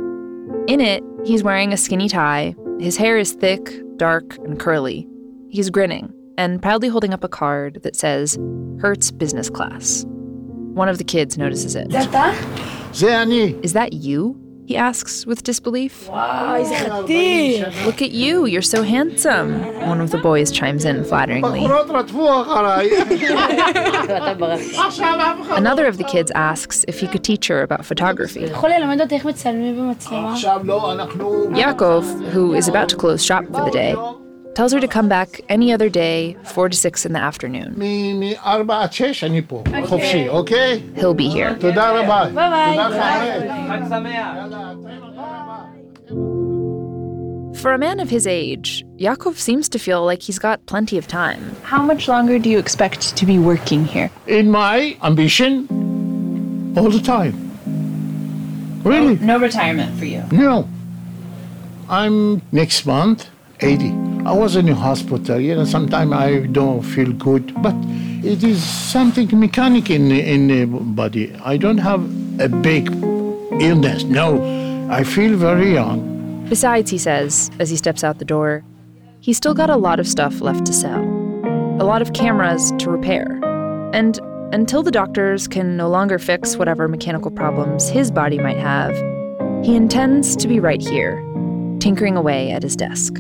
In 0.67 0.79
it, 0.79 1.03
he's 1.25 1.43
wearing 1.43 1.73
a 1.73 1.77
skinny 1.77 2.07
tie, 2.07 2.55
his 2.79 2.97
hair 2.97 3.17
is 3.17 3.33
thick, 3.33 3.81
dark, 3.97 4.37
and 4.39 4.59
curly. 4.59 5.07
He's 5.49 5.69
grinning 5.69 6.13
and 6.37 6.61
proudly 6.61 6.87
holding 6.87 7.13
up 7.13 7.23
a 7.23 7.29
card 7.29 7.81
that 7.83 7.95
says, 7.95 8.37
Hertz 8.79 9.11
Business 9.11 9.49
Class. 9.49 10.05
One 10.07 10.89
of 10.89 10.97
the 10.97 11.03
kids 11.03 11.37
notices 11.37 11.75
it. 11.75 11.91
Is 13.63 13.73
that 13.73 13.93
you? 13.93 14.39
He 14.65 14.77
asks 14.77 15.25
with 15.25 15.43
disbelief. 15.43 16.07
Wow, 16.07 16.55
Look 17.85 18.01
at 18.01 18.11
you, 18.11 18.45
you're 18.45 18.61
so 18.61 18.81
handsome. 18.83 19.61
One 19.87 19.99
of 19.99 20.11
the 20.11 20.19
boys 20.19 20.51
chimes 20.51 20.85
in 20.85 21.03
flatteringly. 21.03 21.65
Another 25.57 25.85
of 25.85 25.97
the 25.97 26.05
kids 26.05 26.31
asks 26.31 26.85
if 26.87 26.99
he 26.99 27.07
could 27.07 27.23
teach 27.23 27.47
her 27.47 27.61
about 27.61 27.85
photography. 27.85 28.47
Yaakov, 31.53 32.29
who 32.29 32.53
is 32.53 32.67
about 32.67 32.89
to 32.89 32.95
close 32.95 33.23
shop 33.23 33.45
for 33.45 33.65
the 33.65 33.71
day, 33.71 33.95
tells 34.55 34.71
her 34.73 34.79
to 34.79 34.87
come 34.87 35.09
back 35.09 35.41
any 35.49 35.71
other 35.71 35.89
day, 35.89 36.37
4 36.43 36.69
to 36.69 36.77
6 36.77 37.05
in 37.05 37.13
the 37.13 37.19
afternoon. 37.19 37.75
Okay. 39.67 40.29
okay? 40.29 40.79
He'll 40.95 41.13
be 41.13 41.29
here. 41.29 41.55
For 47.61 47.71
a 47.71 47.77
man 47.77 47.99
of 48.01 48.09
his 48.09 48.27
age, 48.27 48.83
Yaakov 48.97 49.37
seems 49.37 49.69
to 49.69 49.79
feel 49.79 50.03
like 50.03 50.21
he's 50.21 50.39
got 50.39 50.65
plenty 50.65 50.97
of 50.97 51.07
time. 51.07 51.55
How 51.63 51.81
much 51.81 52.07
longer 52.07 52.37
do 52.37 52.49
you 52.49 52.59
expect 52.59 53.15
to 53.15 53.25
be 53.25 53.39
working 53.39 53.85
here? 53.85 54.11
In 54.27 54.51
my 54.51 54.97
ambition, 55.01 56.73
all 56.77 56.89
the 56.89 56.99
time. 56.99 57.51
Really? 58.83 59.15
No, 59.15 59.37
no 59.37 59.39
retirement 59.39 59.97
for 59.97 60.05
you? 60.05 60.23
No. 60.31 60.67
I'm 61.89 62.41
next 62.51 62.85
month 62.85 63.29
80. 63.61 64.12
I 64.25 64.31
was 64.31 64.55
in 64.55 64.69
a 64.69 64.75
hospital, 64.75 65.37
you 65.37 65.53
know, 65.53 65.65
sometimes 65.65 66.13
I 66.13 66.45
don't 66.45 66.81
feel 66.81 67.11
good, 67.11 67.53
but 67.61 67.75
it 68.23 68.41
is 68.41 68.63
something 68.63 69.27
mechanic 69.37 69.89
in, 69.89 70.11
in 70.11 70.47
the 70.47 70.65
body. 70.65 71.35
I 71.43 71.57
don't 71.57 71.79
have 71.79 72.01
a 72.39 72.47
big 72.47 72.87
illness, 73.61 74.05
no. 74.05 74.87
I 74.89 75.03
feel 75.03 75.35
very 75.35 75.73
young. 75.73 76.45
Besides, 76.47 76.89
he 76.89 76.97
says, 76.97 77.51
as 77.59 77.69
he 77.69 77.75
steps 77.75 78.01
out 78.01 78.19
the 78.19 78.25
door, 78.25 78.63
he's 79.19 79.35
still 79.35 79.53
got 79.53 79.69
a 79.69 79.75
lot 79.75 79.99
of 79.99 80.07
stuff 80.07 80.39
left 80.39 80.65
to 80.67 80.73
sell. 80.73 81.03
A 81.81 81.83
lot 81.83 82.01
of 82.01 82.13
cameras 82.13 82.71
to 82.79 82.89
repair. 82.89 83.41
And 83.93 84.17
until 84.53 84.83
the 84.83 84.91
doctors 84.91 85.49
can 85.49 85.75
no 85.75 85.89
longer 85.89 86.17
fix 86.17 86.55
whatever 86.55 86.87
mechanical 86.87 87.29
problems 87.29 87.89
his 87.89 88.09
body 88.09 88.39
might 88.39 88.57
have, 88.57 88.95
he 89.65 89.75
intends 89.75 90.37
to 90.37 90.47
be 90.47 90.61
right 90.61 90.81
here, 90.81 91.17
tinkering 91.79 92.15
away 92.15 92.51
at 92.51 92.63
his 92.63 92.77
desk. 92.77 93.15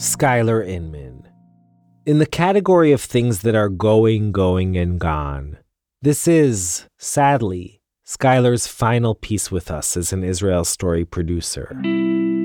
Skylar 0.00 0.66
Inman. 0.66 1.28
In 2.06 2.20
the 2.20 2.24
category 2.24 2.90
of 2.90 3.02
things 3.02 3.42
that 3.42 3.54
are 3.54 3.68
going, 3.68 4.32
going, 4.32 4.74
and 4.74 4.98
gone, 4.98 5.58
this 6.00 6.26
is, 6.26 6.86
sadly, 6.98 7.82
Skylar's 8.06 8.66
final 8.66 9.14
piece 9.14 9.50
with 9.50 9.70
us 9.70 9.98
as 9.98 10.10
an 10.14 10.24
Israel 10.24 10.64
Story 10.64 11.04
producer. 11.04 11.78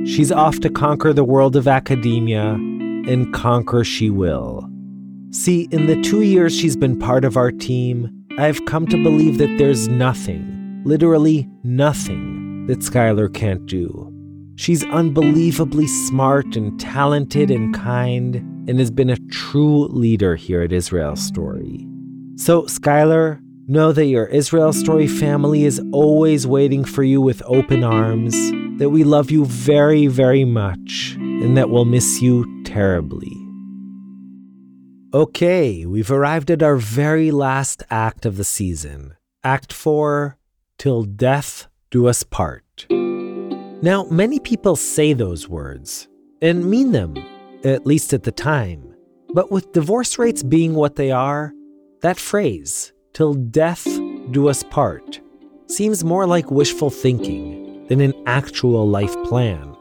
She's 0.06 0.34
off 0.34 0.60
to 0.60 0.70
conquer 0.70 1.14
the 1.14 1.24
world 1.24 1.56
of 1.56 1.66
academia, 1.66 2.56
and 2.56 3.34
conquer 3.34 3.86
she 3.86 4.10
will. 4.10 4.70
See, 5.32 5.70
in 5.72 5.86
the 5.86 6.02
two 6.02 6.24
years 6.24 6.54
she's 6.54 6.76
been 6.76 7.00
part 7.00 7.24
of 7.24 7.38
our 7.38 7.54
team, 7.54 8.26
I've 8.38 8.66
come 8.66 8.86
to 8.88 9.02
believe 9.02 9.38
that 9.38 9.56
there's 9.58 9.88
nothing, 9.88 10.82
literally 10.84 11.48
nothing, 11.64 12.66
that 12.68 12.80
Skylar 12.80 13.34
can't 13.34 13.66
do. 13.66 14.05
She's 14.58 14.86
unbelievably 14.86 15.88
smart 15.88 16.56
and 16.56 16.80
talented 16.80 17.52
and 17.52 17.74
kind, 17.74 18.36
and 18.68 18.80
has 18.80 18.90
been 18.90 19.10
a 19.10 19.18
true 19.30 19.88
leader 19.88 20.36
here 20.36 20.62
at 20.62 20.72
Israel 20.72 21.16
Story. 21.16 21.86
So, 22.38 22.64
Skylar, 22.64 23.42
know 23.68 23.92
that 23.92 24.06
your 24.06 24.28
Israel 24.28 24.72
Story 24.72 25.08
family 25.08 25.66
is 25.66 25.82
always 25.92 26.48
waiting 26.48 26.86
for 26.86 27.04
you 27.04 27.20
with 27.20 27.44
open 27.46 27.84
arms, 27.84 28.36
that 28.80 28.90
we 28.90 29.04
love 29.04 29.30
you 29.30 29.46
very, 29.46 30.08
very 30.08 30.46
much, 30.46 31.16
and 31.18 31.58
that 31.58 31.70
we'll 31.70 31.86
miss 31.86 32.22
you 32.22 32.64
terribly. 32.64 33.36
Okay, 35.14 35.86
we've 35.86 36.12
arrived 36.12 36.52
at 36.52 36.64
our 36.64 36.76
very 36.76 37.32
last 37.32 37.84
act 37.90 38.26
of 38.26 38.38
the 38.38 38.44
season. 38.44 39.16
Act 39.44 39.72
4 39.72 40.38
Till 40.78 41.04
Death 41.04 41.68
Do 41.90 42.08
Us 42.08 42.24
Part. 42.24 42.65
Now, 43.82 44.06
many 44.06 44.40
people 44.40 44.76
say 44.76 45.14
those 45.14 45.50
words 45.50 46.08
and 46.42 46.66
mean 46.66 46.92
them, 46.92 47.16
at 47.64 47.86
least 47.86 48.14
at 48.14 48.24
the 48.24 48.32
time. 48.32 48.96
But 49.34 49.52
with 49.52 49.74
divorce 49.74 50.18
rates 50.18 50.44
being 50.44 50.76
what 50.76 50.96
they 50.96 51.12
are, 51.12 51.54
that 52.02 52.18
phrase, 52.18 52.94
till 53.14 53.34
death 53.34 53.86
do 54.32 54.48
us 54.48 54.64
part, 54.64 55.20
seems 55.68 56.04
more 56.04 56.26
like 56.26 56.50
wishful 56.52 56.90
thinking 56.90 57.86
than 57.88 58.00
an 58.00 58.14
actual 58.26 58.88
life 58.88 59.16
plan. 59.24 59.76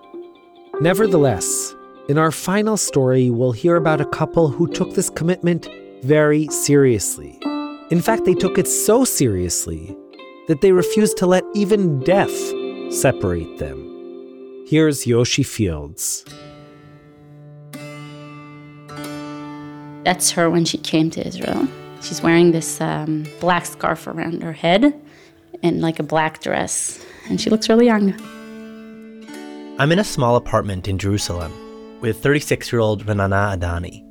Nevertheless, 0.81 1.75
in 2.09 2.19
our 2.19 2.33
final 2.33 2.77
story, 2.77 3.31
we'll 3.31 3.53
hear 3.53 3.77
about 3.77 4.01
a 4.01 4.07
couple 4.07 4.49
who 4.49 4.67
took 4.67 4.95
this 4.95 5.09
commitment 5.09 5.69
very 6.03 6.49
seriously. 6.49 7.39
In 7.91 8.01
fact, 8.01 8.25
they 8.25 8.35
took 8.35 8.59
it 8.59 8.67
so 8.67 9.05
seriously 9.05 9.97
that 10.49 10.63
they 10.63 10.73
refused 10.73 11.17
to 11.19 11.27
let 11.27 11.45
even 11.55 12.01
death 12.01 12.33
separate 12.91 13.59
them. 13.59 14.65
Here's 14.67 15.07
Yoshi 15.07 15.43
Fields. 15.43 16.25
That's 20.05 20.31
her 20.33 20.51
when 20.51 20.65
she 20.65 20.79
came 20.79 21.11
to 21.11 21.27
Israel. 21.27 21.67
She's 22.03 22.23
wearing 22.23 22.53
this 22.53 22.81
um, 22.81 23.25
black 23.41 23.65
scarf 23.65 24.07
around 24.07 24.43
her 24.43 24.53
head 24.53 24.95
and 25.63 25.81
like 25.81 25.99
a 25.99 26.03
black 26.03 26.43
dress, 26.43 27.05
and 27.29 27.41
she 27.41 27.51
looks 27.51 27.69
really 27.69 27.87
young. 27.87 28.13
I'm 29.79 29.91
in 29.91 29.99
a 29.99 30.05
small 30.05 30.37
apartment 30.37 30.87
in 30.87 30.99
Jerusalem 30.99 31.53
with 32.01 32.23
36 32.23 32.71
year 32.71 32.81
old 32.81 33.07
Renana 33.07 33.59
Adani. 33.59 34.03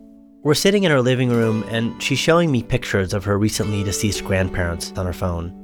We're 0.44 0.56
sitting 0.56 0.84
in 0.84 0.92
her 0.92 1.02
living 1.02 1.30
room, 1.30 1.64
and 1.70 2.02
she's 2.04 2.20
showing 2.20 2.52
me 2.52 2.64
pictures 2.64 3.14
of 3.14 3.24
her 3.24 3.38
recently 3.38 3.84
deceased 3.84 4.26
grandparents 4.26 4.92
on 4.98 5.06
her 5.06 5.14
phone. 5.14 5.63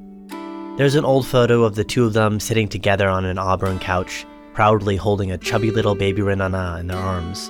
There's 0.80 0.96
an 0.96 1.04
old 1.04 1.28
photo 1.28 1.66
of 1.66 1.76
the 1.76 1.84
two 1.84 2.06
of 2.06 2.14
them 2.14 2.40
sitting 2.40 2.70
together 2.70 3.10
on 3.10 3.26
an 3.26 3.38
auburn 3.38 3.80
couch, 3.80 4.26
proudly 4.54 4.96
holding 4.96 5.30
a 5.30 5.38
chubby 5.38 5.72
little 5.72 5.94
baby 5.94 6.22
Renana 6.22 6.80
in 6.80 6.88
their 6.88 6.98
arms. 6.98 7.50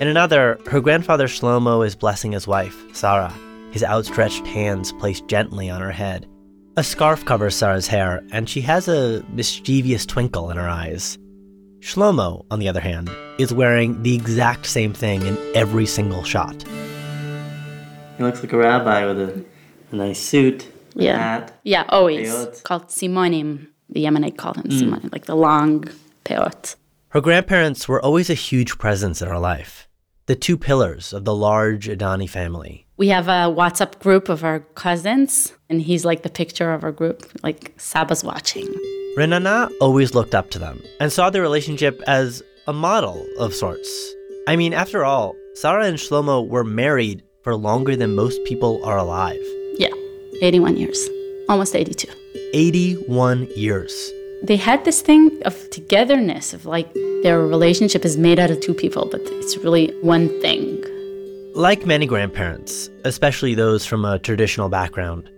In 0.00 0.08
another, 0.08 0.58
her 0.66 0.80
grandfather 0.80 1.28
Shlomo 1.28 1.86
is 1.86 1.94
blessing 1.94 2.32
his 2.32 2.48
wife, 2.48 2.76
Sarah, 2.92 3.32
his 3.70 3.84
outstretched 3.84 4.44
hands 4.48 4.90
placed 4.94 5.28
gently 5.28 5.70
on 5.70 5.80
her 5.80 5.92
head. 5.92 6.26
A 6.76 6.82
scarf 6.82 7.24
covers 7.24 7.54
Sarah's 7.54 7.86
hair, 7.86 8.24
and 8.32 8.48
she 8.48 8.62
has 8.62 8.88
a 8.88 9.24
mischievous 9.28 10.04
twinkle 10.04 10.50
in 10.50 10.56
her 10.56 10.68
eyes. 10.68 11.16
Shlomo, 11.78 12.46
on 12.50 12.58
the 12.58 12.68
other 12.68 12.80
hand, 12.80 13.10
is 13.38 13.54
wearing 13.54 14.02
the 14.02 14.16
exact 14.16 14.66
same 14.66 14.92
thing 14.92 15.24
in 15.24 15.38
every 15.54 15.86
single 15.86 16.24
shot. 16.24 16.64
He 18.18 18.24
looks 18.24 18.42
like 18.42 18.52
a 18.52 18.56
rabbi 18.56 19.06
with 19.06 19.20
a, 19.20 19.44
a 19.92 19.94
nice 19.94 20.18
suit, 20.18 20.73
Yeah. 20.94 21.18
hat. 21.18 21.58
Yeah, 21.64 21.84
always. 21.88 22.32
Peot. 22.32 22.62
Called 22.62 22.86
Simonim. 22.88 23.68
The 23.90 24.04
Yemenite 24.04 24.36
called 24.36 24.56
him 24.56 24.64
Mm. 24.64 24.80
Simonim, 24.80 25.12
like 25.12 25.26
the 25.26 25.36
long 25.36 25.84
peot. 26.24 26.76
Her 27.10 27.20
grandparents 27.20 27.86
were 27.88 28.02
always 28.02 28.28
a 28.30 28.34
huge 28.34 28.78
presence 28.78 29.22
in 29.22 29.28
her 29.28 29.38
life, 29.38 29.86
the 30.26 30.34
two 30.34 30.56
pillars 30.56 31.12
of 31.12 31.24
the 31.24 31.34
large 31.34 31.86
Adani 31.88 32.28
family. 32.28 32.86
We 32.96 33.08
have 33.08 33.28
a 33.28 33.52
WhatsApp 33.54 33.98
group 34.00 34.28
of 34.28 34.42
our 34.44 34.60
cousins, 34.74 35.52
and 35.68 35.82
he's 35.82 36.04
like 36.04 36.22
the 36.22 36.30
picture 36.30 36.72
of 36.72 36.82
our 36.82 36.92
group, 36.92 37.24
like 37.42 37.72
Saba's 37.76 38.24
watching. 38.24 38.66
Renana 39.16 39.70
always 39.80 40.14
looked 40.14 40.34
up 40.34 40.50
to 40.50 40.58
them 40.58 40.80
and 41.00 41.12
saw 41.12 41.30
their 41.30 41.42
relationship 41.42 42.02
as 42.06 42.42
a 42.66 42.72
model 42.72 43.24
of 43.38 43.54
sorts. 43.54 43.88
I 44.48 44.56
mean, 44.56 44.72
after 44.72 45.04
all, 45.04 45.36
Sarah 45.54 45.86
and 45.86 45.98
Shlomo 45.98 46.48
were 46.48 46.64
married 46.64 47.22
for 47.42 47.54
longer 47.54 47.94
than 47.94 48.14
most 48.16 48.42
people 48.44 48.84
are 48.84 48.98
alive 48.98 49.38
Yeah, 49.40 49.63
81 50.42 50.76
years, 50.76 51.08
almost 51.48 51.74
82. 51.74 52.08
81 52.52 53.48
years. 53.56 54.12
They 54.42 54.56
had 54.56 54.84
this 54.84 55.00
thing 55.00 55.42
of 55.44 55.70
togetherness, 55.70 56.52
of 56.52 56.66
like 56.66 56.92
their 57.22 57.40
relationship 57.40 58.04
is 58.04 58.16
made 58.16 58.38
out 58.38 58.50
of 58.50 58.60
two 58.60 58.74
people, 58.74 59.08
but 59.10 59.20
it's 59.24 59.56
really 59.58 59.88
one 60.02 60.28
thing. 60.40 60.84
Like 61.54 61.86
many 61.86 62.06
grandparents, 62.06 62.90
especially 63.04 63.54
those 63.54 63.86
from 63.86 64.04
a 64.04 64.18
traditional 64.18 64.68
background, 64.68 65.30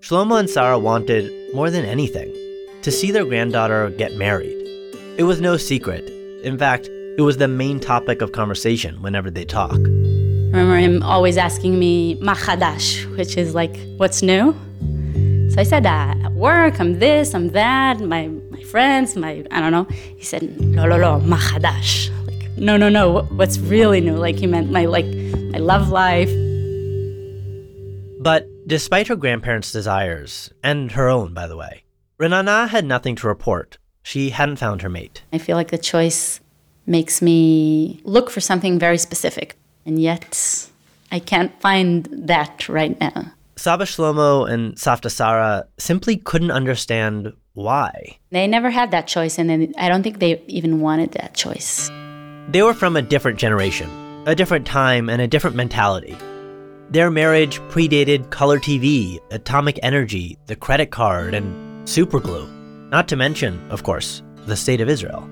Shlomo 0.00 0.38
and 0.38 0.50
Sarah 0.50 0.78
wanted, 0.78 1.32
more 1.54 1.70
than 1.70 1.84
anything, 1.84 2.32
to 2.82 2.90
see 2.90 3.10
their 3.10 3.24
granddaughter 3.24 3.90
get 3.90 4.14
married. 4.14 4.56
It 5.16 5.24
was 5.24 5.40
no 5.40 5.56
secret. 5.56 6.08
In 6.44 6.58
fact, 6.58 6.88
it 7.18 7.22
was 7.22 7.36
the 7.36 7.48
main 7.48 7.80
topic 7.80 8.22
of 8.22 8.32
conversation 8.32 9.02
whenever 9.02 9.30
they 9.30 9.44
talk. 9.44 9.78
I 10.52 10.58
remember 10.58 10.76
him 10.76 11.02
always 11.02 11.38
asking 11.38 11.78
me, 11.78 12.18
"Ma 12.20 12.34
chadash," 12.34 13.04
which 13.16 13.38
is 13.38 13.54
like, 13.54 13.74
"What's 13.96 14.20
new?" 14.20 14.54
So 15.50 15.56
I 15.60 15.64
said, 15.64 15.86
uh, 15.86 16.14
"At 16.26 16.32
work, 16.34 16.78
I'm 16.78 16.98
this, 16.98 17.34
I'm 17.34 17.48
that. 17.52 18.00
My 18.00 18.28
my 18.50 18.62
friends, 18.64 19.16
my 19.16 19.44
I 19.50 19.60
don't 19.60 19.72
know." 19.72 19.86
He 20.18 20.24
said, 20.24 20.42
"No, 20.60 20.84
no, 20.84 20.98
no, 20.98 21.20
ma 21.20 21.38
chadash." 21.38 22.10
Like, 22.26 22.50
no, 22.58 22.76
no, 22.76 22.90
no. 22.90 23.22
What's 23.38 23.58
really 23.58 24.02
new? 24.02 24.16
Like 24.16 24.36
he 24.36 24.46
meant 24.46 24.70
my 24.70 24.84
like 24.84 25.06
my 25.54 25.58
love 25.58 25.88
life. 25.88 26.30
But 28.20 28.46
despite 28.66 29.08
her 29.08 29.16
grandparents' 29.16 29.72
desires, 29.72 30.52
and 30.62 30.92
her 30.92 31.08
own, 31.08 31.32
by 31.32 31.46
the 31.46 31.56
way, 31.56 31.84
Renana 32.20 32.68
had 32.68 32.84
nothing 32.84 33.16
to 33.16 33.26
report. 33.26 33.78
She 34.02 34.30
hadn't 34.30 34.56
found 34.56 34.82
her 34.82 34.90
mate. 34.90 35.22
I 35.32 35.38
feel 35.38 35.56
like 35.56 35.70
the 35.70 35.78
choice 35.78 36.40
makes 36.86 37.22
me 37.22 38.02
look 38.04 38.28
for 38.28 38.40
something 38.40 38.78
very 38.78 38.98
specific, 38.98 39.56
and 39.84 40.00
yet 40.00 40.68
I 41.10 41.18
can't 41.18 41.58
find 41.60 42.08
that 42.10 42.68
right 42.68 42.98
now. 43.00 43.32
Saba 43.56 43.84
Shlomo 43.84 44.50
and 44.50 44.74
Safta 44.74 45.10
Sarah 45.10 45.66
simply 45.78 46.16
couldn't 46.16 46.50
understand 46.50 47.32
why. 47.54 48.18
They 48.30 48.46
never 48.46 48.70
had 48.70 48.90
that 48.90 49.06
choice, 49.06 49.38
and 49.38 49.74
I 49.78 49.88
don't 49.88 50.02
think 50.02 50.18
they 50.18 50.42
even 50.48 50.80
wanted 50.80 51.12
that 51.12 51.34
choice. 51.34 51.90
They 52.48 52.62
were 52.62 52.74
from 52.74 52.96
a 52.96 53.02
different 53.02 53.38
generation, 53.38 53.88
a 54.26 54.34
different 54.34 54.66
time, 54.66 55.08
and 55.08 55.22
a 55.22 55.28
different 55.28 55.54
mentality. 55.54 56.16
Their 56.90 57.10
marriage 57.10 57.60
predated 57.70 58.30
color 58.30 58.58
TV, 58.58 59.18
atomic 59.30 59.78
energy, 59.82 60.38
the 60.46 60.56
credit 60.56 60.90
card, 60.90 61.34
and 61.34 61.86
superglue. 61.86 62.48
Not 62.90 63.08
to 63.08 63.16
mention, 63.16 63.60
of 63.70 63.82
course, 63.82 64.22
the 64.46 64.56
state 64.56 64.80
of 64.80 64.88
Israel. 64.88 65.28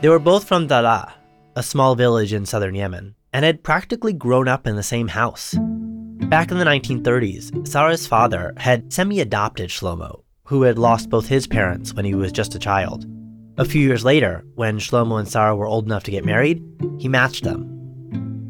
They 0.00 0.08
were 0.08 0.18
both 0.18 0.44
from 0.44 0.66
Dara, 0.66 1.14
a 1.56 1.62
small 1.62 1.94
village 1.94 2.32
in 2.32 2.46
southern 2.46 2.74
Yemen, 2.74 3.14
and 3.32 3.44
had 3.44 3.62
practically 3.62 4.12
grown 4.12 4.48
up 4.48 4.66
in 4.66 4.76
the 4.76 4.82
same 4.82 5.08
house. 5.08 5.54
Back 6.28 6.50
in 6.50 6.58
the 6.58 6.64
1930s, 6.64 7.66
Sarah's 7.66 8.06
father 8.06 8.52
had 8.56 8.92
semi 8.92 9.20
adopted 9.20 9.70
Shlomo, 9.70 10.22
who 10.44 10.62
had 10.62 10.78
lost 10.78 11.10
both 11.10 11.26
his 11.26 11.46
parents 11.46 11.94
when 11.94 12.04
he 12.04 12.14
was 12.14 12.32
just 12.32 12.54
a 12.54 12.58
child. 12.58 13.06
A 13.58 13.64
few 13.64 13.80
years 13.80 14.04
later, 14.04 14.44
when 14.54 14.78
Shlomo 14.78 15.18
and 15.18 15.28
Sarah 15.28 15.56
were 15.56 15.66
old 15.66 15.86
enough 15.86 16.04
to 16.04 16.10
get 16.10 16.24
married, 16.24 16.62
he 16.98 17.08
matched 17.08 17.44
them. 17.44 17.66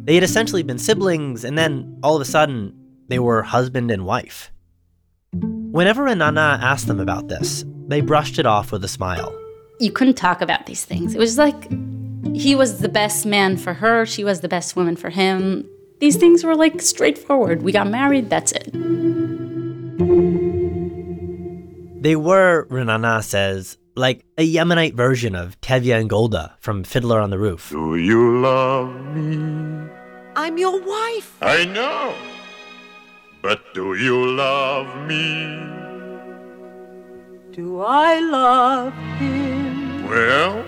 They 0.05 0.15
had 0.15 0.25
essentially 0.25 0.63
been 0.63 0.79
siblings, 0.79 1.45
and 1.45 1.57
then 1.57 1.99
all 2.03 2.17
of 2.17 2.23
a 2.23 2.25
sudden, 2.25 2.75
they 3.09 3.19
were 3.19 3.43
husband 3.43 3.91
and 3.91 4.05
wife. 4.05 4.53
Whenever 5.33 6.05
Renana 6.05 6.61
asked 6.61 6.87
them 6.87 7.01
about 7.01 7.29
this, 7.29 7.65
they 7.87 8.01
brushed 8.01 8.39
it 8.39 8.47
off 8.47 8.73
with 8.73 8.85
a 8.85 8.89
smile. 8.89 9.37
You 9.79 9.91
couldn't 9.91 10.15
talk 10.15 10.41
about 10.41 10.67
these 10.67 10.85
things. 10.85 11.15
It 11.15 11.19
was 11.19 11.39
like 11.39 11.71
he 12.35 12.55
was 12.55 12.79
the 12.79 12.89
best 12.89 13.27
man 13.27 13.57
for 13.57 13.75
her, 13.75 14.07
she 14.07 14.25
was 14.25 14.41
the 14.41 14.49
best 14.49 14.77
woman 14.77 14.97
for 14.97 15.11
him. 15.11 15.69
These 16.01 16.17
things 16.17 16.45
were 16.45 16.57
like 16.57 16.81
straightforward. 16.81 17.63
We 17.63 17.73
got 17.73 17.89
married, 17.89 18.31
that's 18.31 18.53
it. 18.53 18.71
They 22.03 22.17
were, 22.17 22.67
Renana 22.71 23.23
says, 23.23 23.77
like 23.95 24.25
a 24.39 24.55
Yemenite 24.55 24.95
version 24.95 25.35
of 25.35 25.61
Tevye 25.61 25.99
and 26.01 26.09
Golda 26.09 26.57
from 26.59 26.85
Fiddler 26.85 27.21
on 27.21 27.29
the 27.29 27.39
Roof. 27.39 27.69
Do 27.71 27.97
you 27.97 28.41
love 28.41 28.95
me? 29.15 29.91
I'm 30.37 30.57
your 30.57 30.81
wife. 30.81 31.37
I 31.43 31.67
know. 31.67 32.15
But 33.43 33.75
do 33.75 33.95
you 33.95 34.33
love 34.33 34.87
me? 35.07 35.59
Do 37.53 37.83
I 37.83 38.21
love 38.21 38.95
him? 39.19 40.07
Well, 40.07 40.65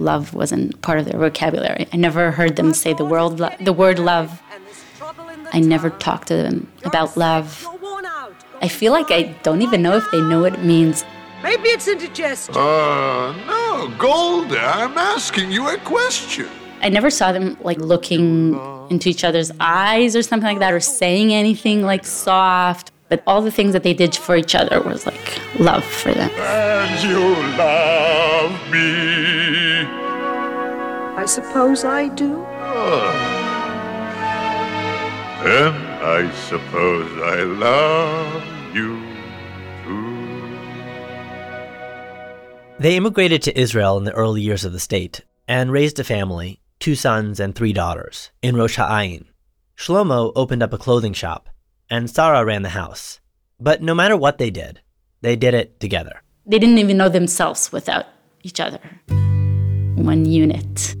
Love 0.00 0.32
wasn't 0.34 0.80
part 0.82 0.98
of 0.98 1.04
their 1.04 1.18
vocabulary. 1.20 1.86
I 1.92 1.96
never 1.96 2.30
heard 2.30 2.56
them 2.56 2.72
say 2.72 2.94
the 2.94 3.04
word 3.04 3.38
lo- 3.38 3.54
the 3.60 3.72
word 3.72 3.98
love. 3.98 4.40
I 5.52 5.60
never 5.60 5.90
talked 5.90 6.28
to 6.28 6.36
them 6.36 6.70
about 6.84 7.16
love. 7.16 7.66
I 8.62 8.68
feel 8.68 8.92
like 8.92 9.10
I 9.10 9.22
don't 9.42 9.62
even 9.62 9.82
know 9.82 9.96
if 9.96 10.10
they 10.10 10.20
know 10.20 10.40
what 10.40 10.54
it 10.54 10.64
means. 10.64 11.04
Maybe 11.42 11.68
it's 11.70 11.88
indigestion. 11.88 12.54
uh, 12.56 13.32
no, 13.46 13.92
Golda, 13.98 14.60
I'm 14.60 14.96
asking 14.98 15.50
you 15.50 15.68
a 15.68 15.78
question. 15.78 16.48
I 16.82 16.88
never 16.88 17.10
saw 17.10 17.32
them 17.32 17.56
like 17.62 17.78
looking 17.78 18.54
into 18.90 19.08
each 19.08 19.24
other's 19.24 19.50
eyes 19.60 20.16
or 20.16 20.22
something 20.22 20.46
like 20.48 20.58
that 20.60 20.72
or 20.72 20.80
saying 20.80 21.32
anything 21.32 21.82
like 21.82 22.04
soft. 22.06 22.89
But 23.10 23.22
all 23.26 23.42
the 23.42 23.50
things 23.50 23.72
that 23.72 23.82
they 23.82 23.92
did 23.92 24.14
for 24.14 24.36
each 24.36 24.54
other 24.54 24.80
was 24.80 25.04
like 25.04 25.40
love 25.58 25.84
for 25.84 26.14
them. 26.14 26.30
And 26.38 27.02
you 27.02 27.18
love 27.58 28.52
me. 28.70 29.84
I 31.20 31.26
suppose 31.26 31.84
I 31.84 32.08
do. 32.08 32.42
Ah. 32.48 33.40
And 35.42 35.76
I 36.04 36.30
suppose 36.48 37.10
I 37.20 37.42
love 37.42 38.44
you 38.74 39.00
too. 39.84 40.16
They 42.78 42.96
immigrated 42.96 43.42
to 43.42 43.60
Israel 43.60 43.98
in 43.98 44.04
the 44.04 44.12
early 44.12 44.40
years 44.40 44.64
of 44.64 44.72
the 44.72 44.78
state 44.78 45.22
and 45.48 45.72
raised 45.72 45.98
a 45.98 46.04
family, 46.04 46.60
two 46.78 46.94
sons 46.94 47.40
and 47.40 47.56
three 47.56 47.72
daughters, 47.72 48.30
in 48.40 48.56
Rosh 48.56 48.76
Ha'ayin. 48.76 49.24
Shlomo 49.76 50.30
opened 50.36 50.62
up 50.62 50.72
a 50.72 50.78
clothing 50.78 51.12
shop, 51.12 51.48
and 51.90 52.08
Sarah 52.08 52.44
ran 52.44 52.62
the 52.62 52.70
house. 52.70 53.20
But 53.58 53.82
no 53.82 53.94
matter 53.94 54.16
what 54.16 54.38
they 54.38 54.50
did, 54.50 54.80
they 55.20 55.36
did 55.36 55.54
it 55.54 55.80
together. 55.80 56.22
They 56.46 56.58
didn't 56.58 56.78
even 56.78 56.96
know 56.96 57.08
themselves 57.08 57.72
without 57.72 58.06
each 58.42 58.60
other. 58.60 58.80
One 59.96 60.24
unit. 60.24 60.94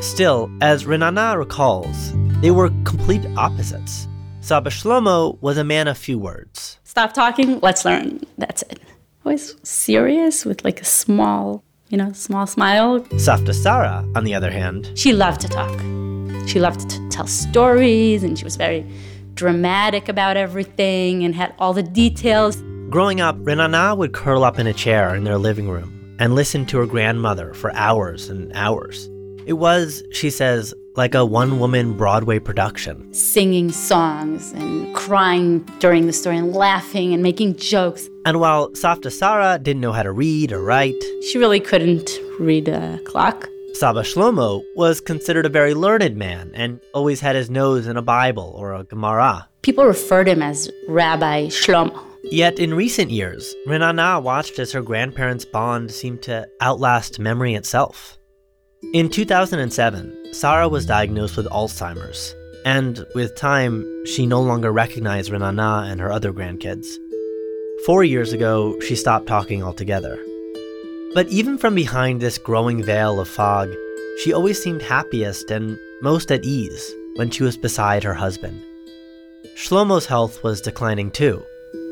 Still, 0.00 0.50
as 0.60 0.84
Renana 0.84 1.36
recalls, 1.36 2.12
they 2.42 2.50
were 2.50 2.68
complete 2.84 3.24
opposites. 3.36 4.06
Saba 4.40 4.70
Shlomo 4.70 5.40
was 5.40 5.58
a 5.58 5.64
man 5.64 5.88
of 5.88 5.98
few 5.98 6.18
words. 6.18 6.78
Stop 6.84 7.12
talking, 7.12 7.58
let's 7.60 7.84
learn. 7.84 8.20
That's 8.38 8.62
it. 8.62 8.78
Always 9.24 9.56
serious 9.66 10.44
with 10.44 10.64
like 10.64 10.80
a 10.80 10.84
small, 10.84 11.64
you 11.88 11.96
know, 11.96 12.12
small 12.12 12.46
smile. 12.46 13.00
Safta 13.18 13.52
Sara, 13.52 14.06
on 14.14 14.22
the 14.22 14.34
other 14.34 14.50
hand, 14.52 14.92
She 14.94 15.12
loved 15.12 15.40
to 15.40 15.48
talk. 15.48 15.76
She 16.46 16.60
loved 16.60 16.88
to 16.90 17.08
tell 17.08 17.26
stories 17.26 18.22
and 18.22 18.38
she 18.38 18.44
was 18.44 18.54
very 18.54 18.86
dramatic 19.36 20.08
about 20.08 20.36
everything 20.36 21.22
and 21.22 21.34
had 21.34 21.54
all 21.58 21.72
the 21.72 21.82
details. 21.82 22.56
growing 22.90 23.20
up, 23.20 23.36
Renana 23.38 23.96
would 23.96 24.12
curl 24.12 24.42
up 24.42 24.58
in 24.58 24.66
a 24.66 24.72
chair 24.72 25.14
in 25.14 25.24
their 25.24 25.38
living 25.38 25.68
room 25.68 26.16
and 26.18 26.34
listen 26.34 26.64
to 26.66 26.78
her 26.78 26.86
grandmother 26.86 27.52
for 27.52 27.70
hours 27.74 28.30
and 28.30 28.50
hours. 28.54 29.08
It 29.44 29.54
was, 29.54 30.02
she 30.12 30.30
says, 30.30 30.74
like 30.96 31.14
a 31.14 31.24
one 31.24 31.60
woman 31.60 31.96
Broadway 31.96 32.38
production. 32.38 33.12
Singing 33.12 33.70
songs 33.70 34.52
and 34.52 34.94
crying 34.94 35.60
during 35.78 36.06
the 36.06 36.12
story 36.12 36.38
and 36.38 36.52
laughing 36.54 37.12
and 37.12 37.22
making 37.22 37.56
jokes. 37.56 38.08
And 38.24 38.40
while 38.40 38.70
Safta 38.70 39.12
Sarah 39.12 39.58
didn't 39.58 39.82
know 39.82 39.92
how 39.92 40.02
to 40.02 40.10
read 40.10 40.50
or 40.52 40.62
write, 40.62 41.00
She 41.30 41.38
really 41.38 41.60
couldn't 41.60 42.10
read 42.40 42.68
a 42.68 42.98
clock. 43.04 43.48
Saba 43.76 44.00
Shlomo 44.00 44.62
was 44.74 45.02
considered 45.02 45.44
a 45.44 45.50
very 45.50 45.74
learned 45.74 46.16
man 46.16 46.50
and 46.54 46.80
always 46.94 47.20
had 47.20 47.36
his 47.36 47.50
nose 47.50 47.86
in 47.86 47.98
a 47.98 48.02
Bible 48.02 48.54
or 48.56 48.72
a 48.72 48.84
Gemara. 48.84 49.50
People 49.60 49.84
referred 49.84 50.28
him 50.28 50.40
as 50.40 50.70
Rabbi 50.88 51.48
Shlomo. 51.48 52.02
Yet 52.24 52.58
in 52.58 52.72
recent 52.72 53.10
years, 53.10 53.54
Renana 53.66 54.22
watched 54.22 54.58
as 54.58 54.72
her 54.72 54.80
grandparents' 54.80 55.44
bond 55.44 55.90
seemed 55.90 56.22
to 56.22 56.48
outlast 56.62 57.18
memory 57.18 57.52
itself. 57.52 58.16
In 58.94 59.10
2007, 59.10 60.32
Sarah 60.32 60.70
was 60.70 60.86
diagnosed 60.86 61.36
with 61.36 61.46
Alzheimer's, 61.48 62.34
and 62.64 63.04
with 63.14 63.36
time, 63.36 64.06
she 64.06 64.24
no 64.26 64.40
longer 64.40 64.72
recognized 64.72 65.30
Renana 65.30 65.92
and 65.92 66.00
her 66.00 66.10
other 66.10 66.32
grandkids. 66.32 66.86
Four 67.84 68.04
years 68.04 68.32
ago, 68.32 68.80
she 68.80 68.96
stopped 68.96 69.26
talking 69.26 69.62
altogether. 69.62 70.18
But 71.16 71.28
even 71.28 71.56
from 71.56 71.74
behind 71.74 72.20
this 72.20 72.36
growing 72.36 72.82
veil 72.82 73.18
of 73.18 73.26
fog, 73.26 73.74
she 74.18 74.34
always 74.34 74.62
seemed 74.62 74.82
happiest 74.82 75.50
and 75.50 75.78
most 76.02 76.30
at 76.30 76.44
ease 76.44 76.94
when 77.14 77.30
she 77.30 77.42
was 77.42 77.56
beside 77.56 78.04
her 78.04 78.12
husband. 78.12 78.62
Shlomo's 79.56 80.04
health 80.04 80.44
was 80.44 80.60
declining 80.60 81.10
too. 81.10 81.42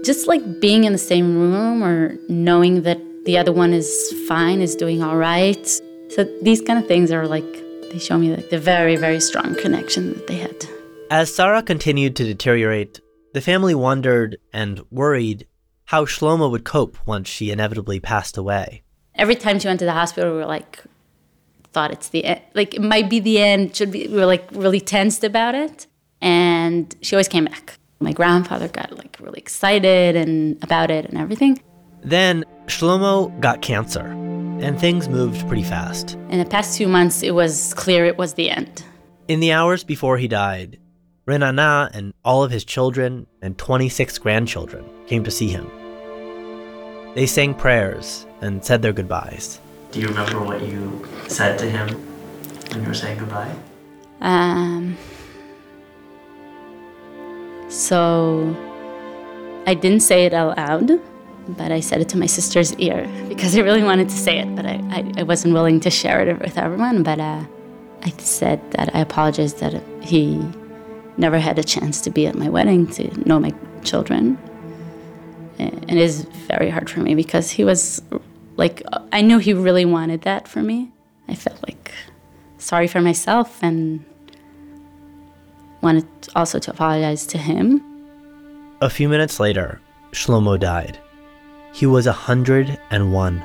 Just 0.04 0.26
like 0.26 0.60
being 0.60 0.84
in 0.84 0.92
the 0.92 0.98
same 0.98 1.38
room 1.38 1.82
or 1.82 2.18
knowing 2.28 2.82
that 2.82 3.00
the 3.24 3.38
other 3.38 3.50
one 3.50 3.72
is 3.72 4.14
fine, 4.28 4.60
is 4.60 4.76
doing 4.76 5.02
all 5.02 5.16
right. 5.16 5.66
So 6.10 6.24
these 6.42 6.60
kind 6.60 6.78
of 6.78 6.86
things 6.86 7.10
are 7.10 7.26
like, 7.26 7.50
they 7.92 7.98
show 7.98 8.18
me 8.18 8.36
like 8.36 8.50
the 8.50 8.58
very, 8.58 8.96
very 8.96 9.20
strong 9.20 9.54
connection 9.54 10.12
that 10.12 10.26
they 10.26 10.36
had. 10.36 10.66
As 11.10 11.34
Sarah 11.34 11.62
continued 11.62 12.14
to 12.16 12.24
deteriorate, 12.24 13.00
the 13.32 13.40
family 13.40 13.74
wondered 13.74 14.36
and 14.52 14.82
worried 14.90 15.46
how 15.86 16.04
Shlomo 16.04 16.50
would 16.50 16.66
cope 16.66 16.98
once 17.06 17.26
she 17.26 17.50
inevitably 17.50 18.00
passed 18.00 18.36
away. 18.36 18.83
Every 19.16 19.36
time 19.36 19.58
she 19.58 19.68
went 19.68 19.78
to 19.80 19.84
the 19.84 19.92
hospital, 19.92 20.32
we 20.32 20.38
were 20.38 20.46
like, 20.46 20.82
thought 21.72 21.90
it's 21.90 22.08
the 22.08 22.24
end. 22.24 22.40
Like, 22.54 22.74
it 22.74 22.82
might 22.82 23.10
be 23.10 23.20
the 23.20 23.38
end. 23.38 23.76
Should 23.76 23.90
be, 23.90 24.08
we 24.08 24.14
were 24.14 24.26
like 24.26 24.46
really 24.52 24.80
tensed 24.80 25.24
about 25.24 25.54
it. 25.54 25.86
And 26.20 26.94
she 27.02 27.14
always 27.14 27.28
came 27.28 27.44
back. 27.44 27.78
My 28.00 28.12
grandfather 28.12 28.68
got 28.68 28.96
like 28.96 29.16
really 29.20 29.38
excited 29.38 30.16
and 30.16 30.62
about 30.62 30.90
it 30.90 31.04
and 31.04 31.18
everything. 31.18 31.60
Then 32.02 32.44
Shlomo 32.66 33.38
got 33.40 33.62
cancer, 33.62 34.06
and 34.06 34.78
things 34.78 35.08
moved 35.08 35.46
pretty 35.48 35.62
fast. 35.62 36.14
In 36.28 36.38
the 36.38 36.44
past 36.44 36.76
two 36.76 36.86
months, 36.86 37.22
it 37.22 37.32
was 37.32 37.72
clear 37.74 38.04
it 38.04 38.18
was 38.18 38.34
the 38.34 38.50
end. 38.50 38.84
In 39.28 39.40
the 39.40 39.52
hours 39.52 39.84
before 39.84 40.18
he 40.18 40.28
died, 40.28 40.78
Renana 41.26 41.90
and 41.94 42.12
all 42.24 42.44
of 42.44 42.50
his 42.50 42.64
children 42.64 43.26
and 43.40 43.56
26 43.56 44.18
grandchildren 44.18 44.84
came 45.06 45.24
to 45.24 45.30
see 45.30 45.48
him. 45.48 45.70
They 47.14 47.26
sang 47.26 47.54
prayers 47.54 48.26
and 48.40 48.64
said 48.64 48.82
their 48.82 48.92
goodbyes. 48.92 49.60
Do 49.92 50.00
you 50.00 50.08
remember 50.08 50.42
what 50.42 50.62
you 50.62 51.06
said 51.28 51.58
to 51.60 51.70
him 51.70 51.88
when 52.72 52.82
you 52.82 52.88
were 52.88 52.94
saying 52.94 53.18
goodbye? 53.18 53.54
Um, 54.20 54.96
so 57.68 58.56
I 59.66 59.74
didn't 59.74 60.00
say 60.00 60.26
it 60.26 60.34
out 60.34 60.56
loud, 60.56 61.00
but 61.48 61.70
I 61.70 61.78
said 61.78 62.00
it 62.00 62.08
to 62.10 62.18
my 62.18 62.26
sister's 62.26 62.74
ear 62.74 63.08
because 63.28 63.56
I 63.56 63.60
really 63.60 63.84
wanted 63.84 64.08
to 64.08 64.16
say 64.16 64.40
it, 64.40 64.56
but 64.56 64.66
I, 64.66 64.80
I, 64.90 65.12
I 65.18 65.22
wasn't 65.22 65.54
willing 65.54 65.78
to 65.80 65.90
share 65.90 66.28
it 66.28 66.40
with 66.40 66.58
everyone. 66.58 67.04
But 67.04 67.20
uh, 67.20 67.44
I 68.02 68.10
said 68.18 68.60
that 68.72 68.92
I 68.92 69.00
apologized 69.00 69.60
that 69.60 69.80
he 70.02 70.44
never 71.16 71.38
had 71.38 71.60
a 71.60 71.64
chance 71.64 72.00
to 72.00 72.10
be 72.10 72.26
at 72.26 72.34
my 72.34 72.48
wedding 72.48 72.88
to 72.88 73.28
know 73.28 73.38
my 73.38 73.54
children. 73.84 74.36
And 75.58 75.90
it 75.90 75.96
is 75.96 76.22
very 76.48 76.70
hard 76.70 76.90
for 76.90 77.00
me 77.00 77.14
because 77.14 77.50
he 77.50 77.64
was 77.64 78.02
like, 78.56 78.82
I 79.12 79.22
knew 79.22 79.38
he 79.38 79.54
really 79.54 79.84
wanted 79.84 80.22
that 80.22 80.48
for 80.48 80.62
me. 80.62 80.92
I 81.28 81.34
felt 81.34 81.62
like 81.66 81.92
sorry 82.58 82.88
for 82.88 83.00
myself 83.00 83.62
and 83.62 84.04
wanted 85.80 86.06
also 86.34 86.58
to 86.58 86.70
apologize 86.70 87.26
to 87.26 87.38
him. 87.38 87.82
A 88.80 88.90
few 88.90 89.08
minutes 89.08 89.38
later, 89.38 89.80
Shlomo 90.12 90.58
died. 90.58 90.98
He 91.72 91.86
was 91.86 92.06
101. 92.06 93.44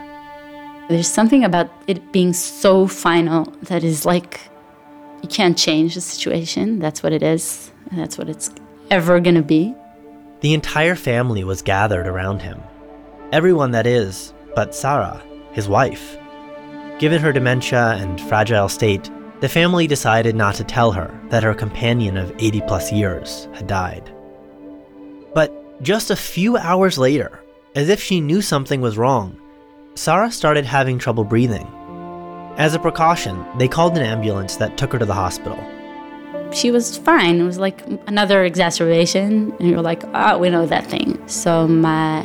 There's 0.89 1.07
something 1.07 1.43
about 1.43 1.70
it 1.88 2.12
being 2.12 2.34
so 2.34 2.88
final 2.88 3.45
that 3.64 3.84
is 3.84 4.05
like 4.05 4.39
you 5.22 5.30
can't 5.30 5.57
change 5.57 5.95
the 5.95 6.01
situation. 6.01 6.80
That's 6.80 7.03
what 7.03 7.14
it 7.14 7.22
is. 7.22 7.72
That's 7.91 8.18
what 8.18 8.30
it's 8.30 8.51
ever 8.89 9.20
going 9.20 9.36
to 9.36 9.41
be. 9.41 9.76
The 10.41 10.53
entire 10.53 10.95
family 10.95 11.43
was 11.43 11.61
gathered 11.61 12.07
around 12.07 12.41
him. 12.41 12.61
Everyone, 13.31 13.71
that 13.71 13.85
is, 13.85 14.33
but 14.55 14.73
Sarah, 14.73 15.21
his 15.51 15.67
wife. 15.67 16.17
Given 16.97 17.21
her 17.21 17.33
dementia 17.33 17.95
and 17.99 18.21
fragile 18.21 18.69
state, 18.69 19.09
the 19.41 19.49
family 19.49 19.85
decided 19.85 20.35
not 20.35 20.55
to 20.55 20.63
tell 20.63 20.91
her 20.93 21.17
that 21.29 21.43
her 21.43 21.53
companion 21.53 22.17
of 22.17 22.33
80 22.39 22.61
plus 22.61 22.91
years 22.91 23.47
had 23.53 23.67
died. 23.67 24.13
But 25.33 25.81
just 25.81 26.09
a 26.09 26.15
few 26.15 26.57
hours 26.57 26.97
later, 26.97 27.41
as 27.75 27.89
if 27.89 28.01
she 28.01 28.21
knew 28.21 28.41
something 28.41 28.81
was 28.81 28.97
wrong, 28.97 29.39
Sarah 29.95 30.31
started 30.31 30.65
having 30.65 30.97
trouble 30.97 31.23
breathing. 31.23 31.67
As 32.57 32.73
a 32.73 32.79
precaution, 32.79 33.45
they 33.57 33.67
called 33.67 33.97
an 33.97 34.03
ambulance 34.03 34.55
that 34.55 34.77
took 34.77 34.93
her 34.93 34.99
to 34.99 35.05
the 35.05 35.13
hospital. 35.13 35.61
She 36.52 36.72
was 36.72 36.97
fine. 36.97 37.39
It 37.39 37.43
was 37.43 37.60
like 37.60 37.84
another 38.08 38.43
exacerbation, 38.43 39.54
and 39.60 39.70
we 39.70 39.76
were 39.76 39.82
like, 39.82 40.04
"Oh, 40.14 40.38
we 40.38 40.50
know 40.50 40.66
that 40.66 40.86
thing." 40.88 41.22
So 41.28 41.68
my 41.68 42.24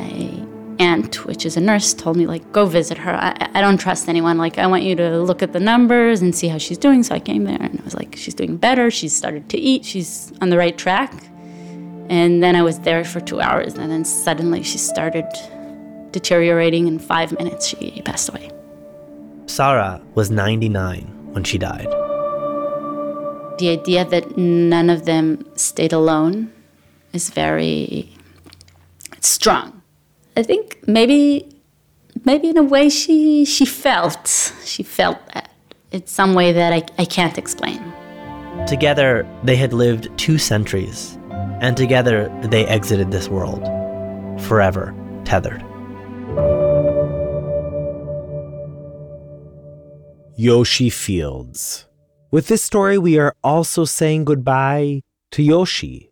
aunt, 0.79 1.25
which 1.25 1.45
is 1.45 1.55
a 1.57 1.61
nurse, 1.61 1.93
told 1.93 2.17
me 2.17 2.25
like, 2.25 2.51
"Go 2.51 2.65
visit 2.65 2.97
her. 2.97 3.13
I, 3.13 3.49
I 3.53 3.61
don't 3.61 3.77
trust 3.77 4.09
anyone. 4.09 4.37
Like, 4.37 4.57
I 4.57 4.65
want 4.65 4.83
you 4.83 4.95
to 4.95 5.19
look 5.21 5.43
at 5.43 5.53
the 5.53 5.59
numbers 5.59 6.21
and 6.21 6.35
see 6.35 6.47
how 6.47 6.57
she's 6.57 6.77
doing." 6.79 7.03
So 7.03 7.13
I 7.13 7.19
came 7.19 7.43
there, 7.43 7.61
and 7.61 7.79
I 7.79 7.83
was 7.83 7.93
like, 7.93 8.15
"She's 8.15 8.33
doing 8.33 8.57
better. 8.57 8.89
She's 8.89 9.15
started 9.15 9.47
to 9.49 9.57
eat. 9.59 9.85
She's 9.85 10.33
on 10.41 10.49
the 10.49 10.57
right 10.57 10.77
track." 10.77 11.13
And 12.09 12.41
then 12.43 12.55
I 12.55 12.61
was 12.61 12.79
there 12.79 13.03
for 13.03 13.19
two 13.19 13.41
hours, 13.41 13.75
and 13.75 13.91
then 13.91 14.05
suddenly 14.05 14.63
she 14.63 14.77
started 14.77 15.25
deteriorating. 16.11 16.87
In 16.87 16.97
five 16.99 17.31
minutes, 17.37 17.67
she 17.67 18.01
passed 18.03 18.29
away. 18.29 18.49
Sarah 19.45 20.01
was 20.15 20.31
99 20.31 21.03
when 21.31 21.43
she 21.43 21.57
died. 21.57 22.04
The 23.57 23.69
idea 23.69 24.03
that 24.05 24.37
none 24.37 24.89
of 24.89 25.05
them 25.05 25.45
stayed 25.55 25.93
alone 25.93 26.51
is 27.13 27.29
very 27.29 28.11
strong. 29.21 29.81
I 30.35 30.43
think 30.43 30.79
maybe, 30.87 31.47
maybe 32.25 32.49
in 32.49 32.57
a 32.57 32.63
way 32.63 32.89
she 32.89 33.45
she 33.45 33.65
felt 33.65 34.27
she 34.65 34.83
felt 34.83 35.17
that 35.33 35.51
in 35.91 36.05
some 36.05 36.33
way 36.33 36.51
that 36.51 36.73
I, 36.73 36.83
I 36.97 37.05
can't 37.05 37.37
explain. 37.37 37.79
Together, 38.67 39.25
they 39.43 39.55
had 39.55 39.71
lived 39.71 40.09
two 40.17 40.37
centuries, 40.37 41.17
and 41.61 41.77
together 41.77 42.29
they 42.43 42.65
exited 42.65 43.11
this 43.11 43.29
world, 43.29 43.63
forever 44.41 44.93
tethered. 45.23 45.63
Yoshi 50.35 50.89
Fields. 50.89 51.84
With 52.35 52.47
this 52.47 52.61
story, 52.61 52.97
we 52.97 53.17
are 53.17 53.33
also 53.45 53.85
saying 53.85 54.25
goodbye 54.25 55.03
to 55.31 55.41
Yoshi. 55.41 56.09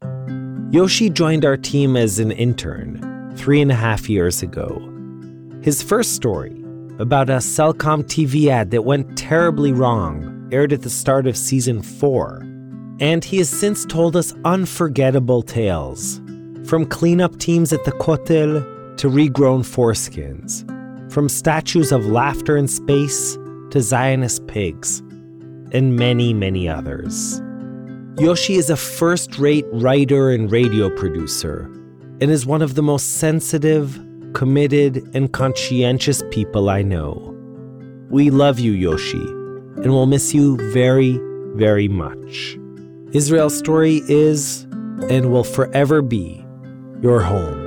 Yoshi 0.72 1.10
joined 1.10 1.44
our 1.44 1.58
team 1.58 1.98
as 1.98 2.18
an 2.18 2.32
intern 2.32 3.34
three 3.36 3.62
and 3.62 3.70
a 3.70 3.76
half 3.76 4.08
years 4.08 4.42
ago. 4.42 4.80
His 5.64 5.84
first 5.84 6.14
story, 6.14 6.64
about 6.98 7.30
a 7.30 7.40
Cellcom 7.40 8.06
TV 8.06 8.48
ad 8.48 8.72
that 8.72 8.86
went 8.86 9.18
terribly 9.18 9.74
wrong, 9.74 10.48
aired 10.54 10.72
at 10.72 10.84
the 10.84 10.90
start 10.90 11.28
of 11.28 11.36
season 11.36 11.82
4. 11.82 12.38
And 13.02 13.22
he 13.26 13.40
has 13.40 13.50
since 13.50 13.84
told 13.84 14.16
us 14.16 14.34
unforgettable 14.46 15.42
tales, 15.42 16.22
from 16.64 16.86
cleanup 16.86 17.38
teams 17.38 17.74
at 17.74 17.84
the 17.84 17.92
Kotel 17.92 18.64
to 18.96 19.10
regrown 19.10 19.66
foreskins, 19.66 20.64
from 21.12 21.28
statues 21.28 21.92
of 21.92 22.06
laughter 22.06 22.56
in 22.56 22.70
space 22.70 23.38
to 23.72 23.82
Zionist 23.82 24.48
pigs, 24.48 25.04
and 25.74 25.96
many, 25.96 26.34
many 26.34 26.70
others. 26.70 27.42
Yoshi 28.20 28.56
is 28.56 28.70
a 28.70 28.78
first 28.78 29.40
rate 29.40 29.66
writer 29.74 30.30
and 30.30 30.52
radio 30.52 30.90
producer, 30.90 31.64
and 32.22 32.30
is 32.30 32.46
one 32.46 32.62
of 32.62 32.76
the 32.76 32.84
most 32.84 33.18
sensitive, 33.18 34.00
committed, 34.34 34.98
and 35.16 35.34
conscientious 35.34 36.22
people 36.30 36.70
I 36.70 36.84
know. 36.84 37.36
We 38.10 38.30
love 38.30 38.60
you, 38.60 38.72
Yoshi, 38.72 39.18
and 39.18 39.88
we'll 39.88 40.06
miss 40.06 40.34
you 40.34 40.58
very, 40.72 41.20
very 41.56 41.88
much. 41.88 42.58
Israel 43.12 43.50
Story 43.50 44.02
is 44.08 44.64
and 45.10 45.32
will 45.32 45.44
forever 45.44 46.02
be 46.02 46.46
your 47.02 47.20
home. 47.20 47.62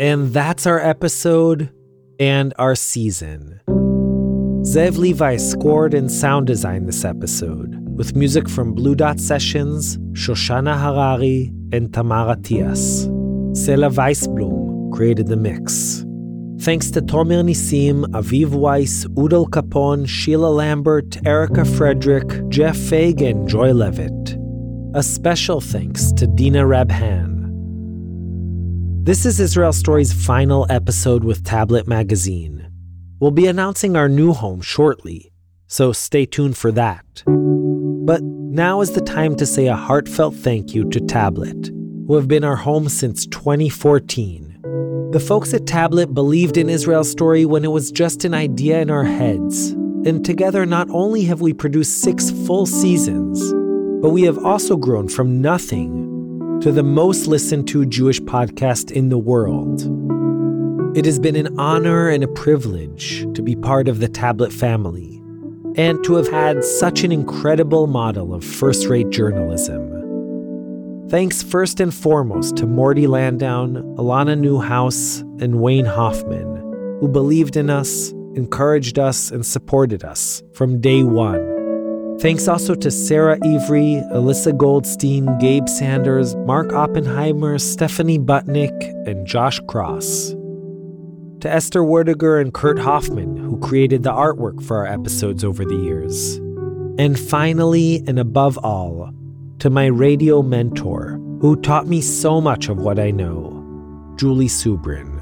And 0.00 0.32
that's 0.32 0.66
our 0.66 0.80
episode 0.80 1.70
and 2.18 2.54
our 2.58 2.74
season. 2.74 3.60
Zev 4.64 4.96
Levi 4.96 5.36
scored 5.36 5.94
and 5.94 6.10
sound 6.10 6.46
designed 6.46 6.88
this 6.88 7.04
episode, 7.04 7.76
with 7.96 8.16
music 8.16 8.48
from 8.48 8.72
Blue 8.72 8.94
Dot 8.94 9.20
Sessions, 9.20 9.98
Shoshana 10.12 10.80
Harari, 10.80 11.52
and 11.72 11.92
Tamara 11.92 12.36
Tias. 12.36 13.06
Sela 13.52 13.92
Weisblum 13.92 14.92
created 14.92 15.26
the 15.26 15.36
mix. 15.36 16.04
Thanks 16.60 16.90
to 16.92 17.02
Tomer 17.02 17.44
Nisim, 17.44 18.04
Aviv 18.12 18.50
Weiss, 18.50 19.04
Udal 19.16 19.46
Capone, 19.46 20.08
Sheila 20.08 20.46
Lambert, 20.48 21.18
Erica 21.26 21.64
Frederick, 21.64 22.48
Jeff 22.48 22.76
Fagan, 22.76 23.46
Joy 23.46 23.72
Levitt. 23.72 24.38
A 24.94 25.02
special 25.02 25.60
thanks 25.60 26.10
to 26.12 26.26
Dina 26.26 26.62
Rabhan. 26.64 27.33
This 29.04 29.26
is 29.26 29.38
Israel 29.38 29.74
Story's 29.74 30.14
final 30.14 30.66
episode 30.70 31.24
with 31.24 31.44
Tablet 31.44 31.86
Magazine. 31.86 32.66
We'll 33.20 33.32
be 33.32 33.46
announcing 33.46 33.96
our 33.96 34.08
new 34.08 34.32
home 34.32 34.62
shortly, 34.62 35.30
so 35.66 35.92
stay 35.92 36.24
tuned 36.24 36.56
for 36.56 36.72
that. 36.72 37.22
But 37.26 38.22
now 38.22 38.80
is 38.80 38.92
the 38.92 39.02
time 39.02 39.36
to 39.36 39.44
say 39.44 39.66
a 39.66 39.76
heartfelt 39.76 40.36
thank 40.36 40.74
you 40.74 40.88
to 40.88 41.00
Tablet, 41.00 41.66
who 42.06 42.14
have 42.14 42.28
been 42.28 42.44
our 42.44 42.56
home 42.56 42.88
since 42.88 43.26
2014. 43.26 45.10
The 45.12 45.20
folks 45.20 45.52
at 45.52 45.66
Tablet 45.66 46.14
believed 46.14 46.56
in 46.56 46.70
Israel 46.70 47.04
Story 47.04 47.44
when 47.44 47.62
it 47.62 47.72
was 47.72 47.92
just 47.92 48.24
an 48.24 48.32
idea 48.32 48.80
in 48.80 48.88
our 48.88 49.04
heads. 49.04 49.72
And 50.06 50.24
together, 50.24 50.64
not 50.64 50.88
only 50.88 51.24
have 51.24 51.42
we 51.42 51.52
produced 51.52 52.00
six 52.00 52.30
full 52.46 52.64
seasons, 52.64 53.52
but 54.00 54.14
we 54.14 54.22
have 54.22 54.42
also 54.42 54.78
grown 54.78 55.08
from 55.10 55.42
nothing 55.42 56.03
to 56.60 56.72
the 56.72 56.82
most 56.82 57.26
listened 57.26 57.68
to 57.68 57.84
Jewish 57.84 58.20
podcast 58.20 58.90
in 58.90 59.08
the 59.08 59.18
world. 59.18 59.82
It 60.96 61.04
has 61.04 61.18
been 61.18 61.36
an 61.36 61.58
honor 61.58 62.08
and 62.08 62.22
a 62.22 62.28
privilege 62.28 63.22
to 63.34 63.42
be 63.42 63.56
part 63.56 63.88
of 63.88 63.98
the 63.98 64.08
Tablet 64.08 64.52
family 64.52 65.20
and 65.76 66.02
to 66.04 66.14
have 66.14 66.28
had 66.28 66.62
such 66.64 67.02
an 67.02 67.12
incredible 67.12 67.86
model 67.86 68.32
of 68.32 68.44
first 68.44 68.86
rate 68.86 69.10
journalism. 69.10 69.90
Thanks 71.08 71.42
first 71.42 71.80
and 71.80 71.92
foremost 71.92 72.56
to 72.58 72.66
Morty 72.66 73.06
Landowne, 73.06 73.96
Alana 73.96 74.38
Newhouse, 74.38 75.20
and 75.40 75.60
Wayne 75.60 75.84
Hoffman, 75.84 76.98
who 77.00 77.08
believed 77.08 77.56
in 77.56 77.70
us, 77.70 78.10
encouraged 78.34 78.98
us, 78.98 79.30
and 79.30 79.44
supported 79.44 80.04
us 80.04 80.42
from 80.52 80.80
day 80.80 81.02
one. 81.02 81.53
Thanks 82.20 82.48
also 82.48 82.74
to 82.76 82.90
Sarah 82.90 83.38
Avery, 83.44 84.02
Alyssa 84.12 84.56
Goldstein, 84.56 85.36
Gabe 85.38 85.68
Sanders, 85.68 86.34
Mark 86.36 86.72
Oppenheimer, 86.72 87.58
Stephanie 87.58 88.18
Butnick, 88.18 88.72
and 89.06 89.26
Josh 89.26 89.60
Cross. 89.68 90.30
To 91.40 91.50
Esther 91.50 91.82
Werdiger 91.82 92.40
and 92.40 92.54
Kurt 92.54 92.78
Hoffman, 92.78 93.36
who 93.36 93.58
created 93.58 94.04
the 94.04 94.12
artwork 94.12 94.62
for 94.62 94.78
our 94.78 94.86
episodes 94.86 95.44
over 95.44 95.64
the 95.64 95.76
years. 95.76 96.36
And 96.98 97.18
finally, 97.18 98.02
and 98.06 98.18
above 98.18 98.56
all, 98.58 99.10
to 99.58 99.68
my 99.68 99.86
radio 99.86 100.40
mentor, 100.40 101.20
who 101.40 101.56
taught 101.56 101.88
me 101.88 102.00
so 102.00 102.40
much 102.40 102.68
of 102.68 102.78
what 102.78 102.98
I 102.98 103.10
know, 103.10 104.14
Julie 104.16 104.46
Subrin. 104.46 105.20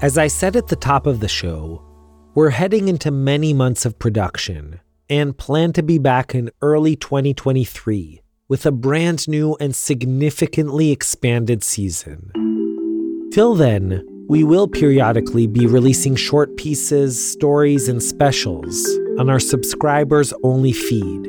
As 0.00 0.16
I 0.16 0.28
said 0.28 0.54
at 0.54 0.68
the 0.68 0.76
top 0.76 1.06
of 1.06 1.20
the 1.20 1.28
show, 1.28 1.82
we're 2.34 2.50
heading 2.50 2.88
into 2.88 3.10
many 3.10 3.52
months 3.52 3.84
of 3.84 3.98
production 3.98 4.80
and 5.08 5.36
plan 5.36 5.72
to 5.72 5.82
be 5.82 5.98
back 5.98 6.34
in 6.34 6.50
early 6.62 6.94
2023 6.94 8.20
with 8.48 8.66
a 8.66 8.70
brand 8.70 9.26
new 9.28 9.56
and 9.60 9.74
significantly 9.74 10.90
expanded 10.90 11.64
season. 11.64 12.30
Till 13.32 13.54
then, 13.54 14.04
we 14.28 14.44
will 14.44 14.68
periodically 14.68 15.46
be 15.46 15.66
releasing 15.66 16.14
short 16.14 16.56
pieces, 16.56 17.32
stories, 17.32 17.88
and 17.88 18.02
specials 18.02 18.86
on 19.18 19.30
our 19.30 19.40
subscribers 19.40 20.34
only 20.42 20.72
feed. 20.72 21.26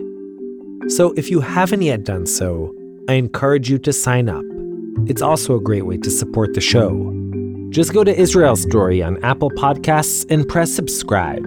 So 0.87 1.13
if 1.13 1.31
you 1.31 1.39
haven't 1.39 1.81
yet 1.81 2.03
done 2.03 2.25
so, 2.25 2.73
I 3.07 3.13
encourage 3.13 3.69
you 3.69 3.79
to 3.79 3.93
sign 3.93 4.27
up. 4.27 4.43
It's 5.07 5.21
also 5.21 5.55
a 5.55 5.61
great 5.61 5.85
way 5.85 5.97
to 5.97 6.11
support 6.11 6.53
the 6.53 6.61
show. 6.61 6.91
Just 7.69 7.93
go 7.93 8.03
to 8.03 8.19
Israel 8.19 8.55
Story 8.55 9.03
on 9.03 9.23
Apple 9.23 9.51
Podcasts 9.51 10.25
and 10.31 10.47
press 10.47 10.73
subscribe. 10.73 11.45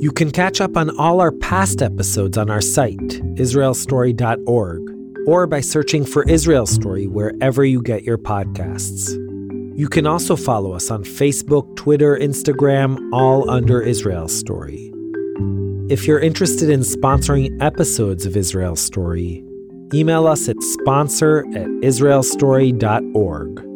You 0.00 0.10
can 0.10 0.32
catch 0.32 0.60
up 0.60 0.76
on 0.76 0.90
all 0.98 1.20
our 1.20 1.30
past 1.30 1.80
episodes 1.80 2.36
on 2.36 2.50
our 2.50 2.60
site, 2.60 2.98
israelstory.org, 3.36 4.82
or 5.28 5.46
by 5.46 5.60
searching 5.60 6.04
for 6.04 6.28
Israel 6.28 6.66
Story 6.66 7.06
wherever 7.06 7.64
you 7.64 7.80
get 7.80 8.02
your 8.02 8.18
podcasts. 8.18 9.12
You 9.78 9.88
can 9.88 10.08
also 10.08 10.34
follow 10.34 10.72
us 10.72 10.90
on 10.90 11.04
Facebook, 11.04 11.76
Twitter, 11.76 12.16
Instagram, 12.16 12.98
all 13.12 13.48
under 13.48 13.80
Israel 13.80 14.26
Story. 14.26 14.92
If 15.88 16.04
you're 16.06 16.18
interested 16.20 16.68
in 16.68 16.80
sponsoring 16.80 17.56
episodes 17.62 18.26
of 18.26 18.36
Israel 18.36 18.74
Story, 18.74 19.44
email 19.94 20.26
us 20.26 20.48
at 20.48 20.60
sponsor 20.60 21.44
at 21.54 21.68
israelstory.org. 21.82 23.73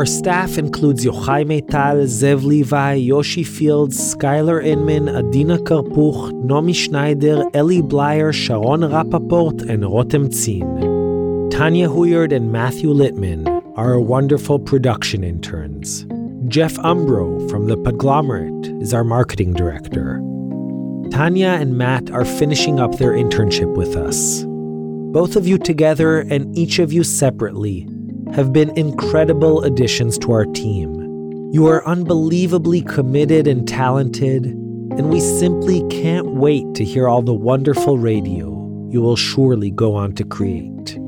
Our 0.00 0.06
staff 0.06 0.56
includes 0.56 1.04
Yochai 1.04 1.44
Maital, 1.44 2.04
Zev 2.04 2.42
Levi, 2.42 2.94
Yoshi 2.94 3.44
Fields, 3.44 3.98
Skylar 4.14 4.64
Inman, 4.64 5.10
Adina 5.10 5.58
Karpuch, 5.58 6.32
Nomi 6.42 6.74
Schneider, 6.74 7.44
Ellie 7.52 7.82
Blyer, 7.82 8.32
Sharon 8.32 8.80
Rappaport, 8.80 9.68
and 9.68 9.82
Rotem 9.82 10.32
Zin. 10.32 11.50
Tanya 11.50 11.86
Huyard 11.86 12.32
and 12.32 12.50
Matthew 12.50 12.94
Littman 12.94 13.46
are 13.76 13.92
our 13.92 14.00
wonderful 14.00 14.58
production 14.58 15.22
interns. 15.22 16.06
Jeff 16.48 16.76
Umbro 16.76 17.50
from 17.50 17.66
The 17.66 17.76
Podglomerate 17.76 18.80
is 18.80 18.94
our 18.94 19.04
marketing 19.04 19.52
director. 19.52 20.14
Tanya 21.10 21.58
and 21.60 21.76
Matt 21.76 22.10
are 22.10 22.24
finishing 22.24 22.80
up 22.80 22.96
their 22.96 23.12
internship 23.12 23.76
with 23.76 23.96
us. 23.96 24.44
Both 25.12 25.36
of 25.36 25.46
you 25.46 25.58
together 25.58 26.20
and 26.20 26.56
each 26.56 26.78
of 26.78 26.90
you 26.90 27.04
separately 27.04 27.86
have 28.34 28.52
been 28.52 28.76
incredible 28.78 29.62
additions 29.64 30.18
to 30.18 30.32
our 30.32 30.46
team. 30.46 31.50
You 31.52 31.66
are 31.66 31.86
unbelievably 31.86 32.82
committed 32.82 33.46
and 33.46 33.66
talented, 33.66 34.46
and 34.46 35.10
we 35.10 35.20
simply 35.20 35.86
can't 35.88 36.34
wait 36.34 36.74
to 36.74 36.84
hear 36.84 37.08
all 37.08 37.22
the 37.22 37.34
wonderful 37.34 37.98
radio 37.98 38.60
you 38.90 39.00
will 39.00 39.16
surely 39.16 39.70
go 39.70 39.94
on 39.94 40.12
to 40.14 40.24
create. 40.24 40.98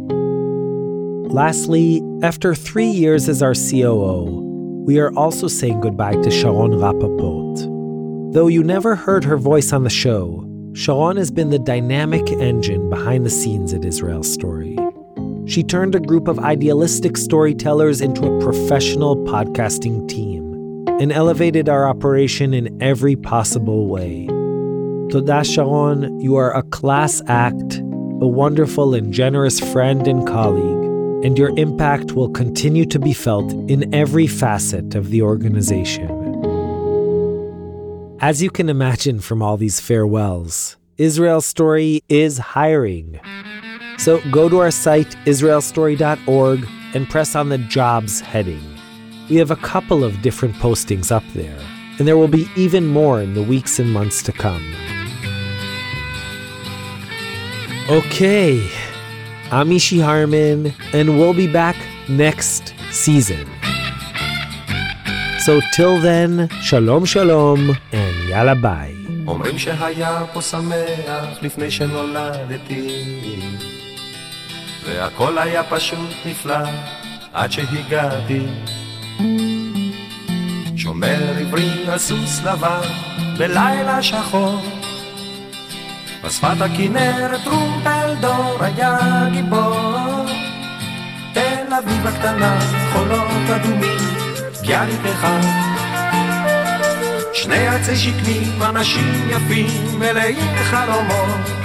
Lastly, 1.32 2.00
after 2.22 2.54
three 2.54 2.90
years 2.90 3.28
as 3.28 3.42
our 3.42 3.54
COO, 3.54 4.84
we 4.86 4.98
are 5.00 5.12
also 5.16 5.48
saying 5.48 5.80
goodbye 5.80 6.14
to 6.14 6.30
Sharon 6.30 6.72
Rappaport. 6.72 8.32
Though 8.32 8.46
you 8.46 8.62
never 8.62 8.94
heard 8.94 9.24
her 9.24 9.36
voice 9.36 9.72
on 9.72 9.84
the 9.84 9.90
show, 9.90 10.48
Sharon 10.74 11.16
has 11.16 11.30
been 11.30 11.50
the 11.50 11.58
dynamic 11.58 12.30
engine 12.30 12.88
behind 12.88 13.26
the 13.26 13.30
scenes 13.30 13.74
at 13.74 13.84
Israel 13.84 14.22
Story. 14.22 14.76
She 15.45 15.64
turned 15.64 15.95
a 15.95 16.01
group 16.01 16.28
of 16.28 16.38
idealistic 16.38 17.16
storytellers 17.16 18.01
into 18.01 18.26
a 18.26 18.40
professional 18.40 19.16
podcasting 19.16 20.09
team 20.09 20.55
and 21.01 21.12
elevated 21.12 21.68
our 21.68 21.88
operation 21.88 22.55
in 22.55 22.80
every 22.80 23.16
possible 23.16 23.88
way. 23.88 24.26
Toda 25.11 25.43
Sharon, 25.45 26.20
you 26.20 26.36
are 26.36 26.57
a 26.57 26.62
class 26.62 27.20
act, 27.26 27.78
a 27.78 28.26
wonderful 28.26 28.95
and 28.95 29.12
generous 29.12 29.59
friend 29.59 30.07
and 30.07 30.24
colleague, 30.26 31.24
and 31.24 31.36
your 31.36 31.51
impact 31.59 32.12
will 32.12 32.30
continue 32.30 32.84
to 32.86 33.01
be 33.01 33.12
felt 33.12 33.53
in 33.68 33.93
every 33.93 34.28
facet 34.28 34.95
of 34.95 35.11
the 35.11 35.22
organization. 35.22 36.09
As 38.20 38.40
you 38.40 38.51
can 38.51 38.68
imagine 38.68 39.18
from 39.18 39.43
all 39.43 39.57
these 39.57 39.80
farewells, 39.80 40.76
Israel 40.99 41.40
Story 41.40 42.05
is 42.09 42.38
hiring. 42.38 43.18
So 43.99 44.20
go 44.30 44.49
to 44.49 44.59
our 44.59 44.70
site, 44.70 45.16
israelstory.org, 45.26 46.68
and 46.95 47.09
press 47.09 47.34
on 47.34 47.49
the 47.49 47.59
jobs 47.59 48.20
heading. 48.20 48.62
We 49.28 49.36
have 49.36 49.51
a 49.51 49.57
couple 49.57 50.05
of 50.05 50.20
different 50.22 50.55
postings 50.57 51.11
up 51.11 51.24
there, 51.34 51.59
and 51.99 52.07
there 52.07 52.16
will 52.16 52.28
be 52.28 52.49
even 52.57 52.86
more 52.86 53.20
in 53.22 53.34
the 53.34 53.43
weeks 53.43 53.78
and 53.78 53.93
months 53.93 54.22
to 54.24 54.32
come. 54.32 54.74
Okay, 57.88 58.70
I'm 59.51 59.68
Mishy 59.70 60.03
Harman, 60.03 60.72
and 60.93 61.18
we'll 61.18 61.34
be 61.34 61.47
back 61.51 61.76
next 62.09 62.74
season. 62.90 63.49
So 65.40 65.61
till 65.74 66.01
then, 66.01 66.49
shalom 66.62 67.05
shalom, 67.05 67.76
and 67.93 68.28
yalla 68.28 68.55
bye. 68.55 68.95
והכל 74.85 75.39
היה 75.39 75.62
פשוט 75.64 76.11
נפלא 76.26 76.64
עד 77.33 77.53
שהגעתי. 77.53 78.47
שומר 80.76 81.39
עברי 81.41 81.85
על 81.89 81.99
סוס 81.99 82.43
לבן 82.45 82.89
בלילה 83.39 84.03
שחור. 84.03 84.61
בשפת 86.24 86.61
הכנרת 86.61 87.41
טרומפלדור 87.45 88.57
היה 88.61 88.99
גיבור. 89.33 90.26
תל 91.35 91.74
אביב 91.78 92.07
הקטנה 92.07 92.59
חולות 92.93 93.51
אדומים 93.57 93.99
ביאליק 94.62 95.01
אחד 95.12 95.41
שני 97.33 97.68
עצי 97.68 97.97
שקמים, 97.97 98.62
אנשים 98.62 99.30
יפים, 99.30 99.99
מלאים 99.99 100.57
חלומות. 100.57 101.61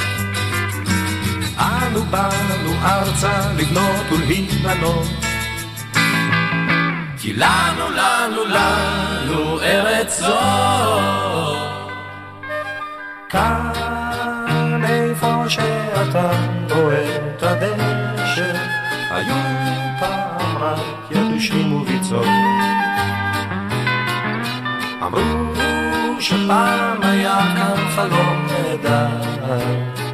אנו 1.60 2.02
באנו 2.04 2.72
ארצה 2.84 3.52
לבנות 3.58 4.12
ולהיבנות. 4.12 5.08
כי 7.20 7.34
לנו, 7.34 7.90
לנו, 7.90 8.46
לנו 8.46 9.60
ארץ 9.62 10.20
זו. 10.20 10.40
כאן 13.30 14.82
איפה 14.84 15.44
שאתה 15.48 16.32
רואה 16.70 17.18
את 17.18 17.44
הדשא, 17.44 18.54
היו 19.12 19.36
פעם 20.00 20.58
רק 20.58 21.12
יתושים 21.12 21.74
וביצות. 21.74 22.28
אמרו 25.04 25.54
שפעם 26.20 27.04
היה 27.04 27.40
כאן 27.56 27.90
חלום 27.96 28.48
נהדר 28.48 30.07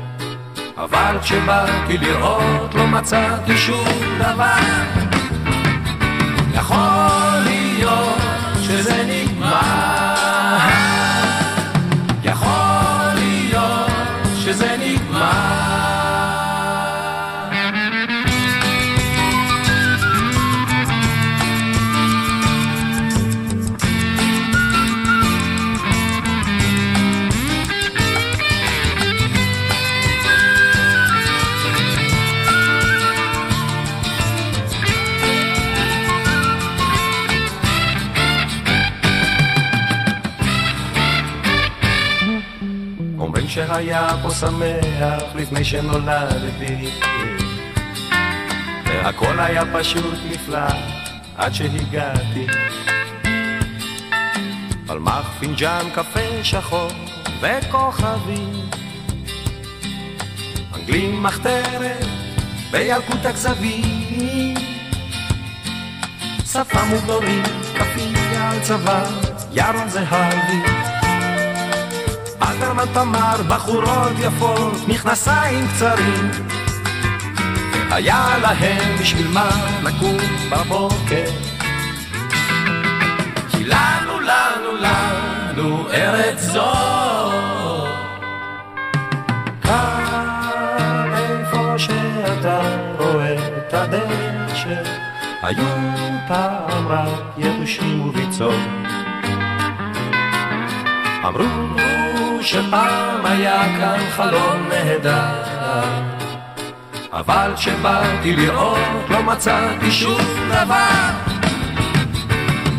אבל 0.84 1.18
כשבאתי 1.22 1.98
לראות 1.98 2.76
לא 2.76 2.88
מצאתי 2.88 3.58
שום 3.58 3.88
דבר. 4.20 4.54
יכול 6.54 7.44
להיות 7.46 8.18
שזה 8.62 9.04
נגמר 9.08 9.33
שהיה 43.54 44.10
פה 44.22 44.30
שמח 44.32 45.36
לפני 45.36 45.64
שנולדתי. 45.64 46.90
והכל 48.86 49.40
היה 49.40 49.64
פשוט 49.74 50.20
נפלא 50.30 50.68
עד 51.38 51.54
שהגעתי. 51.54 52.48
פלמח 54.88 55.30
פינג'אן 55.40 55.86
קפה 55.96 56.44
שחור 56.44 56.88
וכוכבים 57.42 58.70
אנגלים 60.76 61.24
מחתרת 61.24 62.06
בילקוט 62.72 63.26
הכזבים. 63.26 64.56
שפה 66.52 66.84
מוגדורית 66.84 67.48
כפייה 67.76 68.52
על 68.52 68.60
צבא 68.60 69.06
ירון 69.52 69.90
זהבי 69.90 70.83
אלתרמן 72.44 72.86
תמר, 72.94 73.36
בחורות 73.48 74.12
יפות, 74.20 74.88
מכנסיים 74.88 75.68
קצרים. 75.68 76.32
היה 77.92 78.38
להם 78.42 78.98
בשביל 79.00 79.28
מה 79.28 79.50
לקום 79.84 80.18
בבוקר. 80.52 81.26
כי 83.50 83.64
לנו, 83.64 84.20
לנו, 84.20 84.70
לנו 84.80 85.88
ארץ 85.94 86.40
זו. 86.40 86.74
כאן 89.62 91.12
איפה 91.16 91.80
שאתה 91.80 92.62
רואה 93.00 93.36
את 93.58 93.74
הדשא, 93.74 94.84
היו 95.42 95.68
פעם 96.28 96.88
רק 96.88 97.20
יתושים 97.38 98.02
וביצות. 98.02 98.60
אמרו 101.26 102.03
שפעם 102.44 103.26
היה 103.26 103.62
כאן 103.80 104.00
חלום 104.12 104.70
נהדר. 104.70 105.44
אבל 107.12 107.52
כשבאתי 107.56 108.36
לראות 108.36 109.10
לא 109.10 109.24
מצאתי 109.24 109.92
שום 109.92 110.22
דבר. 110.50 111.10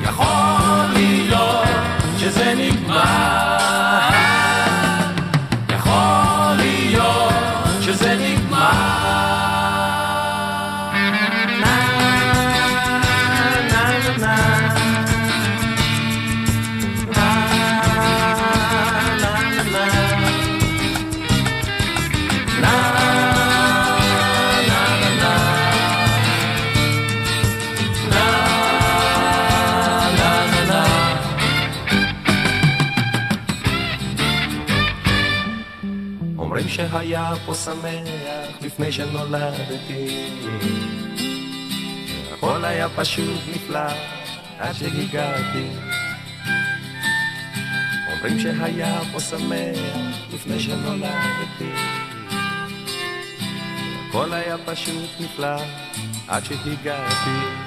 יכול 0.02 0.92
להיות 0.94 1.68
שזה 2.18 2.54
נגמר 2.56 3.53
שהיה 36.74 37.32
פה 37.46 37.54
שמח 37.54 38.62
לפני 38.62 38.92
שנולדתי. 38.92 40.28
הכל 42.32 42.64
היה 42.64 42.88
פשוט 42.88 43.40
נפלא 43.54 43.88
עד 44.58 44.72
שהגעתי. 44.72 45.68
אומרים 48.12 48.38
שהיה 48.40 49.00
פה 49.12 49.20
שמח 49.20 50.16
לפני 50.34 50.60
שנולדתי. 50.60 51.72
הכל 54.08 54.32
היה 54.32 54.56
פשוט 54.64 55.10
נפלא 55.20 55.56
עד 56.28 56.44
שהגעתי 56.44 57.63